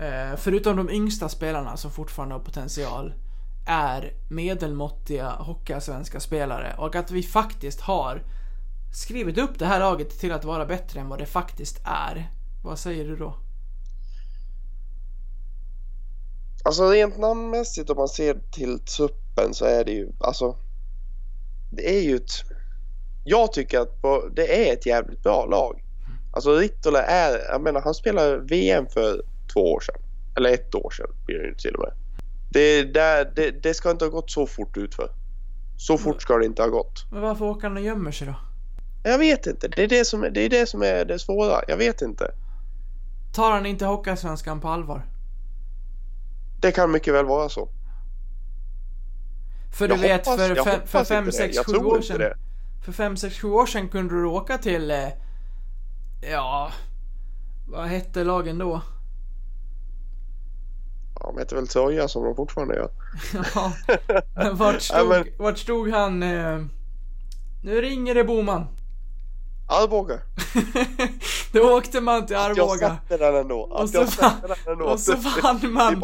eh, 0.00 0.36
förutom 0.36 0.76
de 0.76 0.90
yngsta 0.90 1.28
spelarna 1.28 1.76
som 1.76 1.90
fortfarande 1.90 2.34
har 2.34 2.40
potential 2.40 3.14
är 3.66 4.12
medelmåttiga 4.28 5.30
hockeyallsvenska 5.30 6.20
spelare 6.20 6.74
och 6.78 6.96
att 6.96 7.10
vi 7.10 7.22
faktiskt 7.22 7.80
har 7.80 8.22
skrivit 8.92 9.38
upp 9.38 9.58
det 9.58 9.66
här 9.66 9.80
laget 9.80 10.18
till 10.18 10.32
att 10.32 10.44
vara 10.44 10.66
bättre 10.66 11.00
än 11.00 11.08
vad 11.08 11.18
det 11.18 11.26
faktiskt 11.26 11.80
är. 11.84 12.30
Vad 12.64 12.78
säger 12.78 13.04
du 13.04 13.16
då? 13.16 13.34
Alltså 16.64 16.90
rent 16.90 17.18
namnmässigt 17.18 17.90
om 17.90 17.96
man 17.96 18.08
ser 18.08 18.38
till 18.52 18.78
truppen 18.78 19.54
så 19.54 19.64
är 19.64 19.84
det 19.84 19.92
ju 19.92 20.12
alltså. 20.20 20.56
Det 21.72 21.98
är 21.98 22.02
ju 22.02 22.16
ett. 22.16 22.30
Jag 23.24 23.52
tycker 23.52 23.80
att 23.80 24.02
det 24.36 24.68
är 24.68 24.72
ett 24.72 24.86
jävligt 24.86 25.22
bra 25.22 25.46
lag. 25.46 25.84
Alltså 26.32 26.56
Rittola 26.56 27.02
är, 27.02 27.38
jag 27.50 27.60
menar 27.60 27.80
han 27.80 27.94
spelade 27.94 28.38
VM 28.38 28.86
för 28.86 29.22
två 29.52 29.72
år 29.72 29.80
sedan. 29.80 30.02
Eller 30.36 30.50
ett 30.50 30.74
år 30.74 30.90
sedan 30.90 31.10
blir 31.26 31.38
det 31.38 31.48
ju 31.48 31.54
till 31.54 31.74
och 31.74 31.80
med. 31.80 31.92
Det, 32.50 32.82
där, 32.82 33.32
det, 33.36 33.50
det 33.50 33.74
ska 33.74 33.90
inte 33.90 34.04
ha 34.04 34.10
gått 34.10 34.30
så 34.30 34.46
fort 34.46 34.76
ut 34.76 34.94
för. 34.94 35.10
Så 35.78 35.98
fort 35.98 36.22
ska 36.22 36.36
det 36.36 36.46
inte 36.46 36.62
ha 36.62 36.68
gått. 36.68 37.04
Men 37.12 37.20
varför 37.20 37.44
åker 37.44 37.68
han 37.68 37.76
och 37.76 37.82
gömmer 37.82 38.10
sig 38.10 38.26
då? 38.26 38.34
Jag 39.08 39.18
vet 39.18 39.46
inte. 39.46 39.68
Det 39.68 39.82
är 39.82 39.88
det 39.88 40.04
som 40.04 40.24
är 40.24 40.30
det, 40.30 40.40
är 40.40 40.48
det, 40.48 40.66
som 40.66 40.82
är 40.82 41.04
det 41.04 41.18
svåra. 41.18 41.60
Jag 41.68 41.76
vet 41.76 42.02
inte. 42.02 42.30
Tar 43.34 43.50
han 43.50 43.66
inte 43.66 43.84
Hockeyallsvenskan 43.86 44.60
på 44.60 44.68
allvar? 44.68 45.06
Det 46.60 46.72
kan 46.72 46.90
mycket 46.90 47.14
väl 47.14 47.26
vara 47.26 47.48
så. 47.48 47.68
För 49.72 49.88
du 49.88 49.94
Jag 49.94 50.00
vet, 50.02 50.26
hoppas- 50.26 50.46
för, 50.48 50.54
fem, 50.64 50.80
för 50.86 51.04
fem, 51.04 51.32
sex, 51.32 51.58
sju 51.58 51.76
år 51.76 52.00
sedan. 52.00 52.18
det. 52.18 52.36
För 52.84 52.92
fem, 52.92 53.16
sex, 53.16 53.38
sju 53.38 53.48
år 53.48 53.66
sedan 53.66 53.88
kunde 53.88 54.14
du 54.14 54.26
åka 54.26 54.58
till... 54.58 54.90
Eh, 54.90 55.08
ja... 56.32 56.72
Vad 57.68 57.86
hette 57.86 58.24
lagen 58.24 58.58
då? 58.58 58.80
Ja, 61.14 61.26
de 61.34 61.38
heter 61.38 61.56
väl 61.56 61.68
Troja 61.68 62.08
som 62.08 62.24
de 62.24 62.36
fortfarande 62.36 62.74
gör. 62.74 62.90
Ja, 63.54 63.72
men 64.34 64.56
vart 64.56 64.74
Ja, 64.74 64.80
stod, 64.80 65.08
men- 65.08 65.26
vart 65.38 65.58
stod 65.58 65.90
han? 65.90 66.22
Eh, 66.22 66.58
nu 67.62 67.80
ringer 67.80 68.14
det 68.14 68.24
Boman. 68.24 68.66
Arboga. 69.70 70.20
Då 71.52 71.76
åkte 71.78 72.00
man 72.00 72.26
till 72.26 72.34
Jag 72.36 72.50
Arboga. 72.50 72.98
sätter 73.08 73.18
den 73.18 73.40
ändå. 73.40 73.60
Och 73.60 73.82
Att 73.84 73.90
så 73.90 73.96
jag 73.96 74.08
sätter 74.08 74.48
den 74.48 74.72
ändå. 74.72 74.84
och 74.84 75.00
så 75.00 75.16
vann 75.16 75.72
man. 75.72 76.02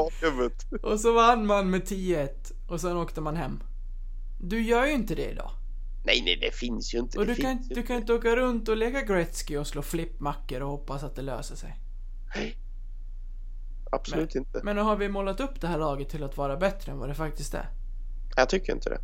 Och 0.83 1.01
så 1.01 1.12
vann 1.12 1.47
man 1.47 1.71
med 1.71 1.83
10-1. 1.83 2.29
Och 2.69 2.81
sen 2.81 2.97
åkte 2.97 3.21
man 3.21 3.37
hem. 3.37 3.62
Du 4.41 4.62
gör 4.62 4.87
ju 4.87 4.93
inte 4.93 5.15
det 5.15 5.31
idag. 5.31 5.51
Nej, 6.07 6.23
nej, 6.25 6.39
det 6.41 6.55
finns 6.57 6.95
ju 6.95 6.99
inte. 6.99 7.19
Och 7.19 7.27
du 7.27 7.35
kan, 7.35 7.59
du 7.71 7.83
kan 7.83 7.97
inte 7.97 8.12
åka 8.12 8.37
runt 8.37 8.69
och 8.69 8.77
leka 8.77 9.01
Gretzky 9.03 9.57
och 9.57 9.67
slå 9.67 9.83
flippmackor 9.83 10.61
och 10.61 10.69
hoppas 10.71 11.03
att 11.03 11.17
det 11.17 11.23
löser 11.23 11.57
sig. 11.57 11.75
Absolut 13.93 14.35
inte. 14.35 14.61
Men 14.65 14.77
nu 14.77 14.83
har 14.83 14.97
vi 14.97 15.09
målat 15.09 15.41
upp 15.41 15.61
det 15.61 15.67
här 15.67 15.79
laget 15.79 16.09
till 16.09 16.25
att 16.25 16.37
vara 16.37 16.57
bättre 16.57 16.93
än 16.93 16.99
vad 16.99 17.09
det 17.09 17.15
faktiskt 17.15 17.55
är. 17.55 17.69
Jag 18.37 18.49
tycker 18.49 18.73
inte 18.73 18.91
det. 18.91 19.01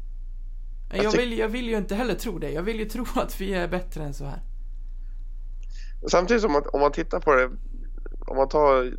Jag, 0.96 1.04
Jag 1.04 1.12
vill, 1.12 1.38
jag 1.38 1.48
vill 1.48 1.68
ju 1.68 1.76
inte 1.76 1.94
heller 1.94 2.14
tro 2.14 2.38
det. 2.38 2.50
Jag 2.50 2.62
vill 2.62 2.78
ju 2.78 2.84
tro 2.84 3.06
att 3.14 3.40
vi 3.40 3.54
är 3.54 3.68
bättre 3.68 4.04
än 4.04 4.14
så 4.14 4.24
här. 4.24 4.40
Samtidigt 6.08 6.42
som 6.42 6.52
man, 6.52 6.62
om 6.72 6.80
man 6.80 6.92
tittar 6.92 7.20
på 7.20 7.34
det. 7.34 7.50
Om 8.26 8.36
man 8.36 8.48
tar 8.48 8.92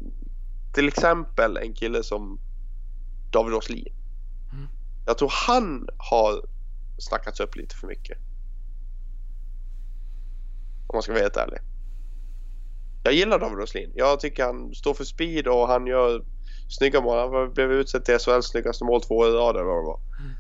till 0.73 0.87
exempel 0.87 1.57
en 1.57 1.73
kille 1.73 2.03
som 2.03 2.39
David 3.31 3.53
Åslin. 3.53 3.93
Mm. 4.53 4.67
Jag 5.05 5.17
tror 5.17 5.31
han 5.47 5.87
har 5.97 6.45
snackats 6.97 7.39
upp 7.39 7.55
lite 7.55 7.75
för 7.75 7.87
mycket. 7.87 8.17
Om 10.87 10.95
man 10.95 11.01
ska 11.01 11.11
vara 11.11 11.21
helt 11.21 11.37
ärlig. 11.37 11.59
Jag 13.03 13.13
gillar 13.13 13.39
David 13.39 13.57
Roslin. 13.57 13.91
Jag 13.95 14.19
tycker 14.19 14.45
han 14.45 14.73
står 14.73 14.93
för 14.93 15.03
speed 15.03 15.47
och 15.47 15.67
han 15.67 15.87
gör 15.87 16.25
snygga 16.69 17.01
mål. 17.01 17.33
Han 17.33 17.53
blev 17.53 17.71
utsedd 17.71 18.05
till 18.05 18.19
SHLs 18.19 18.45
snyggaste 18.45 18.83
mål 18.83 19.01
två 19.01 19.17
år 19.17 19.27
i 19.27 19.31
rad 19.31 19.55
eller 19.55 19.65
vad 19.65 19.77
det 19.77 19.87
var. 19.87 19.99
Mm. 20.19 20.31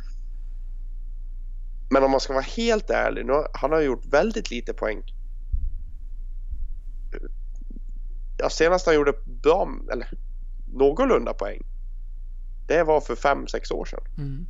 Men 1.89 2.03
om 2.03 2.11
man 2.11 2.19
ska 2.19 2.33
vara 2.33 2.43
helt 2.43 2.89
ärlig, 2.89 3.25
nu, 3.25 3.33
han 3.53 3.71
har 3.71 3.81
gjort 3.81 4.05
väldigt 4.05 4.51
lite 4.51 4.73
poäng. 4.73 5.03
Ja, 8.41 8.49
senast 8.49 8.85
han 8.85 8.95
gjorde 8.95 9.13
bra, 9.43 9.69
eller 9.91 10.07
någorlunda 10.73 11.33
poäng. 11.33 11.61
Det 12.67 12.83
var 12.83 13.01
för 13.01 13.15
5-6 13.15 13.73
år 13.73 13.85
sedan. 13.85 14.03
Mm. 14.17 14.45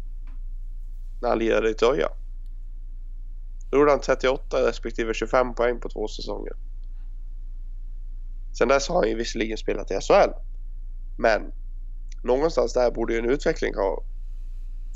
När 1.21 1.29
han 1.29 1.39
lirade 1.39 1.69
i 1.69 1.73
Töja. 1.73 2.09
Då 3.71 3.77
gjorde 3.77 3.91
han 3.91 4.01
38 4.01 4.67
respektive 4.67 5.13
25 5.13 5.55
poäng 5.55 5.79
på 5.79 5.89
två 5.89 6.07
säsonger. 6.07 6.53
Sen 8.57 8.67
dess 8.67 8.87
har 8.87 8.95
han 8.95 9.09
ju 9.09 9.15
visserligen 9.15 9.57
spelat 9.57 9.91
i 9.91 9.93
SHL. 9.93 10.31
Men 11.17 11.51
någonstans 12.23 12.73
där 12.73 12.91
borde 12.91 13.13
ju 13.13 13.19
en 13.19 13.29
utveckling 13.29 13.75
ha 13.75 14.03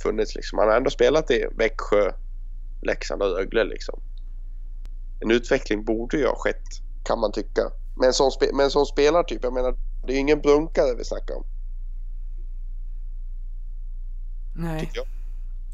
funnits. 0.03 0.35
Liksom. 0.35 0.59
Han 0.59 0.67
har 0.67 0.75
ändå 0.75 0.89
spelat 0.89 1.31
i 1.31 1.45
Växjö, 1.57 2.11
Leksand 2.81 3.21
och 3.21 3.37
Rögle. 3.37 3.63
Liksom. 3.63 3.99
En 5.21 5.31
utveckling 5.31 5.85
borde 5.85 6.17
ju 6.17 6.25
ha 6.25 6.35
skett, 6.35 6.67
kan 7.05 7.19
man 7.19 7.31
tycka. 7.31 7.71
Men 7.95 8.13
som, 8.13 8.31
spe 8.31 8.45
men 8.53 8.69
som 8.69 8.85
spelartyp, 8.85 9.43
jag 9.43 9.53
menar, 9.53 9.75
det 10.05 10.11
är 10.11 10.13
ju 10.13 10.19
ingen 10.19 10.41
brunkare 10.41 10.95
vi 10.97 11.05
snackar 11.05 11.35
om. 11.35 11.43
Nej. 14.55 14.91
Jag. 14.93 15.05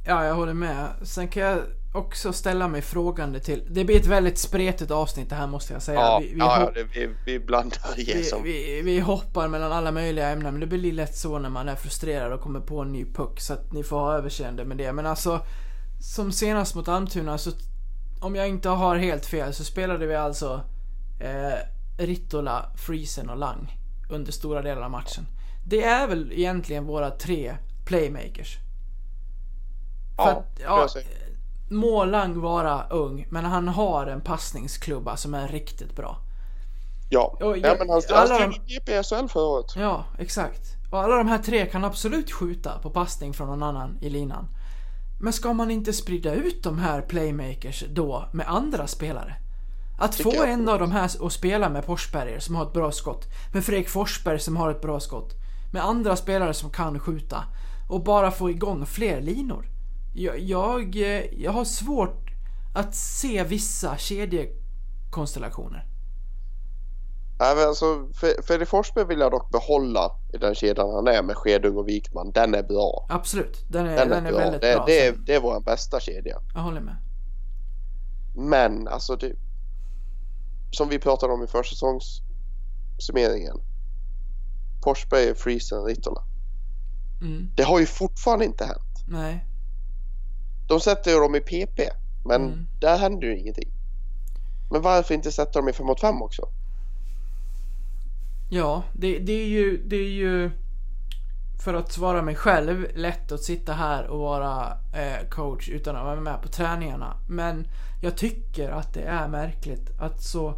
Ja, 0.05 0.26
jag 0.26 0.36
håller 0.36 0.53
med. 0.53 0.88
Sen 1.01 1.28
kan 1.28 1.43
jag 1.43 1.59
också 1.93 2.34
ställa 2.34 2.67
mig 2.67 2.82
frågande 2.82 3.39
till... 3.39 3.67
Det 3.69 3.86
blir 3.86 3.99
ett 3.99 4.05
väldigt 4.05 4.38
spretigt 4.38 4.91
avsnitt 4.91 5.30
det 5.30 5.36
här 5.36 5.47
måste 5.47 5.74
jag 5.74 5.82
säga. 5.82 5.99
Ja, 5.99 6.19
vi, 6.22 6.34
vi, 6.34 6.39
ja, 6.39 6.72
det, 6.76 6.84
vi, 6.84 7.09
vi 7.26 7.39
blandar 7.39 7.95
vi, 7.95 8.32
vi, 8.43 8.82
vi 8.82 8.99
hoppar 8.99 9.47
mellan 9.47 9.72
alla 9.72 9.91
möjliga 9.91 10.30
ämnen. 10.30 10.53
Men 10.53 10.59
det 10.59 10.67
blir 10.67 10.91
lätt 10.91 11.15
så 11.15 11.39
när 11.39 11.49
man 11.49 11.69
är 11.69 11.76
frustrerad 11.76 12.34
och 12.34 12.41
kommer 12.41 12.59
på 12.59 12.82
en 12.82 12.91
ny 12.91 13.05
puck. 13.05 13.39
Så 13.39 13.53
att 13.53 13.74
ni 13.74 13.84
får 13.84 13.99
ha 13.99 14.17
överseende 14.17 14.65
med 14.65 14.78
det. 14.78 14.93
Men 14.93 15.05
alltså, 15.05 15.45
som 15.99 16.32
senast 16.32 16.76
mot 16.76 16.88
Almtuna 16.88 17.38
så... 17.38 17.51
Om 18.22 18.36
jag 18.36 18.47
inte 18.47 18.69
har 18.69 18.95
helt 18.95 19.26
fel 19.26 19.53
så 19.53 19.63
spelade 19.63 20.05
vi 20.05 20.15
alltså 20.15 20.61
eh, 21.19 21.59
Rittola, 22.06 22.66
Friesen 22.76 23.30
och 23.30 23.38
Lang 23.38 23.78
under 24.10 24.32
stora 24.32 24.62
delar 24.62 24.82
av 24.82 24.91
matchen. 24.91 25.26
Det 25.68 25.84
är 25.84 26.08
väl 26.08 26.32
egentligen 26.32 26.86
våra 26.86 27.12
tre 27.12 27.56
playmakers. 27.86 28.58
För 30.16 30.24
ja, 30.24 30.30
att, 30.32 30.60
ja, 30.60 30.88
må 31.70 32.06
Lang 32.06 32.39
vara 32.39 32.88
ung, 32.89 33.28
men 33.30 33.45
han 33.45 33.68
har 33.68 34.08
en 34.08 34.22
passningsklubba 34.22 35.18
som 35.18 35.34
är 35.34 35.47
riktigt 35.47 35.95
bra. 35.95 36.18
Ja, 37.10 37.38
och 37.41 37.58
ja 37.58 37.76
men 37.80 37.89
han, 37.89 38.02
han 38.10 38.28
stod 38.28 38.72
i 38.72 39.30
förra 39.30 39.43
året. 39.43 39.76
Ja, 39.76 40.06
exakt. 40.20 40.62
Och 40.91 40.99
alla 40.99 41.18
de 41.18 41.28
här 41.28 41.38
tre 41.38 41.66
kan 41.66 41.84
absolut 41.84 42.32
skjuta 42.32 42.80
på 42.80 42.89
passning 42.89 43.34
från 43.34 43.47
någon 43.47 43.64
annan 43.64 43.97
i 44.02 44.10
linan. 44.10 44.47
Men 45.22 45.34
ska 45.34 45.54
man 45.54 45.72
inte 45.72 45.93
sprida 45.93 46.34
ut 46.34 46.64
de 46.64 46.80
här 46.80 47.02
playmakers 47.02 47.84
då 47.89 48.30
med 48.34 48.47
andra 48.47 48.88
spelare? 48.88 49.36
Att 50.02 50.16
få 50.16 50.36
jag. 50.36 50.49
en 50.52 50.70
av 50.70 50.80
de 50.80 50.91
här 50.91 51.26
att 51.26 51.34
spela 51.34 51.70
med 51.70 51.86
Forsberger 51.86 52.39
som 52.39 52.56
har 52.56 52.66
ett 52.66 52.74
bra 52.74 52.91
skott, 52.91 53.26
med 53.54 53.64
Fredrik 53.64 53.89
Forsberg 53.89 54.39
som 54.39 54.58
har 54.58 54.72
ett 54.72 54.82
bra 54.82 54.99
skott, 54.99 55.34
med 55.74 55.86
andra 55.86 56.16
spelare 56.16 56.54
som 56.54 56.70
kan 56.70 56.99
skjuta 56.99 57.43
och 57.89 58.04
bara 58.04 58.32
få 58.32 58.49
igång 58.49 58.86
fler 58.86 59.22
linor. 59.22 59.66
Jag, 60.14 60.39
jag, 60.39 60.95
jag 61.38 61.52
har 61.52 61.66
svårt 61.66 62.30
att 62.76 62.95
se 62.95 63.43
vissa 63.43 63.97
kedjekonstellationer. 63.97 65.86
Nej, 67.39 67.56
men 67.56 67.68
alltså, 67.68 68.08
Fredrik 68.43 68.70
Forsberg 68.70 69.06
vill 69.06 69.20
jag 69.20 69.32
dock 69.32 69.52
behålla 69.52 70.12
i 70.34 70.38
den 70.38 70.56
kedjan 70.56 70.93
han 70.93 71.08
är 71.08 71.24
med 71.24 71.36
Skedung 71.36 71.78
och 71.78 71.88
Wikman. 71.88 72.32
Den 72.32 72.56
är 72.56 72.64
bra. 72.64 73.08
Absolut, 73.10 73.66
den 73.70 73.88
är, 73.88 73.97
den 73.97 74.10
den 74.10 74.26
är, 74.26 74.32
bra. 74.32 74.39
väldigt 74.39 74.62
det, 74.62 74.76
bra. 74.76 74.86
Det 74.86 75.08
är, 75.08 75.14
det 75.26 75.36
är 75.36 75.41
vår 75.41 75.60
bästa 75.60 75.99
kedja. 75.99 76.38
Jag 76.54 76.62
håller 76.62 76.82
med. 76.82 76.95
Men 78.36 78.88
alltså, 78.88 79.16
det, 79.16 79.36
som 80.72 80.89
vi 80.89 80.99
pratade 80.99 81.34
om 81.34 81.43
i 81.43 81.47
försäsongssummeringen. 81.47 83.57
Forsberg, 84.84 85.36
Friesen, 85.36 85.84
Rittola. 85.84 86.24
Mm. 87.22 87.51
Det 87.55 87.63
har 87.63 87.80
ju 87.80 87.86
fortfarande 87.86 88.45
inte 88.45 88.65
hänt. 88.65 89.05
Nej. 89.07 89.45
De 90.67 90.80
sätter 90.80 91.11
ju 91.11 91.19
dem 91.19 91.36
i 91.36 91.39
PP, 91.39 91.89
men 92.26 92.45
mm. 92.45 92.67
där 92.80 92.97
händer 92.97 93.28
ju 93.28 93.39
ingenting. 93.39 93.72
Men 94.72 94.82
varför 94.82 95.13
inte 95.13 95.32
sätta 95.32 95.59
dem 95.59 95.69
i 95.69 95.74
5 95.74 95.86
mot 95.86 96.01
5 96.01 96.22
också? 96.22 96.47
Ja, 98.49 98.84
det, 98.93 99.19
det, 99.19 99.34
är 99.34 99.47
ju, 99.47 99.84
det 99.88 99.95
är 99.95 100.09
ju 100.09 100.51
för 101.64 101.74
att 101.74 101.91
svara 101.91 102.22
mig 102.22 102.36
själv 102.36 102.88
lätt 102.95 103.32
att 103.32 103.43
sitta 103.43 103.74
här 103.74 104.07
och 104.07 104.20
vara 104.20 104.78
eh, 104.93 105.28
coach 105.30 105.70
utan 105.70 105.95
att 105.95 106.03
vara 106.03 106.22
med 106.22 106.41
på 106.41 106.47
träningarna. 106.47 107.18
Men 107.28 107.68
jag 108.01 108.18
tycker 108.18 108.70
att 108.70 108.93
det 108.93 109.01
är 109.01 109.28
märkligt 109.28 109.91
att 109.99 110.24
så 110.24 110.53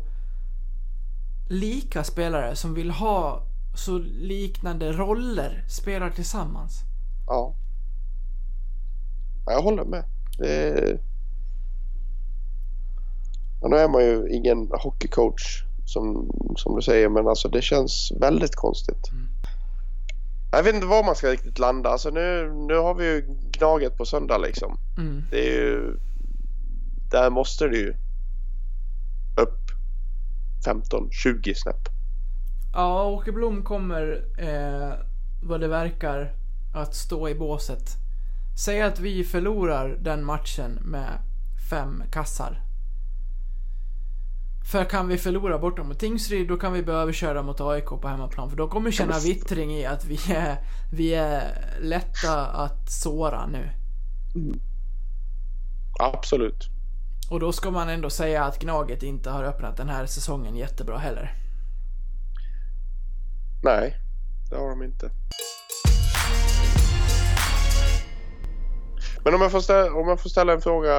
lika 1.49 2.03
spelare 2.03 2.55
som 2.55 2.73
vill 2.73 2.91
ha 2.91 3.43
så 3.75 3.97
liknande 3.97 4.91
roller 4.91 5.65
spelar 5.67 6.09
tillsammans. 6.09 6.81
Ja. 7.27 7.53
Jag 9.45 9.61
håller 9.61 9.85
med. 9.85 10.03
Det... 10.37 10.99
Ja, 13.61 13.67
nu 13.67 13.75
är 13.75 13.87
man 13.87 14.01
ju 14.01 14.29
ingen 14.29 14.69
hockeycoach 14.71 15.63
som, 15.85 16.31
som 16.57 16.75
du 16.75 16.81
säger 16.81 17.09
men 17.09 17.27
alltså 17.27 17.49
det 17.49 17.61
känns 17.61 18.11
väldigt 18.19 18.55
konstigt. 18.55 19.11
Mm. 19.11 19.22
Jag 20.55 20.63
vet 20.63 20.75
inte 20.75 20.87
var 20.87 21.03
man 21.03 21.15
ska 21.15 21.27
riktigt 21.27 21.59
landa. 21.59 21.89
Alltså 21.89 22.09
nu, 22.09 22.53
nu 22.67 22.77
har 22.77 22.93
vi 22.93 23.05
ju 23.05 23.25
Gnaget 23.51 23.97
på 23.97 24.05
söndag 24.05 24.37
liksom. 24.37 24.77
Mm. 24.97 25.23
Det 25.31 25.49
är 25.49 25.53
ju... 25.53 25.97
Där 27.11 27.29
måste 27.29 27.67
det 27.67 27.77
ju 27.77 27.89
upp 29.41 29.59
15-20 30.65 31.53
snäpp. 31.53 31.89
Ja, 32.73 33.03
Åke 33.03 33.31
Blom 33.31 33.63
kommer 33.63 34.25
eh, 34.39 34.93
vad 35.43 35.59
det 35.59 35.67
verkar 35.67 36.33
att 36.75 36.95
stå 36.95 37.29
i 37.29 37.35
båset 37.35 37.97
Säg 38.55 38.81
att 38.81 38.99
vi 38.99 39.23
förlorar 39.23 39.97
den 40.01 40.25
matchen 40.25 40.79
med 40.81 41.19
fem 41.69 42.03
kassar. 42.11 42.72
För 44.71 44.85
kan 44.85 45.07
vi 45.07 45.17
förlora 45.17 45.59
borta 45.59 45.83
mot 45.83 45.99
Tingsryd, 45.99 46.47
då 46.47 46.57
kan 46.57 46.73
vi 46.73 46.83
behöva 46.83 47.13
köra 47.13 47.41
mot 47.41 47.61
AIK 47.61 47.85
på 47.85 48.07
hemmaplan. 48.07 48.49
För 48.49 48.57
då 48.57 48.67
kommer 48.67 48.85
vi 48.85 48.95
känna 48.95 49.19
vittring 49.19 49.71
i 49.71 49.85
att 49.85 50.05
vi 50.05 50.33
är, 50.33 50.57
vi 50.91 51.13
är 51.13 51.43
lätta 51.81 52.45
att 52.45 52.91
såra 52.91 53.47
nu. 53.47 53.69
Mm. 54.35 54.59
Absolut. 55.99 56.69
Och 57.29 57.39
då 57.39 57.51
ska 57.51 57.71
man 57.71 57.89
ändå 57.89 58.09
säga 58.09 58.43
att 58.43 58.59
Gnaget 58.59 59.03
inte 59.03 59.29
har 59.29 59.43
öppnat 59.43 59.77
den 59.77 59.89
här 59.89 60.05
säsongen 60.05 60.55
jättebra 60.55 60.97
heller. 60.97 61.33
Nej, 63.63 63.95
det 64.49 64.55
har 64.55 64.69
de 64.69 64.83
inte. 64.83 65.11
Men 69.23 69.33
om 69.33 69.41
jag 69.41 69.51
får 69.51 69.61
ställa, 69.61 69.93
om 69.93 70.07
jag 70.07 70.19
får 70.19 70.29
ställa 70.29 70.53
en 70.53 70.61
fråga, 70.61 70.93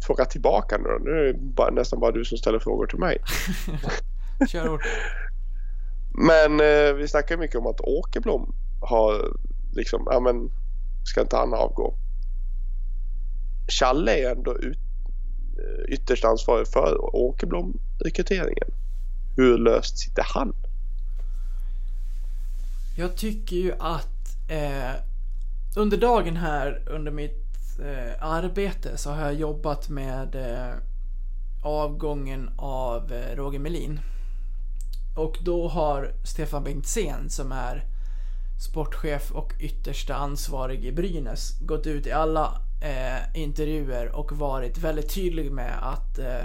fråga 0.00 0.24
tillbaka 0.24 0.78
nu 0.78 0.84
då. 0.84 0.98
Nu 1.04 1.10
är 1.10 1.24
det 1.24 1.38
bara, 1.38 1.70
nästan 1.70 2.00
bara 2.00 2.12
du 2.12 2.24
som 2.24 2.38
ställer 2.38 2.58
frågor 2.58 2.86
till 2.86 2.98
mig. 2.98 3.18
Kör 4.48 4.68
hårt. 4.68 4.80
Men 6.14 6.60
eh, 6.60 6.94
vi 6.94 7.08
snackar 7.08 7.36
mycket 7.36 7.56
om 7.56 7.66
att 7.66 7.80
Åkerblom 7.80 8.54
har 8.80 9.36
liksom, 9.72 10.08
ja 10.10 10.20
men 10.20 10.50
ska 11.04 11.20
inte 11.20 11.36
han 11.36 11.54
avgå? 11.54 11.94
Challe 13.80 14.12
är 14.12 14.30
ändå 14.30 14.58
ut, 14.58 14.78
eh, 15.58 15.94
ytterst 15.94 16.24
ansvarig 16.24 16.68
för 16.68 17.14
Åkerblom-rekryteringen. 17.14 18.70
Hur 19.36 19.58
löst 19.58 19.98
sitter 19.98 20.22
han? 20.26 20.54
Jag 22.96 23.16
tycker 23.16 23.56
ju 23.56 23.72
att 23.78 24.50
eh, 24.50 24.94
under 25.76 25.96
dagen 25.96 26.36
här, 26.36 26.82
under 26.86 27.12
mitt 27.12 27.39
eh, 27.80 28.26
arbete, 28.26 28.96
så 28.96 29.10
har 29.10 29.22
jag 29.22 29.34
jobbat 29.34 29.88
med 29.88 30.34
eh, 30.34 30.74
avgången 31.62 32.50
av 32.56 33.12
eh, 33.12 33.36
Roger 33.36 33.58
Melin. 33.58 34.00
Och 35.16 35.38
då 35.44 35.68
har 35.68 36.12
Stefan 36.24 36.64
Bengtzén 36.64 37.30
som 37.30 37.52
är 37.52 37.84
sportchef 38.60 39.30
och 39.30 39.52
yttersta 39.58 40.14
ansvarig 40.14 40.84
i 40.84 40.92
Brynäs 40.92 41.58
gått 41.60 41.86
ut 41.86 42.06
i 42.06 42.12
alla 42.12 42.60
eh, 42.82 43.42
intervjuer 43.42 44.16
och 44.16 44.32
varit 44.32 44.78
väldigt 44.78 45.14
tydlig 45.14 45.52
med 45.52 45.74
att 45.82 46.18
eh, 46.18 46.44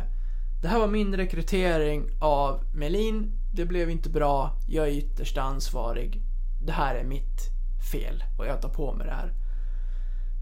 det 0.62 0.68
här 0.68 0.80
var 0.80 0.88
min 0.88 1.18
rekrytering 1.18 2.10
av 2.22 2.64
Melin. 2.74 3.32
Det 3.54 3.66
blev 3.66 3.90
inte 3.90 4.10
bra. 4.10 4.52
Jag 4.68 4.88
är 4.88 4.92
yttersta 4.92 5.42
ansvarig. 5.42 6.22
Det 6.66 6.72
här 6.72 6.96
är 6.96 7.04
mitt 7.04 7.50
fel 7.92 8.24
och 8.38 8.46
jag 8.46 8.62
tar 8.62 8.70
på 8.70 8.94
mig 8.94 9.08
det 9.08 9.14
här. 9.14 9.45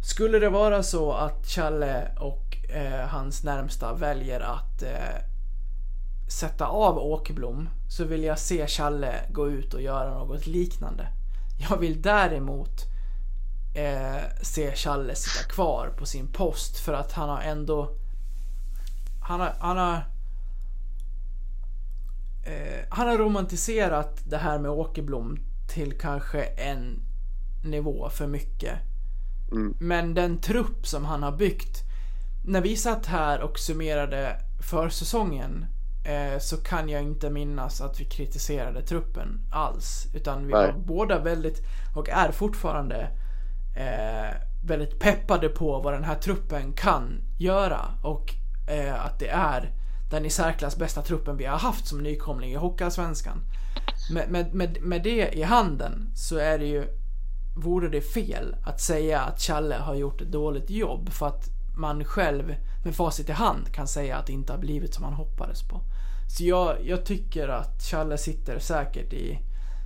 Skulle 0.03 0.39
det 0.39 0.49
vara 0.49 0.83
så 0.83 1.13
att 1.13 1.47
Challe 1.47 2.11
och 2.19 2.57
eh, 2.69 3.07
hans 3.07 3.43
närmsta 3.43 3.93
väljer 3.93 4.39
att 4.39 4.81
eh, 4.81 5.23
sätta 6.27 6.67
av 6.67 6.97
Åkerblom 6.97 7.69
så 7.89 8.03
vill 8.03 8.23
jag 8.23 8.39
se 8.39 8.67
Challe 8.67 9.15
gå 9.29 9.49
ut 9.49 9.73
och 9.73 9.81
göra 9.81 10.13
något 10.13 10.47
liknande. 10.47 11.07
Jag 11.69 11.77
vill 11.77 12.01
däremot 12.01 12.81
eh, 13.75 14.41
se 14.41 14.75
Challe 14.75 15.15
sitta 15.15 15.53
kvar 15.53 15.93
på 15.97 16.05
sin 16.05 16.27
post 16.27 16.79
för 16.79 16.93
att 16.93 17.11
han 17.11 17.29
har 17.29 17.41
ändå... 17.41 17.95
Han 19.21 19.39
har... 19.39 19.53
Han 19.59 19.77
har, 19.77 19.95
eh, 22.45 22.85
han 22.89 23.07
har 23.07 23.17
romantiserat 23.17 24.21
det 24.25 24.37
här 24.37 24.59
med 24.59 24.71
Åkerblom 24.71 25.39
till 25.73 25.99
kanske 25.99 26.43
en 26.43 26.99
nivå 27.63 28.09
för 28.09 28.27
mycket. 28.27 28.79
Mm. 29.53 29.73
Men 29.79 30.13
den 30.13 30.41
trupp 30.41 30.87
som 30.87 31.05
han 31.05 31.23
har 31.23 31.31
byggt. 31.31 31.83
När 32.45 32.61
vi 32.61 32.75
satt 32.75 33.05
här 33.05 33.41
och 33.41 33.59
summerade 33.59 34.35
försäsongen 34.69 35.65
eh, 36.05 36.39
så 36.39 36.57
kan 36.57 36.89
jag 36.89 37.01
inte 37.01 37.29
minnas 37.29 37.81
att 37.81 37.99
vi 37.99 38.05
kritiserade 38.05 38.81
truppen 38.81 39.41
alls. 39.51 40.07
Utan 40.13 40.47
vi 40.47 40.53
Nej. 40.53 40.65
var 40.65 40.79
båda 40.79 41.19
väldigt, 41.19 41.61
och 41.95 42.09
är 42.09 42.31
fortfarande, 42.31 43.09
eh, 43.75 44.37
väldigt 44.65 44.99
peppade 44.99 45.49
på 45.49 45.79
vad 45.79 45.93
den 45.93 46.03
här 46.03 46.15
truppen 46.15 46.73
kan 46.73 47.21
göra. 47.39 47.79
Och 48.01 48.33
eh, 48.69 49.05
att 49.05 49.19
det 49.19 49.29
är 49.29 49.71
den 50.11 50.25
i 50.25 50.29
särklass 50.29 50.77
bästa 50.77 51.01
truppen 51.01 51.37
vi 51.37 51.45
har 51.45 51.57
haft 51.57 51.87
som 51.87 52.03
nykomling 52.03 52.51
i 52.51 52.55
Hockeyallsvenskan. 52.55 53.41
Med, 54.13 54.29
med, 54.29 54.53
med, 54.53 54.81
med 54.81 55.03
det 55.03 55.29
i 55.33 55.43
handen 55.43 56.11
så 56.15 56.37
är 56.37 56.59
det 56.59 56.65
ju 56.65 57.02
vore 57.55 57.89
det 57.89 58.01
fel 58.01 58.55
att 58.63 58.81
säga 58.81 59.21
att 59.21 59.39
Challe 59.41 59.75
har 59.75 59.95
gjort 59.95 60.21
ett 60.21 60.31
dåligt 60.31 60.69
jobb 60.69 61.09
för 61.09 61.27
att 61.27 61.49
man 61.77 62.03
själv 62.03 62.55
med 62.83 62.95
facit 62.95 63.29
i 63.29 63.31
hand 63.31 63.73
kan 63.73 63.87
säga 63.87 64.17
att 64.17 64.27
det 64.27 64.33
inte 64.33 64.53
har 64.53 64.59
blivit 64.59 64.93
som 64.93 65.03
man 65.03 65.13
hoppades 65.13 65.63
på. 65.63 65.81
Så 66.37 66.43
jag, 66.43 66.77
jag 66.83 67.05
tycker 67.05 67.47
att 67.47 67.83
Challe 67.83 68.17
sitter 68.17 68.59
säkert 68.59 69.13
i 69.13 69.39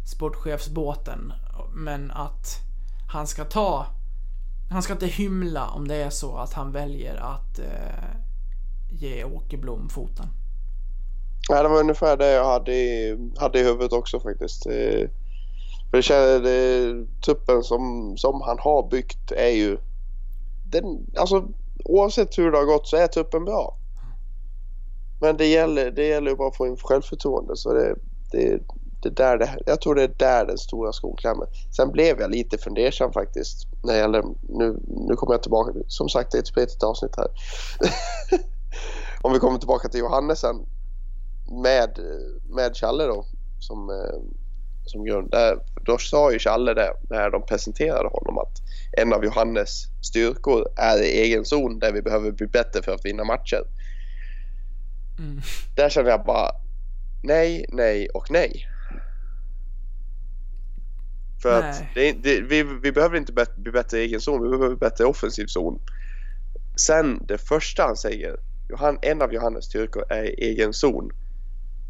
sportchefsbåten 0.06 1.34
men 1.74 2.12
att 2.12 2.48
han 3.12 3.28
ska 3.28 3.44
ta 3.44 3.86
han 4.70 4.84
ska 4.84 4.94
inte 4.94 5.08
hymla 5.08 5.68
om 5.70 5.88
det 5.88 5.96
är 5.96 6.10
så 6.10 6.38
att 6.38 6.54
han 6.54 6.72
väljer 6.72 7.16
att 7.16 7.60
eh, 7.60 8.16
ge 8.90 9.24
Åkerblom 9.24 9.90
foten. 9.90 10.26
Nej, 11.50 11.64
det 11.64 11.70
var 11.70 11.80
ungefär 11.80 12.18
det 12.18 12.32
jag 12.32 12.46
hade 12.46 12.74
i, 12.74 13.18
hade 13.38 13.60
i 13.60 13.64
huvudet 13.64 13.94
också 13.94 14.20
faktiskt. 14.20 14.66
Eh, 14.66 15.10
för 15.90 15.98
det 15.98 16.04
känner, 16.04 16.40
det, 16.40 17.06
tuppen 17.26 17.64
som, 17.64 18.14
som 18.18 18.42
han 18.42 18.60
har 18.60 18.90
byggt 18.90 19.32
är 19.32 19.50
ju... 19.50 19.78
Den, 20.72 21.06
alltså, 21.18 21.48
oavsett 21.86 22.38
hur 22.38 22.52
det 22.52 22.58
har 22.58 22.66
gått 22.66 22.88
så 22.88 22.98
är 22.98 23.08
tuppen 23.08 23.46
bra. 23.46 23.78
Men 25.22 25.38
det 25.38 25.46
gäller, 25.46 25.92
det 25.92 26.08
gäller 26.08 26.32
ju 26.32 26.38
bara 26.38 26.48
att 26.48 26.56
få 26.56 26.68
in 26.68 26.78
självförtroende. 26.78 27.56
Så 27.56 27.74
det, 27.74 27.96
det, 28.32 28.60
det 29.02 29.10
där 29.10 29.38
det, 29.38 29.58
jag 29.66 29.82
tror 29.82 29.96
det 29.96 30.04
är 30.04 30.14
där 30.18 30.46
den 30.46 30.58
stora 30.58 30.94
skon 30.94 31.16
klämmer. 31.16 31.48
Sen 31.76 31.92
blev 31.92 32.20
jag 32.20 32.32
lite 32.32 32.58
fundersam 32.58 33.14
faktiskt. 33.14 33.68
När 33.84 33.94
det 33.94 34.00
gäller, 34.00 34.24
nu, 34.50 34.80
nu 34.88 35.16
kommer 35.16 35.34
jag 35.34 35.42
tillbaka. 35.42 35.72
Som 35.88 36.10
sagt, 36.10 36.32
det 36.32 36.38
är 36.38 36.42
ett 36.42 36.48
spretigt 36.48 36.84
avsnitt 36.84 37.16
här. 37.18 37.28
Om 39.22 39.34
vi 39.34 39.40
kommer 39.40 39.58
tillbaka 39.58 39.90
till 39.90 40.00
Johannesen 40.00 40.66
med, 41.64 42.00
med 42.50 42.76
Challe 42.76 43.04
då 43.04 43.26
som, 43.60 43.90
eh, 43.90 44.20
som 44.88 45.06
grund. 45.06 45.32
Där, 45.32 45.58
då 45.86 45.98
sa 45.98 46.32
ju 46.32 46.40
Challe 46.40 46.74
det 46.74 46.94
när 47.10 47.30
de 47.30 47.46
presenterade 47.46 48.10
honom 48.10 48.38
att 48.38 48.62
en 48.98 49.14
av 49.14 49.26
Johannes 49.26 49.84
styrkor 50.02 50.68
är 50.76 51.04
i 51.04 51.22
egen 51.22 51.46
zon 51.46 51.80
där 51.80 51.92
vi 51.92 52.02
behöver 52.02 52.32
bli 52.32 52.48
bättre 52.48 52.82
för 52.82 52.92
att 52.92 53.06
vinna 53.06 53.24
matcher. 53.24 53.64
Mm. 55.20 55.42
Där 55.76 55.90
kände 55.90 56.12
jag 56.12 56.26
bara 56.26 56.52
nej, 57.24 57.66
nej 57.70 58.10
och 58.10 58.32
nej. 58.32 58.68
För 61.42 61.62
Nej. 61.62 61.70
att 61.70 61.84
det, 61.96 62.12
det, 62.12 62.42
vi, 62.42 62.64
vi 62.64 62.92
behöver 62.92 63.18
inte 63.18 63.34
bet- 63.34 63.56
bli 63.56 63.72
bättre 63.72 64.00
i 64.00 64.02
egen 64.02 64.22
zon, 64.22 64.44
vi 64.44 64.58
behöver 64.58 64.76
bättre 64.76 65.04
i 65.04 65.08
offensiv 65.08 65.46
zon. 65.46 65.80
Sen 66.76 67.26
det 67.28 67.38
första 67.38 67.84
han 67.84 67.96
säger, 67.96 68.40
Johan, 68.70 69.00
en 69.02 69.22
av 69.22 69.34
Johannes 69.34 69.66
styrkor 69.66 70.06
är 70.10 70.24
i 70.24 70.50
egen 70.50 70.74
zon, 70.74 71.12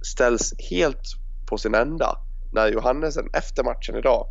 ställs 0.01 0.53
helt 0.69 1.01
på 1.45 1.57
sin 1.57 1.75
ända 1.75 2.17
när 2.51 2.71
Johannesen 2.71 3.29
efter 3.33 3.63
matchen 3.63 3.95
idag 3.95 4.27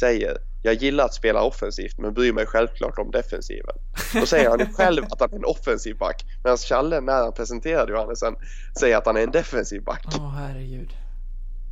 säger 0.00 0.38
jag 0.62 0.74
gillar 0.74 1.04
att 1.04 1.14
spela 1.14 1.42
offensivt 1.42 1.98
men 1.98 2.14
bryr 2.14 2.32
mig 2.32 2.46
självklart 2.46 2.98
om 2.98 3.10
defensiven. 3.10 3.74
Då 4.14 4.26
säger 4.26 4.50
han 4.50 4.72
själv 4.74 5.04
att 5.10 5.20
han 5.20 5.32
är 5.32 5.36
en 5.36 5.44
offensiv 5.44 5.98
back 5.98 6.24
medan 6.44 6.56
Challe 6.58 7.00
när 7.00 7.12
han 7.12 7.32
presenterade 7.32 7.92
Johannesen 7.92 8.34
säger 8.80 8.96
att 8.96 9.06
han 9.06 9.16
är 9.16 9.20
en 9.20 9.30
defensiv 9.30 9.84
back. 9.84 10.04
Åh 10.18 10.34
herregud. 10.34 10.92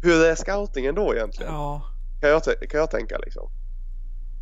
Hur 0.03 0.24
är 0.24 0.34
scoutingen 0.34 0.95
då 0.95 1.14
egentligen? 1.14 1.53
Ja. 1.53 1.82
Kan, 2.20 2.30
jag 2.30 2.43
kan 2.43 2.80
jag 2.80 2.91
tänka 2.91 3.18
liksom. 3.18 3.51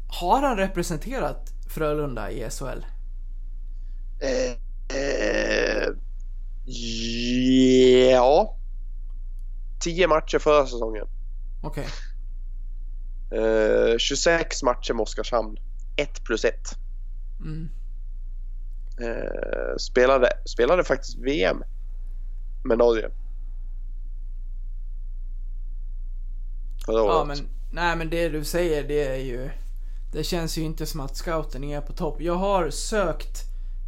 Har 0.09 0.43
han 0.43 0.57
representerat 0.57 1.53
Frölunda 1.69 2.31
i 2.31 2.51
SHL? 2.51 2.85
Eh, 4.21 4.51
eh, 4.99 5.89
ja. 8.13 8.57
Tio 9.81 10.09
matcher 10.09 10.39
förra 10.39 10.67
säsongen. 10.67 11.07
Okej. 11.63 11.87
Eh, 13.31 13.99
26 13.99 14.63
matcher 14.63 14.93
med 14.95 15.03
Oskarshamn. 15.03 15.57
1 15.97 16.25
plus 16.25 16.45
1. 16.45 16.55
Mm. 17.41 17.69
Eh, 19.01 19.77
spelade, 19.79 20.29
spelade 20.45 20.85
faktiskt 20.85 21.19
VM 21.19 21.63
med 22.65 22.79
Norge. 22.79 23.11
Förra 26.87 27.03
året. 27.03 27.15
Ja 27.15 27.25
men, 27.25 27.49
nej 27.73 27.97
men 27.97 28.11
det 28.11 28.29
du 28.29 28.45
säger 28.45 28.89
det 28.89 29.07
är 29.07 29.17
ju... 29.17 29.51
Det 30.13 30.25
känns 30.25 30.59
ju 30.59 30.63
inte 30.63 30.87
som 30.87 31.01
att 31.01 31.17
scouten 31.17 31.65
är 31.65 31.81
på 31.81 31.93
topp. 31.93 32.21
Jag 32.21 32.35
har 32.35 32.71
sökt 32.71 33.43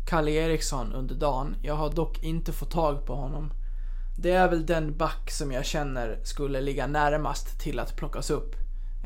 Kalle 0.09 0.30
Eriksson 0.30 0.93
under 0.93 1.14
dagen. 1.14 1.57
Jag 1.62 1.74
har 1.74 1.91
dock 1.91 2.22
inte 2.22 2.53
fått 2.53 2.70
tag 2.70 3.07
på 3.07 3.14
honom. 3.14 3.53
Det 4.21 4.31
är 4.31 4.49
väl 4.49 4.66
den 4.66 4.97
back 4.97 5.31
som 5.31 5.53
jag 5.53 5.64
känner 5.64 6.19
skulle 6.23 6.61
ligga 6.61 6.87
närmast 6.87 7.61
till 7.61 7.79
att 7.79 7.97
plockas 7.97 8.31
upp. 8.31 8.55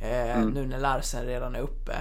Eh, 0.02 0.36
Mm. 0.38 0.50
Nu 0.50 0.66
när 0.66 0.78
Larsen 0.78 1.26
redan 1.26 1.54
är 1.54 1.60
uppe. 1.60 1.92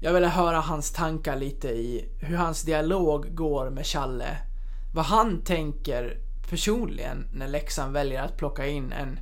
Jag 0.00 0.12
vill 0.12 0.24
höra 0.24 0.60
hans 0.60 0.92
tankar 0.92 1.36
lite 1.36 1.68
i 1.68 2.08
hur 2.20 2.36
hans 2.36 2.62
dialog 2.62 3.34
går 3.34 3.70
med 3.70 3.86
Challe. 3.86 4.36
Vad 4.94 5.04
han 5.04 5.44
tänker 5.44 6.18
personligen 6.50 7.28
när 7.32 7.48
Leksand 7.48 7.92
väljer 7.92 8.22
att 8.22 8.36
plocka 8.36 8.66
in 8.66 8.92
en 8.92 9.18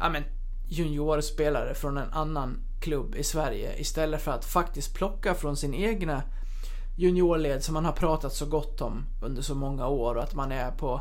ja, 0.00 0.08
men, 0.08 0.24
juniorspelare 0.68 1.74
från 1.74 1.96
en 1.98 2.12
annan 2.12 2.60
klubb 2.80 3.14
i 3.14 3.24
Sverige 3.24 3.78
istället 3.78 4.22
för 4.22 4.32
att 4.32 4.44
faktiskt 4.44 4.94
plocka 4.94 5.34
från 5.34 5.56
sin 5.56 5.74
egna 5.74 6.22
juniorled 6.96 7.64
som 7.64 7.74
man 7.74 7.84
har 7.84 7.92
pratat 7.92 8.32
så 8.32 8.46
gott 8.46 8.80
om 8.80 9.06
under 9.22 9.42
så 9.42 9.54
många 9.54 9.88
år 9.88 10.14
och 10.14 10.22
att 10.22 10.34
man 10.34 10.52
är 10.52 10.70
på 10.70 11.00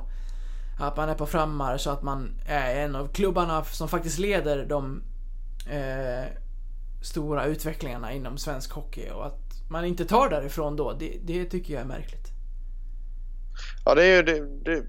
att 0.78 0.98
man 0.98 1.10
är 1.10 1.16
på 1.16 1.26
frammarsch 1.26 1.82
så 1.82 1.90
att 1.90 2.04
man 2.04 2.40
är 2.46 2.76
en 2.76 2.96
av 2.96 3.08
klubbarna 3.08 3.64
som 3.64 3.90
faktiskt 3.90 4.20
leder 4.20 4.66
de 4.66 5.04
eh, 5.70 6.32
stora 7.02 7.46
utvecklingarna 7.46 8.14
inom 8.14 8.38
svensk 8.38 8.72
hockey 8.72 9.10
och 9.10 9.26
att 9.26 9.70
man 9.70 9.86
inte 9.86 10.06
tar 10.06 10.30
därifrån 10.30 10.76
då, 10.76 10.94
det, 10.94 11.18
det 11.24 11.46
tycker 11.46 11.74
jag 11.74 11.82
är 11.82 11.88
märkligt. 11.88 12.28
Ja, 13.86 13.96
det 13.96 14.04
är 14.04 14.16
ju 14.16 14.24
det, 14.24 14.64
det, 14.64 14.84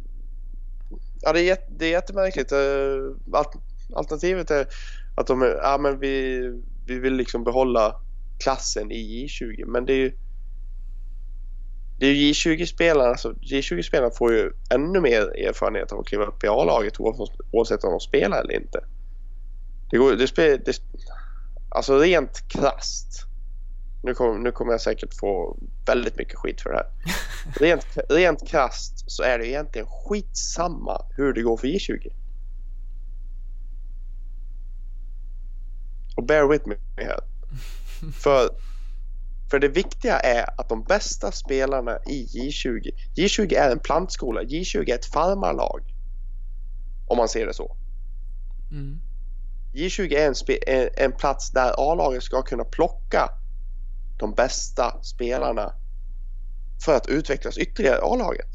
ja, 1.20 1.32
det, 1.32 1.51
är, 1.51 1.59
det 1.78 1.86
är 1.86 1.91
jättemärkligt. 1.91 2.53
Eh, 2.53 3.49
alternativet 3.95 4.51
är 4.51 4.66
att 5.16 5.26
de 5.26 5.43
är, 5.43 5.61
ja, 5.62 5.78
men 5.78 5.99
vi, 5.99 6.41
vi 6.86 6.99
vill 6.99 7.14
liksom 7.14 7.45
behålla 7.45 7.95
klassen 8.39 8.93
i 8.93 9.26
J20. 9.26 9.66
Men 9.66 9.86
det 9.86 9.93
är 9.93 9.97
ju 9.97 10.12
det 11.99 12.07
är 12.07 12.14
ju 12.14 12.32
J20-spelarna, 12.32 13.11
alltså 13.11 13.32
J20-spelarna 13.32 14.11
får 14.11 14.32
ju 14.32 14.53
ännu 14.70 15.01
mer 15.01 15.46
erfarenhet 15.49 15.92
av 15.92 16.01
att 16.01 16.07
kliva 16.07 16.24
upp 16.24 16.44
i 16.44 16.49
A-laget 16.49 17.01
oavsett, 17.01 17.84
om 17.84 17.90
de 17.90 18.01
spelar 18.01 18.40
eller 18.40 18.55
inte. 18.55 18.84
Det 19.90 19.99
går, 19.99 20.12
det 20.12 20.28
spel, 20.28 20.61
det, 20.64 20.80
alltså 21.68 21.99
rent 21.99 22.49
krasst. 22.49 23.24
Nu 24.03 24.14
kommer, 24.14 24.38
nu 24.38 24.53
kommer 24.53 24.72
jag 24.72 24.80
säkert 24.80 25.14
få 25.14 25.59
väldigt 25.86 26.16
mycket 26.16 26.38
skit 26.38 26.61
för 26.61 26.70
det 26.70 26.76
här. 26.76 26.88
Rent, 27.61 27.86
rent 28.09 28.49
krasst 28.49 29.11
så 29.11 29.22
är 29.22 29.38
det 29.38 29.49
egentligen 29.49 29.86
skitsamma 29.86 31.05
hur 31.16 31.32
det 31.32 31.42
går 31.42 31.57
för 31.57 31.68
J20. 31.68 32.12
Och 36.16 36.24
bear 36.26 36.49
with 36.49 36.68
me 36.68 36.74
här. 36.96 37.20
För, 38.12 38.51
för 39.51 39.59
det 39.59 39.68
viktiga 39.68 40.20
är 40.20 40.61
att 40.61 40.68
de 40.68 40.84
bästa 40.84 41.32
spelarna 41.32 41.99
i 42.07 42.26
J20, 42.26 42.90
J20 43.16 43.55
är 43.55 43.70
en 43.70 43.78
plantskola, 43.78 44.42
J20 44.42 44.90
är 44.90 44.94
ett 44.94 45.07
farmarlag. 45.07 45.94
Om 47.09 47.16
man 47.16 47.28
ser 47.28 47.46
det 47.46 47.55
så. 47.55 47.76
Mm. 48.70 49.01
J20 49.74 50.14
är 50.14 50.26
en, 50.26 50.34
en, 50.80 50.88
en 50.96 51.12
plats 51.12 51.51
där 51.51 51.74
A-laget 51.78 52.22
ska 52.22 52.42
kunna 52.42 52.64
plocka 52.64 53.30
de 54.18 54.34
bästa 54.34 55.03
spelarna 55.03 55.72
för 56.84 56.96
att 56.96 57.07
utvecklas 57.07 57.59
ytterligare 57.59 57.96
i 57.96 58.01
A-laget. 58.03 58.51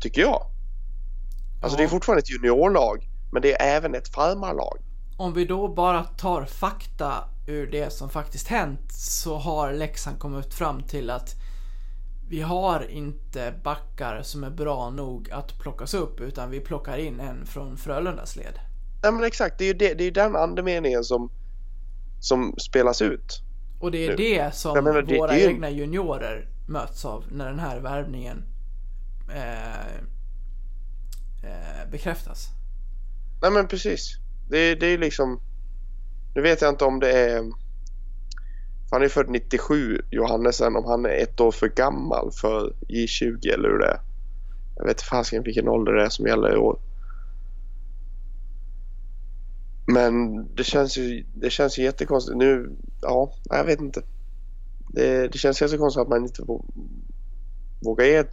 Tycker 0.00 0.20
jag. 0.20 0.46
Alltså 1.62 1.76
Ja. 1.76 1.76
det 1.76 1.84
är 1.84 1.88
fortfarande 1.88 2.20
ett 2.20 2.30
juniorlag, 2.30 3.08
men 3.32 3.42
det 3.42 3.52
är 3.62 3.76
även 3.76 3.94
ett 3.94 4.08
farmarlag. 4.08 4.78
Om 5.16 5.32
vi 5.34 5.44
då 5.44 5.68
bara 5.68 6.04
tar 6.04 6.44
fakta 6.44 7.24
ur 7.46 7.66
det 7.66 7.92
som 7.92 8.08
faktiskt 8.10 8.48
hänt 8.48 8.92
så 8.92 9.36
har 9.38 9.72
Leksand 9.72 10.18
kommit 10.18 10.54
fram 10.54 10.82
till 10.82 11.10
att 11.10 11.34
vi 12.28 12.40
har 12.42 12.90
inte 12.90 13.54
backar 13.64 14.22
som 14.22 14.44
är 14.44 14.50
bra 14.50 14.90
nog 14.90 15.30
att 15.30 15.58
plockas 15.58 15.94
upp 15.94 16.20
utan 16.20 16.50
vi 16.50 16.60
plockar 16.60 16.96
in 16.98 17.20
en 17.20 17.46
från 17.46 17.76
Frölundas 17.76 18.36
led. 18.36 18.58
Nej 19.02 19.12
men 19.12 19.24
exakt, 19.24 19.58
det 19.58 19.64
är 19.64 19.68
ju 19.68 19.74
det, 19.74 19.94
det 19.94 20.04
är 20.04 20.10
den 20.10 20.36
andemeningen 20.36 21.04
som, 21.04 21.30
som 22.20 22.54
spelas 22.58 23.02
ut. 23.02 23.40
Och 23.80 23.90
det 23.90 24.06
är 24.06 24.08
Nu. 24.10 24.16
det 24.16 24.54
som 24.54 24.74
menar, 24.84 25.02
det- 25.02 25.18
våra 25.18 25.32
det 25.32 25.38
ju- 25.40 25.46
egna 25.46 25.70
juniorer 25.70 26.48
möts 26.68 27.04
av 27.04 27.24
när 27.32 27.46
den 27.50 27.58
här 27.58 27.80
värvningen 27.80 28.42
eh, 29.34 29.94
eh, 31.42 31.90
bekräftas. 31.90 32.48
Nej 33.42 33.50
men 33.50 33.68
precis. 33.68 34.16
Det, 34.48 34.74
det 34.74 34.86
är 34.86 34.90
ju 34.90 34.98
liksom... 34.98 35.40
Nu 36.34 36.42
vet 36.42 36.60
jag 36.60 36.72
inte 36.72 36.84
om 36.84 37.00
det 37.00 37.12
är... 37.12 37.52
Han 38.90 39.02
är 39.02 39.08
född 39.08 39.28
97, 39.28 39.98
Johannesen, 40.10 40.76
om 40.76 40.84
han 40.84 41.06
är 41.06 41.22
ett 41.22 41.40
år 41.40 41.52
för 41.52 41.68
gammal 41.68 42.30
för 42.32 42.72
J20 42.88 43.52
eller 43.54 43.68
hur 43.68 43.78
det 43.78 43.86
är. 43.86 44.00
Jag 44.76 44.84
vet 44.84 44.90
inte 44.90 45.04
fasiken 45.04 45.42
vilken 45.42 45.68
ålder 45.68 45.92
det 45.92 46.04
är 46.04 46.08
som 46.08 46.26
gäller 46.26 46.54
i 46.54 46.56
år. 46.56 46.78
Men 49.86 50.46
det 50.54 50.64
känns 50.64 50.98
ju, 50.98 51.24
det 51.34 51.50
känns 51.50 51.78
ju 51.78 51.82
jättekonstigt. 51.82 52.36
Nu, 52.36 52.76
ja, 53.02 53.32
jag 53.44 53.64
vet 53.64 53.80
inte. 53.80 54.02
Det, 54.88 55.28
det 55.28 55.38
känns 55.38 55.62
jättekonstigt 55.62 56.02
att 56.02 56.08
man 56.08 56.22
inte 56.24 56.42
vågar 57.80 58.04
ge 58.04 58.24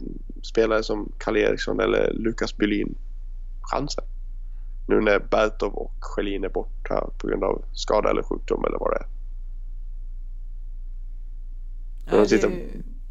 spelare 0.42 0.82
som 0.82 1.12
Kalle 1.18 1.40
Eriksson 1.40 1.80
eller 1.80 2.12
Lukas 2.12 2.56
Bylin 2.56 2.94
chansen. 3.62 4.04
Nu 4.86 5.00
när 5.00 5.18
Bertov 5.18 5.74
och 5.74 5.92
Schelin 6.00 6.44
är 6.44 6.48
borta 6.48 7.10
på 7.18 7.26
grund 7.26 7.44
av 7.44 7.64
skada 7.72 8.10
eller 8.10 8.22
sjukdom 8.22 8.64
eller 8.64 8.78
vad 8.78 8.90
det 8.90 8.96
är. 8.96 9.06
Ja, 12.18 12.24
titta. 12.26 12.48
det, 12.48 12.56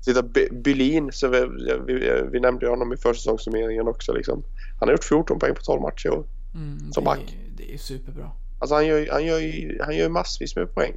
Titta, 0.03 0.23
By- 0.23 0.49
Bylin, 0.51 1.11
så 1.11 1.27
vi, 1.27 1.47
vi, 1.87 2.23
vi 2.31 2.39
nämnde 2.39 2.67
honom 2.69 2.93
i 2.93 2.97
försäsongssummeringen 2.97 3.87
också. 3.87 4.13
Liksom. 4.13 4.43
Han 4.79 4.87
har 4.89 4.93
gjort 4.93 5.03
14 5.03 5.39
poäng 5.39 5.55
på 5.55 5.61
12 5.61 5.81
matcher 5.81 6.07
i 6.07 6.09
år. 6.09 6.25
mm, 6.55 6.91
som 6.91 7.03
det, 7.03 7.05
back. 7.05 7.37
det 7.57 7.73
är 7.73 7.77
superbra. 7.77 8.31
Alltså 8.59 8.75
han 8.75 8.87
gör, 8.87 9.07
han, 9.11 9.25
gör 9.25 9.83
han 9.85 9.95
gör 9.97 10.09
massvis 10.09 10.55
med 10.55 10.73
poäng. 10.73 10.93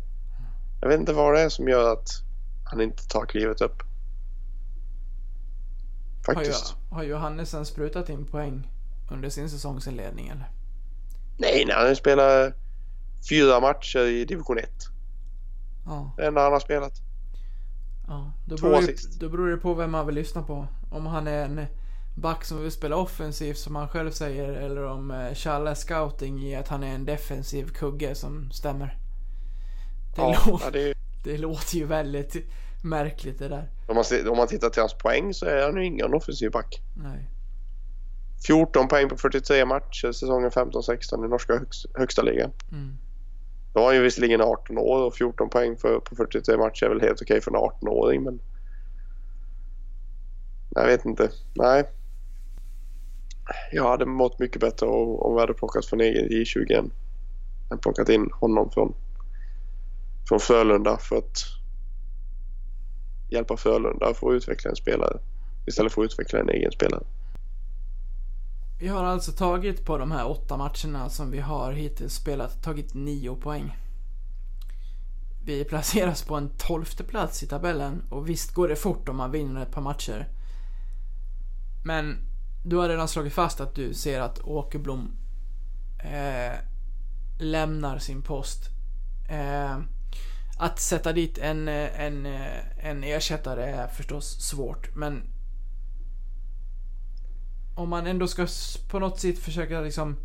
Jag 0.80 0.88
vet 0.88 1.00
inte 1.00 1.12
vad 1.12 1.34
det 1.34 1.40
är 1.40 1.48
som 1.48 1.68
gör 1.68 1.92
att 1.92 2.08
han 2.64 2.80
inte 2.80 3.08
tar 3.08 3.26
klivet 3.26 3.60
upp. 3.60 3.82
Har, 6.26 6.34
Faktiskt. 6.34 6.76
ju, 6.90 6.94
har 6.96 7.02
Johannesen 7.02 7.66
sprutat 7.66 8.08
in 8.08 8.24
poäng 8.24 8.70
under 9.10 9.28
sin 9.28 9.50
säsongsinledning 9.50 10.28
eller? 10.28 10.50
Nej, 11.38 11.64
nej, 11.66 11.76
han 11.86 11.96
spelar 11.96 12.54
fyra 13.30 13.60
matcher 13.60 13.98
i 14.06 14.24
division 14.24 14.58
1. 14.58 14.68
Ja. 15.86 16.14
Det 16.16 16.26
enda 16.26 16.40
han 16.42 16.52
har 16.52 16.60
spelat. 16.60 16.92
Ja, 18.08 18.32
då 18.46 18.56
Två 18.56 18.68
beror, 18.68 18.80
det, 18.82 19.20
då 19.20 19.28
beror 19.28 19.50
det 19.50 19.56
på 19.56 19.74
vem 19.74 19.90
man 19.90 20.06
vill 20.06 20.14
lyssna 20.14 20.42
på. 20.42 20.66
Om 20.90 21.06
han 21.06 21.26
är 21.26 21.44
en 21.44 21.66
back 22.16 22.44
som 22.44 22.62
vill 22.62 22.70
spela 22.72 22.96
offensivt 22.96 23.58
som 23.58 23.76
han 23.76 23.88
själv 23.88 24.10
säger 24.10 24.52
eller 24.52 24.84
om 24.86 25.10
eh, 25.10 25.34
Challe 25.34 25.74
scouting 25.74 26.42
i 26.42 26.56
att 26.56 26.68
han 26.68 26.82
är 26.82 26.94
en 26.94 27.04
defensiv 27.04 27.68
kugge 27.68 28.14
som 28.14 28.50
stämmer. 28.50 28.98
Det, 30.16 30.22
Ja, 30.22 30.34
lå- 30.46 30.60
ja, 30.64 30.70
det 30.70 30.94
det 31.24 31.38
låter 31.38 31.76
ju 31.76 31.84
väldigt 31.86 32.36
märkligt 32.84 33.38
det 33.38 33.48
där. 33.48 33.70
om, 33.88 33.94
man, 33.94 34.28
om 34.30 34.36
man 34.36 34.48
tittar 34.48 34.70
till 34.70 34.80
hans 34.82 34.94
poäng 34.94 35.34
så 35.34 35.46
är 35.46 35.62
han 35.66 35.76
ju 35.76 35.84
ingen 35.86 36.14
offensiv 36.14 36.50
back. 36.50 36.80
Nej. 36.96 37.30
14 38.46 38.88
poäng 38.88 39.08
på 39.08 39.16
43 39.16 39.64
matcher 39.64 40.12
säsongen 40.12 40.50
15-16 40.50 41.24
i 41.24 41.28
norska 41.28 41.58
högst, 41.58 41.86
högsta 41.94 42.22
ligan. 42.22 42.52
Mm. 42.72 42.96
Då 43.72 43.80
var 43.80 43.86
han 43.86 43.96
ju 43.96 44.02
visserligen 44.02 44.40
18 44.40 44.78
år 44.78 45.02
och 45.02 45.14
14 45.14 45.50
poäng 45.50 45.76
för, 45.76 46.00
på 46.00 46.16
43 46.16 46.56
matcher 46.56 46.86
är 46.86 46.90
väl 46.90 47.00
helt 47.00 47.22
okej 47.22 47.40
för 47.40 47.50
en 47.50 47.56
18-åring 47.56 48.22
men... 48.22 48.40
Jag 50.70 50.86
vet 50.86 51.04
inte. 51.04 51.30
Nej. 51.54 51.84
Jag 53.72 53.88
hade 53.88 54.06
mått 54.06 54.38
mycket 54.38 54.60
bättre 54.60 54.86
om, 54.86 55.34
vi 55.34 55.40
hade 55.40 55.54
plockat 55.54 55.86
från 55.86 56.00
egen 56.00 56.28
J20 56.28 56.78
än, 56.78 56.90
än 57.70 57.78
plockat 57.78 58.08
in 58.08 58.30
honom 58.32 58.70
från, 58.70 58.94
från 60.28 60.40
Frölunda 60.40 60.96
för 60.96 61.16
att 61.16 61.44
hjälpa 63.30 63.56
Frölunda 63.56 64.06
att 64.06 64.18
utveckla 64.22 64.70
en 64.70 64.76
spelare 64.76 65.18
istället 65.66 65.92
för 65.92 66.02
att 66.02 66.12
utveckla 66.12 66.40
en 66.40 66.48
egen 66.48 66.72
spelare. 66.72 67.04
Vi 68.78 68.88
har 68.88 69.04
alltså 69.04 69.32
tagit 69.32 69.84
på 69.84 69.98
de 69.98 70.12
här 70.12 70.26
åtta 70.26 70.56
matcherna 70.56 71.08
som 71.10 71.30
vi 71.30 71.40
har 71.40 71.72
hittills 71.72 72.14
spelat, 72.14 72.62
tagit 72.62 72.94
nio 72.94 73.34
poäng. 73.34 73.76
Vi 75.44 75.64
placeras 75.64 76.22
på 76.22 76.34
en 76.34 76.50
tolfte 76.58 77.04
plats 77.04 77.42
i 77.42 77.46
tabellen 77.46 78.02
och 78.10 78.28
visst 78.28 78.54
går 78.54 78.68
det 78.68 78.76
fort 78.76 79.08
om 79.08 79.16
man 79.16 79.30
vinner 79.30 79.62
ett 79.62 79.72
par 79.72 79.82
matcher. 79.82 80.28
Men 81.84 82.16
du 82.64 82.76
har 82.76 82.88
redan 82.88 83.08
slagit 83.08 83.32
fast 83.32 83.60
att 83.60 83.74
du 83.74 83.94
ser 83.94 84.20
att 84.20 84.40
Åkerblom 84.40 85.10
eh, 86.04 86.58
lämnar 87.38 87.98
sin 87.98 88.22
post. 88.22 88.60
Eh, 89.30 89.78
att 90.58 90.80
sätta 90.80 91.12
dit 91.12 91.38
en, 91.38 91.68
eh, 91.68 92.00
en, 92.00 92.26
eh, 92.26 92.86
en 92.86 93.04
ersättare 93.04 93.64
är 93.64 93.86
förstås 93.86 94.40
svårt, 94.40 94.94
men 94.94 95.33
om 97.74 97.88
man 97.88 98.06
ändå 98.06 98.26
ska 98.26 98.46
på 98.90 98.98
något 98.98 99.20
sätt 99.20 99.38
försöka 99.38 99.80
liksom 99.80 100.16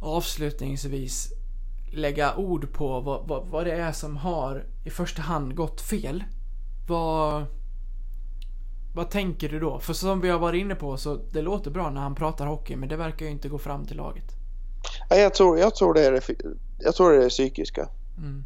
avslutningsvis 0.00 1.32
lägga 1.92 2.36
ord 2.36 2.72
på 2.72 3.00
vad, 3.00 3.28
vad, 3.28 3.46
vad 3.46 3.66
det 3.66 3.72
är 3.72 3.92
som 3.92 4.16
har 4.16 4.64
i 4.84 4.90
första 4.90 5.22
hand 5.22 5.54
gått 5.54 5.80
fel. 5.80 6.24
Vad, 6.88 7.44
vad 8.94 9.10
tänker 9.10 9.48
du 9.48 9.60
då? 9.60 9.80
För 9.80 9.92
som 9.92 10.20
vi 10.20 10.28
har 10.28 10.38
varit 10.38 10.60
inne 10.60 10.74
på 10.74 10.96
så 10.96 11.20
det 11.32 11.42
låter 11.42 11.70
bra 11.70 11.90
när 11.90 12.00
han 12.00 12.14
pratar 12.14 12.46
hockey 12.46 12.76
men 12.76 12.88
det 12.88 12.96
verkar 12.96 13.26
ju 13.26 13.32
inte 13.32 13.48
gå 13.48 13.58
fram 13.58 13.86
till 13.86 13.96
laget. 13.96 14.24
Jag, 15.10 15.34
tror, 15.34 15.58
jag, 15.58 15.74
tror 15.74 15.94
det 15.94 16.06
är 16.06 16.12
det, 16.12 16.22
jag 16.78 16.94
tror 16.94 17.10
det 17.10 17.16
är 17.16 17.20
det 17.22 17.28
psykiska. 17.28 17.88
Mm. 18.18 18.44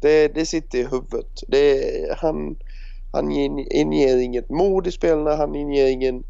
Det, 0.00 0.28
det 0.28 0.46
sitter 0.46 0.78
i 0.78 0.84
huvudet. 0.84 1.42
Det, 1.48 1.82
han, 2.18 2.56
han 3.12 3.30
inger 3.30 4.18
inget 4.18 4.50
mod 4.50 4.86
i 4.86 4.92
spelarna, 4.92 5.36
han 5.36 5.54
inger 5.54 5.86
ingen, 5.86 6.24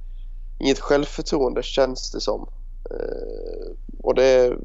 inget 0.59 0.78
självförtroende 0.78 1.62
känns 1.62 2.11
det 2.11 2.20
som. 2.20 2.49
Eh, 2.91 3.72
och, 4.03 4.14
det, 4.14 4.57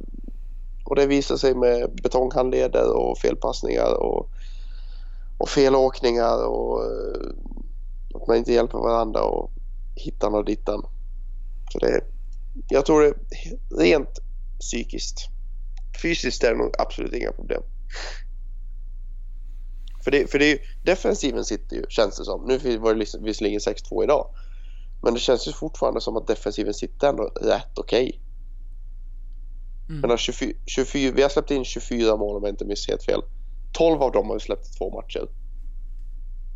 och 0.83 0.95
det 0.95 1.07
visar 1.07 1.37
sig 1.37 1.55
med 1.55 1.91
betonghandleder 2.03 2.97
och 2.97 3.17
felpassningar 3.17 4.03
och, 4.03 4.29
och 5.37 5.49
felåkningar 5.49 6.47
och 6.47 6.83
eh, 6.83 7.29
att 8.15 8.27
man 8.27 8.37
inte 8.37 8.53
hjälper 8.53 8.77
varandra 8.77 9.23
och 9.23 9.51
hittan 9.95 10.33
och 10.33 10.45
dittan. 10.45 10.85
Så 11.71 11.79
det, 11.79 12.01
jag 12.69 12.85
tror 12.85 13.01
det 13.01 13.07
är 13.07 13.15
rent 13.79 14.19
psykiskt. 14.59 15.29
Fysiskt 16.01 16.43
är 16.43 16.51
det 16.51 16.57
nog 16.57 16.75
absolut 16.79 17.13
inga 17.13 17.31
problem. 17.31 17.61
För 20.05 20.11
det, 20.11 20.31
för 20.31 20.39
det 20.39 20.45
är 20.45 20.49
ju, 20.49 20.59
defensiven 20.83 21.45
sitter 21.45 21.75
ju, 21.75 21.85
känns 21.89 22.17
det 22.17 22.25
som. 22.25 22.45
Nu 22.47 22.77
var 22.77 22.93
det 22.93 22.99
lis- 22.99 23.15
visserligen 23.21 23.59
6-2 23.59 24.03
idag. 24.03 24.27
Men 25.03 25.13
det 25.13 25.19
känns 25.19 25.47
ju 25.47 25.51
fortfarande 25.51 26.01
som 26.01 26.17
att 26.17 26.27
defensiven 26.27 26.73
sitter 26.73 27.09
ändå 27.09 27.23
rätt 27.23 27.79
okej. 27.79 28.21
Mm. 29.89 30.01
Men 30.01 30.17
24, 30.17 30.53
24, 30.65 31.13
vi 31.15 31.21
har 31.21 31.29
släppt 31.29 31.51
in 31.51 31.65
24 31.65 32.17
mål 32.17 32.37
om 32.37 32.43
jag 32.43 32.51
inte 32.51 32.65
minns 32.65 32.87
helt 32.87 33.03
fel. 33.03 33.21
12 33.73 34.01
av 34.01 34.11
dem 34.11 34.27
har 34.27 34.33
vi 34.33 34.39
släppt 34.39 34.67
i 34.67 34.77
två 34.77 34.91
matcher. 34.91 35.27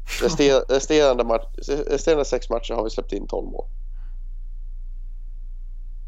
Rester, 0.22 0.74
resterande, 0.74 1.24
match, 1.24 1.45
resterande 1.88 2.26
sex 2.26 2.50
matcher 2.50 2.74
har 2.74 2.84
vi 2.84 2.89
släppt 2.89 3.14
in 3.14 3.28
12 3.28 3.47
mål. 3.47 3.66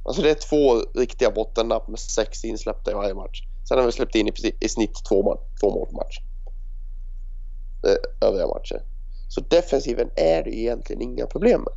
Alltså 0.06 0.22
det 0.22 0.30
är 0.30 0.36
två 0.50 0.80
riktiga 1.00 1.32
bottennapp 1.32 1.88
med 1.88 2.00
sex 2.00 2.46
insläppta 2.46 2.92
i 2.92 2.94
varje 2.94 3.14
match. 3.14 3.44
Sen 3.68 3.78
har 3.78 3.86
vi 3.86 3.92
släppt 3.92 4.16
in 4.16 4.28
i, 4.28 4.34
i 4.60 4.70
snitt 4.70 5.06
två, 5.10 5.38
två 5.62 5.70
mål 5.70 5.88
på 5.88 5.96
match. 5.96 6.20
Eh, 7.88 8.28
övriga 8.28 8.48
matcher. 8.48 8.84
Så 9.30 9.42
defensiven 9.42 10.10
är 10.16 10.44
det 10.44 10.56
egentligen 10.56 11.02
inga 11.02 11.26
problem 11.26 11.62
med. 11.62 11.74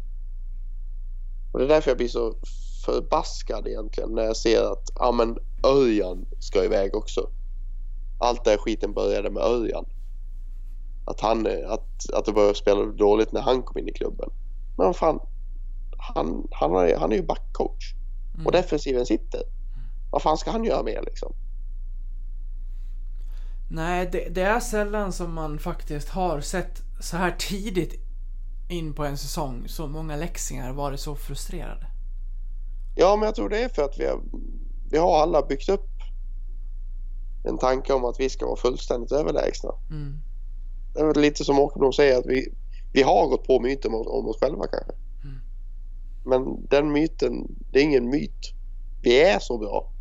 Och 1.53 1.59
det 1.59 1.65
är 1.65 1.69
därför 1.69 1.91
jag 1.91 1.99
blir 1.99 2.09
så 2.09 2.35
förbaskad 2.85 3.67
egentligen 3.67 4.11
när 4.11 4.23
jag 4.23 4.37
ser 4.37 4.73
att 4.73 4.91
ja 4.95 5.13
men 5.13 5.39
Örjan 5.67 6.27
ska 6.39 6.65
iväg 6.65 6.95
också. 6.95 7.31
Allt 8.21 8.45
den 8.45 8.59
skiten 8.59 8.93
började 8.93 9.31
med 9.31 9.43
Örjan. 9.43 9.85
Att 11.05 11.21
han 11.21 11.47
att, 11.47 12.11
att 12.13 12.25
det 12.25 12.33
började 12.33 12.55
spela 12.55 12.85
dåligt 12.85 13.33
när 13.33 13.41
han 13.41 13.63
kom 13.63 13.79
in 13.79 13.89
i 13.89 13.93
klubben. 13.93 14.31
Men 14.79 14.95
fan, 14.95 15.21
han, 15.99 16.49
han, 16.51 16.77
är, 16.77 16.97
han 16.97 17.13
är 17.13 17.17
ju 17.17 17.23
backcoach. 17.23 17.95
Mm. 18.35 18.47
Och 18.47 18.53
defensiven 18.53 19.07
sitter. 19.07 19.43
Vad 20.13 20.23
fan 20.23 20.39
ska 20.39 20.51
han 20.51 20.65
göra 20.65 20.83
mer 20.83 21.03
liksom? 21.03 21.33
Nej, 23.75 24.09
det, 24.13 24.29
det 24.29 24.43
är 24.43 24.61
sällan 24.61 25.13
som 25.13 25.35
man 25.35 25.59
faktiskt 25.59 26.09
har 26.09 26.41
sett 26.41 26.83
så 27.01 27.17
här 27.17 27.35
tidigt 27.39 27.95
in 28.69 28.95
på 28.95 29.05
en 29.05 29.19
säsong 29.19 29.65
så 29.69 29.87
många 29.87 30.17
läxingar 30.17 30.73
varit 30.73 31.01
så 31.01 31.15
frustrerade. 31.17 31.87
Ja, 32.97 33.17
men 33.17 33.27
jag 33.27 33.35
tror 33.35 33.49
det 33.49 33.65
är 33.65 33.69
för 33.69 33.83
att 33.83 33.99
vi 33.99 34.07
har, 34.07 34.21
vi 34.91 34.99
har 34.99 35.23
alla 35.23 35.47
byggt 35.47 35.69
upp 35.69 35.89
en 37.45 37.59
tanke 37.59 37.93
om 37.93 38.05
att 38.05 38.21
vi 38.21 38.31
ska 38.31 38.47
vara 38.47 38.57
fullständigt 38.57 39.13
överlägsna. 39.13 39.71
Mm. 39.91 40.19
Det 40.95 41.01
är 41.01 41.07
väl 41.07 41.21
lite 41.21 41.45
som 41.45 41.59
Åkerblom 41.59 41.93
säger 41.93 42.19
att 42.19 42.27
vi, 42.27 42.55
vi 42.93 43.03
har 43.03 43.29
gått 43.29 43.47
på 43.47 43.61
myten 43.61 43.95
om, 43.95 44.07
om 44.07 44.29
oss 44.29 44.41
själva 44.41 44.67
kanske. 44.67 44.93
Mm. 45.25 45.39
Men 46.25 46.67
den 46.71 46.93
myten, 46.93 47.33
det 47.73 47.79
är 47.79 47.83
ingen 47.83 48.11
myt. 48.11 48.53
Vi 49.03 49.23
är 49.23 49.39
så 49.39 49.59
bra. 49.59 49.93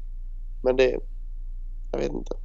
Men 0.63 0.76
det, 0.76 0.99
jag 1.91 1.99
vet 1.99 2.11
inte. 2.11 2.43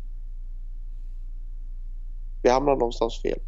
Vi 2.43 2.51
hamnar 2.51 2.77
någonstans 2.77 3.23
fel. 3.23 3.39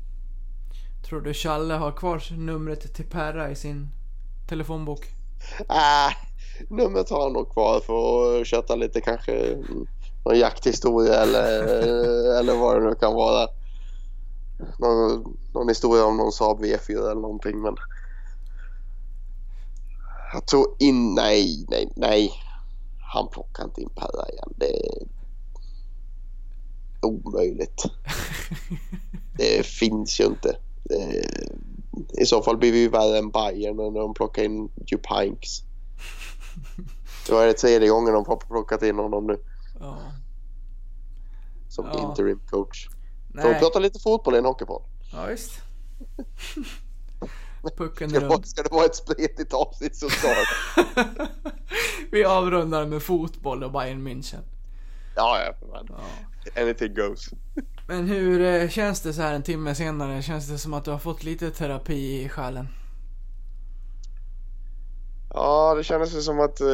Tror 1.09 1.21
du 1.21 1.35
Challe 1.35 1.75
har 1.75 1.93
kvar 1.93 2.23
numret 2.37 2.95
till 2.95 3.05
Perra 3.05 3.51
i 3.51 3.55
sin 3.57 3.89
telefonbok? 4.49 5.07
Äh, 5.69 6.15
numret 6.69 7.11
har 7.11 7.23
han 7.23 7.33
nog 7.33 7.53
kvar 7.53 7.81
för 7.81 8.41
att 8.41 8.47
köta 8.47 8.75
lite 8.75 9.01
kanske 9.01 9.53
mm, 9.53 9.87
någon 10.25 10.39
jakthistoria 10.39 11.23
eller, 11.23 11.63
eller 12.39 12.57
vad 12.57 12.77
det 12.77 12.89
nu 12.89 12.95
kan 12.95 13.15
vara. 13.15 13.49
Någon, 14.79 15.37
någon 15.55 15.69
historia 15.69 16.05
om 16.05 16.17
någon 16.17 16.33
Saab 16.33 16.65
V4 16.65 17.11
eller 17.11 17.21
någonting 17.21 17.61
men 17.61 17.77
jag 20.33 20.47
tror 20.47 20.67
in, 20.79 21.15
nej, 21.15 21.67
nej, 21.69 21.93
nej. 21.97 22.33
Han 23.13 23.29
plockar 23.29 23.65
inte 23.65 23.81
in 23.81 23.89
Perra 23.89 24.29
igen. 24.29 24.53
Det 24.57 24.73
omöjligt. 27.03 27.83
Det 29.37 29.67
finns 29.67 30.21
ju 30.21 30.25
inte. 30.25 30.57
I 32.19 32.27
så 32.27 32.43
fall 32.43 32.57
blir 32.57 32.73
vi 32.73 32.89
värre 32.89 33.19
än 33.19 33.31
Bayern 33.31 33.77
när 33.77 34.01
de 34.01 34.15
plockar 34.15 34.43
in 34.43 34.71
Jupinks. 34.87 35.49
Det 37.27 37.33
var 37.33 37.47
det 37.47 37.53
tredje 37.53 37.89
gången 37.89 38.15
de 38.15 38.25
har 38.27 38.37
plockat 38.37 38.83
in 38.83 38.99
honom 38.99 39.27
nu 39.27 39.39
Ja. 39.81 39.99
som 41.69 41.85
Ja. 41.93 42.09
interim 42.11 42.41
coach. 42.51 42.89
Nej. 43.35 43.49
vi 43.55 43.55
prata 43.61 43.79
lite 43.79 43.99
fotboll 43.99 44.35
i 44.35 44.39
en 44.39 44.45
hockeypodd? 44.45 44.83
Ja, 45.13 45.27
visst. 45.27 45.53
Pucken 47.77 48.11
Ska, 48.11 48.21
runt. 48.21 48.49
ska 48.49 48.63
det 48.63 48.71
vara 48.73 48.85
ett 48.85 48.97
spretigt 48.97 49.53
avsnitt 49.53 49.97
så 49.97 50.09
ska. 50.11 50.29
Vi 52.13 52.25
avrundar 52.25 52.87
med 52.87 53.03
fotboll 53.03 53.65
och 53.65 53.73
Bayern 53.73 54.09
München. 54.09 54.41
Ja, 55.17 55.41
ja. 55.45 55.67
Men 55.73 55.87
Ja. 56.55 56.63
anything 56.63 56.95
goes. 56.95 57.31
Men 57.89 58.07
hur 58.09 58.41
eh, 58.41 58.69
känns 58.69 59.01
det 59.01 59.13
så 59.13 59.23
här 59.23 59.35
en 59.35 59.43
timme 59.43 59.75
senare? 59.75 60.23
Känns 60.23 60.49
det 60.49 60.59
som 60.59 60.75
att 60.75 60.85
du 60.85 60.91
har 60.91 60.99
fått 60.99 61.23
lite 61.25 61.51
terapi 61.51 62.23
i 62.25 62.29
själen? 62.29 62.69
Ja, 65.35 65.75
det 65.75 65.85
kändes 65.85 66.25
som 66.25 66.41
att 66.41 66.61
eh, 66.61 66.67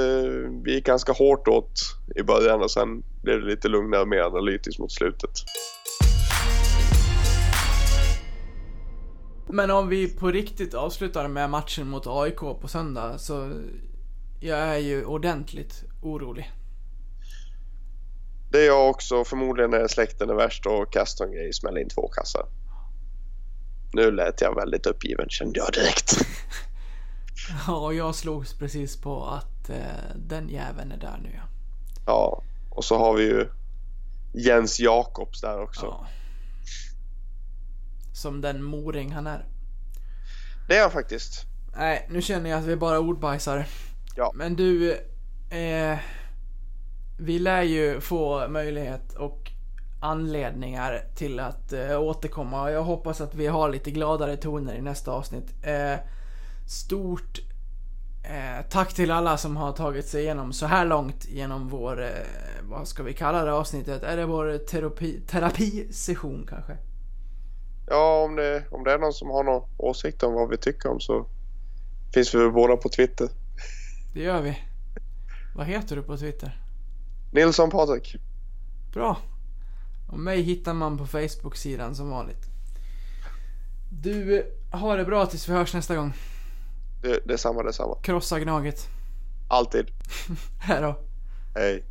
vi 0.65 0.75
gick 0.75 0.87
ganska 0.87 1.13
hårt 1.13 1.49
åt 1.49 1.81
i 2.17 2.23
början 2.23 2.63
och 2.63 2.71
sen 2.71 3.03
blev 3.23 3.41
det 3.41 3.47
lite 3.47 3.69
lugnare 3.69 4.01
och 4.03 4.09
mer 4.09 4.21
analytiskt 4.21 4.79
mot 4.81 4.93
slutet. 4.93 5.31
Men 9.49 9.71
om 9.71 9.89
vi 9.89 10.09
på 10.09 10.31
riktigt 10.31 10.75
avslutar 10.75 11.29
med 11.29 11.51
matchen 11.51 11.89
mot 11.89 12.07
AIK 12.07 12.39
på 12.39 12.69
söndag 12.69 13.19
så 13.19 13.53
jag 14.41 14.59
är 14.59 14.79
ju 14.79 15.05
ordentligt 15.05 15.85
orolig. 16.03 16.51
Det 18.57 18.63
är 18.63 18.67
jag 18.67 18.91
också. 18.91 19.25
Förmodligen 19.25 19.75
är 19.75 19.89
släkten 19.89 20.31
är 20.31 20.35
värst 20.35 20.67
och 20.67 20.93
Caston 20.93 21.33
grej 21.33 21.53
smäller 21.53 21.81
in 21.81 21.89
två 21.89 22.09
kassar. 22.09 22.47
Nu 23.93 24.11
lät 24.11 24.41
jag 24.41 24.55
väldigt 24.55 24.87
uppgiven 24.87 25.29
kände 25.29 25.59
jag 25.59 25.73
direkt. 25.73 26.13
Ja, 27.67 27.77
och 27.77 27.95
jag 27.95 28.15
slogs 28.15 28.59
precis 28.59 28.97
på 28.97 29.27
att 29.27 29.71
eh, 29.71 29.77
den 30.15 30.49
jäveln 30.49 30.93
är 30.93 30.97
där 30.97 31.19
nu 31.23 31.31
ja. 31.35 31.43
Ja, 32.07 32.43
och 32.71 32.85
så 32.85 32.99
har 32.99 33.15
vi 33.15 33.25
ju 33.25 33.49
Jens 34.35 34.81
Jakobs 34.81 35.41
där 35.41 35.63
också. 35.63 35.87
ja. 35.87 36.07
Som 38.15 38.41
den 38.41 38.63
moring 38.63 39.13
han 39.13 39.27
är. 39.27 39.45
Det 40.69 40.77
är 40.77 40.83
han 40.83 40.91
faktiskt. 40.91 41.45
Nej, 41.77 42.07
nu 42.11 42.23
känner 42.23 42.51
jag 42.51 42.59
att 42.59 42.67
vi 42.67 42.77
bara 42.77 43.01
ordbajsar. 43.01 43.67
Ja. 44.17 44.33
Men 44.35 44.57
du, 44.57 44.93
eh, 45.51 45.99
vi 47.19 47.39
lär 47.39 47.63
ju 47.63 48.01
få 48.01 48.49
möjlighet 48.49 49.13
och 49.13 49.51
anledningar 50.01 51.05
till 51.15 51.41
att 51.41 51.73
eh, 51.73 52.01
återkomma. 52.01 52.71
Jag 52.71 52.83
hoppas 52.83 53.21
att 53.21 53.35
vi 53.35 53.47
har 53.47 53.69
lite 53.69 53.91
gladare 53.91 54.37
toner 54.37 54.75
i 54.75 54.83
nästa 54.83 55.13
avsnitt. 55.13 55.55
Eh, 55.63 55.99
stort 56.69 57.41
eh, 58.25 58.67
tack 58.71 58.95
till 58.95 59.11
alla 59.11 59.37
som 59.37 59.57
har 59.57 59.73
tagit 59.73 60.07
sig 60.07 60.23
igenom 60.23 60.53
så 60.53 60.67
här 60.67 60.85
långt 60.85 61.29
genom 61.29 61.69
vår, 61.69 62.03
eh, 62.03 62.09
vad 62.63 62.89
ska 62.89 63.03
vi 63.03 63.13
kalla 63.13 63.45
det 63.45 63.53
avsnittet? 63.53 64.03
Är 64.03 64.17
det 64.17 64.27
vår 64.27 64.59
terapi, 64.59 65.21
terapisession 65.21 66.47
kanske? 66.49 66.77
Ja, 67.89 68.25
om 68.25 68.37
det, 68.37 68.65
om 68.71 68.85
det 68.85 68.93
är 68.93 68.99
någon 68.99 69.13
som 69.13 69.31
har 69.31 69.45
någon 69.45 69.69
åsikt 69.79 70.23
om 70.23 70.35
vad 70.35 70.51
vi 70.51 70.57
tycker 70.57 70.89
om 70.89 71.01
så 71.01 71.27
finns 72.15 72.35
vi 72.35 72.39
väl 72.39 72.53
båda 72.53 72.77
på 72.77 72.89
Twitter. 72.89 73.29
Det 74.15 74.21
gör 74.21 74.43
vi. 74.43 74.59
Vad 75.57 75.67
heter 75.67 75.97
du 75.97 76.03
på 76.03 76.17
Twitter? 76.17 76.66
Nilsson 77.31 77.71
Patrik. 77.71 78.17
Bra. 78.93 79.19
Och 80.09 80.19
mig 80.19 80.43
hittar 80.43 80.75
man 80.75 80.99
på 80.99 81.07
Facebook-sidan 81.07 81.95
som 81.95 82.11
vanligt. 82.11 82.47
Du, 83.91 84.47
ha 84.73 84.97
det 84.97 85.05
bra 85.05 85.27
tills 85.27 85.49
vi 85.49 85.53
hörs 85.53 85.75
nästa 85.75 85.97
gång. 85.97 86.13
Det, 87.03 87.21
det 87.25 87.33
är 87.33 87.37
samma, 87.37 87.63
det 87.63 87.69
är 87.69 87.73
samma. 87.73 87.95
Krossa 88.03 88.41
Gnaget. 88.41 88.89
Alltid. 89.49 89.87
Hej 90.61 90.81
då. 90.81 90.99
Hej. 91.55 91.85